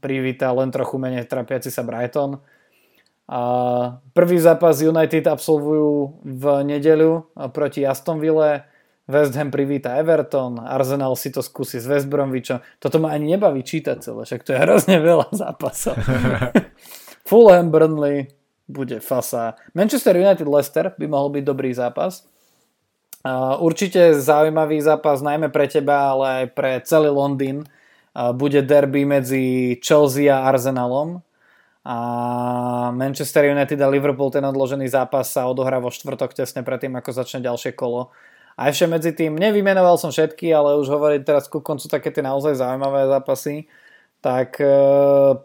privíta 0.00 0.48
len 0.52 0.72
trochu 0.72 0.96
menej 0.96 1.28
trapiaci 1.28 1.68
sa 1.68 1.84
Brighton. 1.84 2.40
A 3.28 3.40
prvý 4.12 4.36
zápas 4.40 4.82
United 4.82 5.24
absolvujú 5.30 6.20
v 6.20 6.44
nedeľu 6.66 7.32
proti 7.52 7.86
Aston 7.86 8.18
Ville. 8.18 8.64
West 9.02 9.34
Ham 9.34 9.50
privíta 9.50 9.98
Everton, 9.98 10.62
Arsenal 10.62 11.18
si 11.18 11.34
to 11.34 11.42
skúsi 11.42 11.82
s 11.82 11.90
West 11.90 12.06
Bromwichom. 12.06 12.62
Toto 12.78 13.02
ma 13.02 13.10
ani 13.10 13.34
nebaví 13.34 13.66
čítať 13.66 13.98
celé, 13.98 14.22
však 14.22 14.46
to 14.46 14.54
je 14.54 14.62
hrozne 14.62 14.96
veľa 15.02 15.26
zápasov. 15.34 15.98
Fulham, 17.28 17.74
Burnley, 17.74 18.30
bude 18.70 19.02
fasa. 19.02 19.58
Manchester 19.74 20.14
United 20.14 20.46
Leicester 20.46 20.94
by 20.94 21.06
mohol 21.10 21.34
byť 21.34 21.44
dobrý 21.44 21.74
zápas. 21.74 22.24
určite 23.58 24.14
zaujímavý 24.14 24.78
zápas 24.78 25.18
najmä 25.18 25.50
pre 25.50 25.66
teba, 25.66 26.14
ale 26.14 26.24
aj 26.26 26.46
pre 26.54 26.78
celý 26.86 27.10
Londýn 27.10 27.66
bude 28.12 28.60
derby 28.62 29.08
medzi 29.08 29.76
Chelsea 29.80 30.28
a 30.28 30.44
Arsenalom 30.44 31.24
a 31.82 31.96
Manchester 32.94 33.50
United 33.50 33.74
a 33.82 33.90
Liverpool 33.90 34.30
ten 34.30 34.44
odložený 34.46 34.86
zápas 34.86 35.34
sa 35.34 35.50
odohrá 35.50 35.82
vo 35.82 35.90
štvrtok 35.90 36.30
tesne 36.30 36.62
predtým, 36.62 36.94
ako 36.94 37.10
začne 37.10 37.42
ďalšie 37.42 37.74
kolo. 37.74 38.14
A 38.54 38.70
ešte 38.70 38.86
medzi 38.86 39.10
tým, 39.16 39.34
nevymenoval 39.34 39.98
som 39.98 40.14
všetky, 40.14 40.52
ale 40.54 40.78
už 40.78 40.86
hovorím 40.92 41.26
teraz 41.26 41.50
ku 41.50 41.58
koncu 41.58 41.88
také 41.88 42.14
tie 42.14 42.22
naozaj 42.22 42.54
zaujímavé 42.60 43.08
zápasy, 43.08 43.66
tak 44.22 44.60
e, 44.62 44.70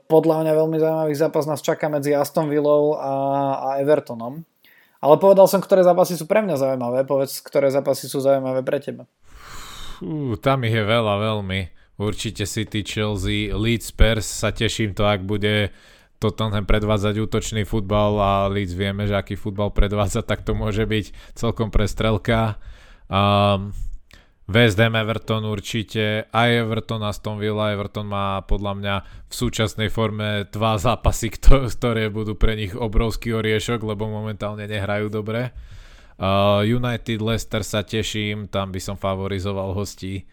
podľa 0.06 0.46
mňa 0.46 0.54
veľmi 0.54 0.78
zaujímavý 0.78 1.16
zápas 1.18 1.50
nás 1.50 1.66
čaká 1.66 1.90
medzi 1.90 2.14
Aston 2.14 2.52
Villou 2.52 3.00
a, 3.00 3.14
a 3.58 3.68
Evertonom. 3.82 4.46
Ale 5.02 5.16
povedal 5.18 5.50
som, 5.50 5.64
ktoré 5.64 5.82
zápasy 5.82 6.20
sú 6.20 6.30
pre 6.30 6.46
mňa 6.46 6.60
zaujímavé, 6.60 7.08
povedz, 7.08 7.42
ktoré 7.42 7.74
zápasy 7.74 8.06
sú 8.06 8.22
zaujímavé 8.22 8.62
pre 8.62 8.78
teba. 8.78 9.10
Fú, 9.98 10.38
tam 10.38 10.62
ich 10.68 10.76
je 10.76 10.86
veľa 10.86 11.18
veľmi. 11.18 11.77
Určite 11.98 12.46
City, 12.46 12.86
Chelsea, 12.86 13.50
Leeds, 13.50 13.90
Spurs 13.90 14.30
sa 14.30 14.54
teším 14.54 14.94
to, 14.94 15.10
ak 15.10 15.26
bude 15.26 15.74
Tottenham 16.18 16.66
predvádzať 16.66 17.14
útočný 17.18 17.62
futbal 17.66 18.18
a 18.22 18.32
Leeds 18.50 18.74
vieme, 18.74 19.10
že 19.10 19.18
aký 19.18 19.34
futbal 19.34 19.74
predvádza, 19.74 20.22
tak 20.22 20.46
to 20.46 20.54
môže 20.54 20.86
byť 20.86 21.14
celkom 21.34 21.74
prestrelka. 21.74 22.62
Um, 23.10 23.74
West 24.48 24.80
Ham 24.80 24.96
Everton 24.96 25.44
určite, 25.44 26.32
aj 26.32 26.50
Everton 26.64 27.04
Aston 27.04 27.36
Villa. 27.36 27.76
Everton 27.76 28.08
má 28.08 28.40
podľa 28.48 28.74
mňa 28.80 28.96
v 29.28 29.34
súčasnej 29.34 29.92
forme 29.92 30.48
dva 30.48 30.80
zápasy, 30.80 31.34
ktoré 31.36 32.08
budú 32.08 32.38
pre 32.40 32.56
nich 32.56 32.72
obrovský 32.72 33.36
oriešok, 33.36 33.84
lebo 33.84 34.08
momentálne 34.08 34.64
nehrajú 34.64 35.12
dobre. 35.12 35.52
Uh, 36.18 36.64
United 36.64 37.20
Leicester 37.22 37.62
sa 37.62 37.84
teším, 37.84 38.50
tam 38.50 38.72
by 38.72 38.80
som 38.82 38.96
favorizoval 38.96 39.76
hostí. 39.76 40.26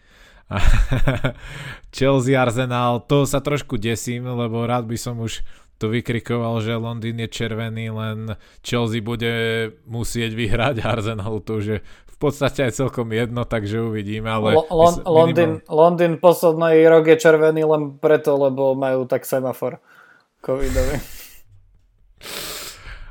Chelsea 1.95 2.37
Arsenal, 2.37 3.01
to 3.09 3.25
sa 3.25 3.41
trošku 3.41 3.81
desím, 3.81 4.29
lebo 4.29 4.65
rád 4.69 4.85
by 4.85 4.97
som 4.97 5.17
už 5.17 5.41
tu 5.75 5.91
vykrikoval, 5.91 6.63
že 6.63 6.79
Londýn 6.79 7.19
je 7.19 7.27
červený, 7.27 7.91
len 7.91 8.39
Chelsea 8.63 9.03
bude 9.03 9.33
musieť 9.83 10.31
vyhrať 10.31 10.75
Arsenal, 10.85 11.43
to 11.43 11.59
už 11.59 11.65
je 11.65 11.79
v 11.83 12.17
podstate 12.17 12.63
aj 12.63 12.79
celkom 12.79 13.11
jedno, 13.11 13.43
takže 13.43 13.83
uvidíme. 13.83 14.31
Ale 14.31 14.55
L- 14.55 14.71
L- 14.71 15.03
Londýn, 15.03 15.59
minimum... 15.59 15.67
Londýn 15.67 16.13
posledný 16.23 16.79
rok 16.87 17.11
je 17.11 17.17
červený 17.19 17.67
len 17.67 17.83
preto, 17.99 18.39
lebo 18.39 18.71
majú 18.71 19.03
tak 19.03 19.27
semafor 19.27 19.83
covidový. 20.39 21.03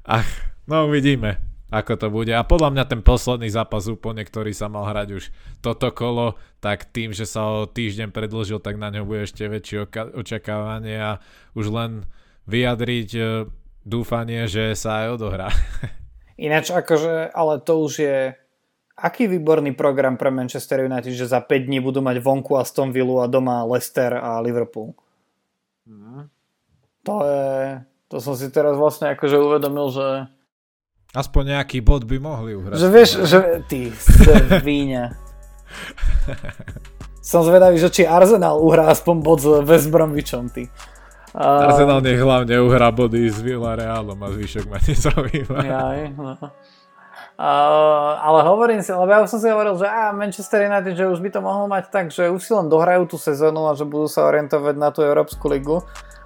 Ach, 0.09 0.29
no 0.65 0.89
uvidíme, 0.89 1.37
ako 1.75 1.93
to 1.99 2.07
bude. 2.07 2.31
A 2.31 2.47
podľa 2.47 2.71
mňa 2.71 2.85
ten 2.87 3.03
posledný 3.03 3.51
zápas 3.51 3.91
úplne, 3.91 4.23
ktorý 4.23 4.55
sa 4.55 4.71
mal 4.71 4.87
hrať 4.87 5.09
už 5.19 5.25
toto 5.59 5.91
kolo, 5.91 6.39
tak 6.63 6.87
tým, 6.95 7.11
že 7.11 7.27
sa 7.27 7.43
o 7.43 7.67
týždeň 7.67 8.15
predlžil, 8.15 8.63
tak 8.63 8.79
na 8.79 8.95
ňo 8.95 9.03
bude 9.03 9.27
ešte 9.27 9.51
väčšie 9.51 9.91
oka- 9.91 10.15
očakávanie 10.15 10.97
a 11.03 11.13
už 11.59 11.75
len 11.75 11.91
vyjadriť 12.47 13.11
e, 13.19 13.23
dúfanie, 13.83 14.47
že 14.47 14.79
sa 14.79 15.03
aj 15.03 15.19
odohrá. 15.19 15.51
Ináč 16.47 16.71
akože, 16.71 17.35
ale 17.35 17.59
to 17.59 17.83
už 17.83 17.93
je 17.99 18.19
aký 18.95 19.27
výborný 19.27 19.75
program 19.75 20.15
pre 20.15 20.31
Manchester 20.31 20.87
United, 20.87 21.11
že 21.11 21.27
za 21.27 21.43
5 21.43 21.67
dní 21.67 21.83
budú 21.83 21.99
mať 21.99 22.23
vonku 22.23 22.55
Aston 22.55 22.95
Villa 22.95 23.27
a 23.27 23.31
doma 23.31 23.67
Leicester 23.67 24.15
a 24.15 24.39
Liverpool. 24.39 24.95
Mm. 25.91 26.31
To 27.05 27.15
je, 27.27 27.83
to 28.09 28.17
som 28.23 28.39
si 28.39 28.49
teraz 28.49 28.79
vlastne 28.79 29.13
akože 29.13 29.37
uvedomil, 29.37 29.91
že 29.93 30.07
Aspoň 31.15 31.55
nejaký 31.55 31.79
bod 31.79 32.03
by 32.11 32.19
mohli 32.19 32.59
uhrať. 32.59 32.75
Že 32.75 32.89
vieš, 32.91 33.11
že 33.23 33.39
ty 33.71 33.95
svíňa. 33.95 35.15
som 37.25 37.41
zvedavý, 37.41 37.81
že 37.81 37.89
či 37.89 38.03
Arsenal 38.05 38.61
uhrá 38.61 38.93
aspoň 38.93 39.17
bod 39.25 39.39
s 39.41 39.49
West 39.65 39.89
Bromwichom, 39.89 40.53
ty. 40.53 40.69
Uh, 41.35 41.71
Arsenal 41.73 41.99
nech 42.05 42.21
hlavne 42.21 42.55
uhrá 42.63 42.95
body 42.95 43.27
s 43.27 43.43
Villarealom 43.43 44.19
a 44.21 44.29
zvyšok 44.31 44.65
ma 44.71 44.79
nezaujíma. 44.87 45.59
Jaj, 45.65 46.01
no. 46.15 46.37
Uh, 47.35 48.15
ale 48.23 48.47
hovorím 48.47 48.79
si, 48.79 48.95
lebo 48.95 49.11
ja 49.11 49.19
už 49.27 49.31
som 49.35 49.43
si 49.43 49.51
hovoril, 49.51 49.75
že 49.75 49.91
á, 49.91 50.15
Manchester 50.15 50.71
United, 50.71 50.95
že 50.95 51.11
už 51.11 51.19
by 51.19 51.35
to 51.35 51.41
mohlo 51.43 51.67
mať 51.67 51.91
tak, 51.91 52.07
že 52.15 52.31
už 52.31 52.39
si 52.39 52.55
len 52.55 52.71
dohrajú 52.71 53.11
tú 53.11 53.19
sezónu 53.19 53.67
a 53.67 53.75
že 53.75 53.83
budú 53.83 54.07
sa 54.07 54.31
orientovať 54.31 54.75
na 54.79 54.95
tú 54.95 55.03
Európsku 55.03 55.51
ligu. 55.51 55.83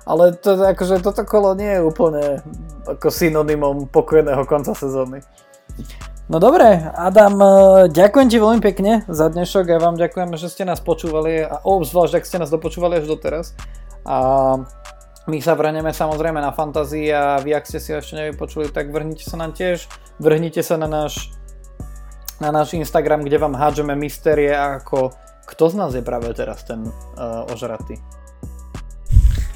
Ale 0.09 0.33
to, 0.41 0.57
akože 0.57 1.05
toto 1.05 1.21
kolo 1.29 1.53
nie 1.53 1.69
je 1.69 1.85
úplne 1.85 2.41
ako 2.89 3.13
synonymom 3.13 3.93
pokojného 3.93 4.41
konca 4.49 4.73
sezóny. 4.73 5.21
No 6.33 6.41
dobre, 6.41 6.81
Adam, 6.97 7.37
e, 7.37 7.49
ďakujem 7.93 8.29
ti 8.33 8.41
veľmi 8.41 8.61
pekne 8.65 9.05
za 9.05 9.29
dnešok 9.29 9.69
a 9.77 9.85
vám 9.85 10.01
ďakujem, 10.01 10.33
že 10.41 10.49
ste 10.49 10.65
nás 10.65 10.81
počúvali 10.81 11.45
a 11.45 11.61
obzvlášť, 11.61 12.15
ak 12.17 12.25
ste 12.25 12.41
nás 12.41 12.49
dopočúvali 12.49 13.05
až 13.05 13.09
doteraz. 13.09 13.53
A 14.09 14.17
my 15.29 15.39
sa 15.45 15.53
vrhneme 15.53 15.93
samozrejme 15.93 16.41
na 16.41 16.57
fantázii 16.57 17.13
a 17.13 17.37
vy, 17.45 17.53
ak 17.53 17.69
ste 17.69 17.77
si 17.77 17.93
ešte 17.93 18.17
nevypočuli, 18.17 18.73
tak 18.73 18.89
vrhnite 18.89 19.29
sa 19.29 19.37
nám 19.37 19.53
tiež, 19.53 19.85
vrhnite 20.17 20.65
sa 20.65 20.81
na 20.81 20.89
náš, 20.89 21.37
na 22.41 22.49
náš 22.49 22.73
Instagram, 22.81 23.29
kde 23.29 23.37
vám 23.37 23.53
hádžeme 23.53 23.93
mystérie 23.93 24.57
ako 24.57 25.13
kto 25.49 25.65
z 25.73 25.75
nás 25.81 25.97
je 25.97 26.05
práve 26.05 26.29
teraz 26.37 26.61
ten 26.69 26.85
uh, 26.85 27.49
ožratý. 27.49 27.97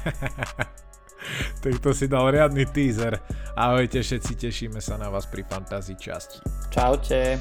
tak 1.63 1.73
to 1.79 1.93
si 1.95 2.07
dal 2.07 2.31
riadny 2.31 2.65
teaser. 2.67 3.19
Ahojte 3.55 4.01
všetci, 4.01 4.33
tešíme 4.35 4.79
sa 4.81 4.97
na 4.99 5.07
vás 5.07 5.29
pri 5.29 5.45
fantázii 5.47 5.97
časti. 5.97 6.39
Čaute. 6.73 7.37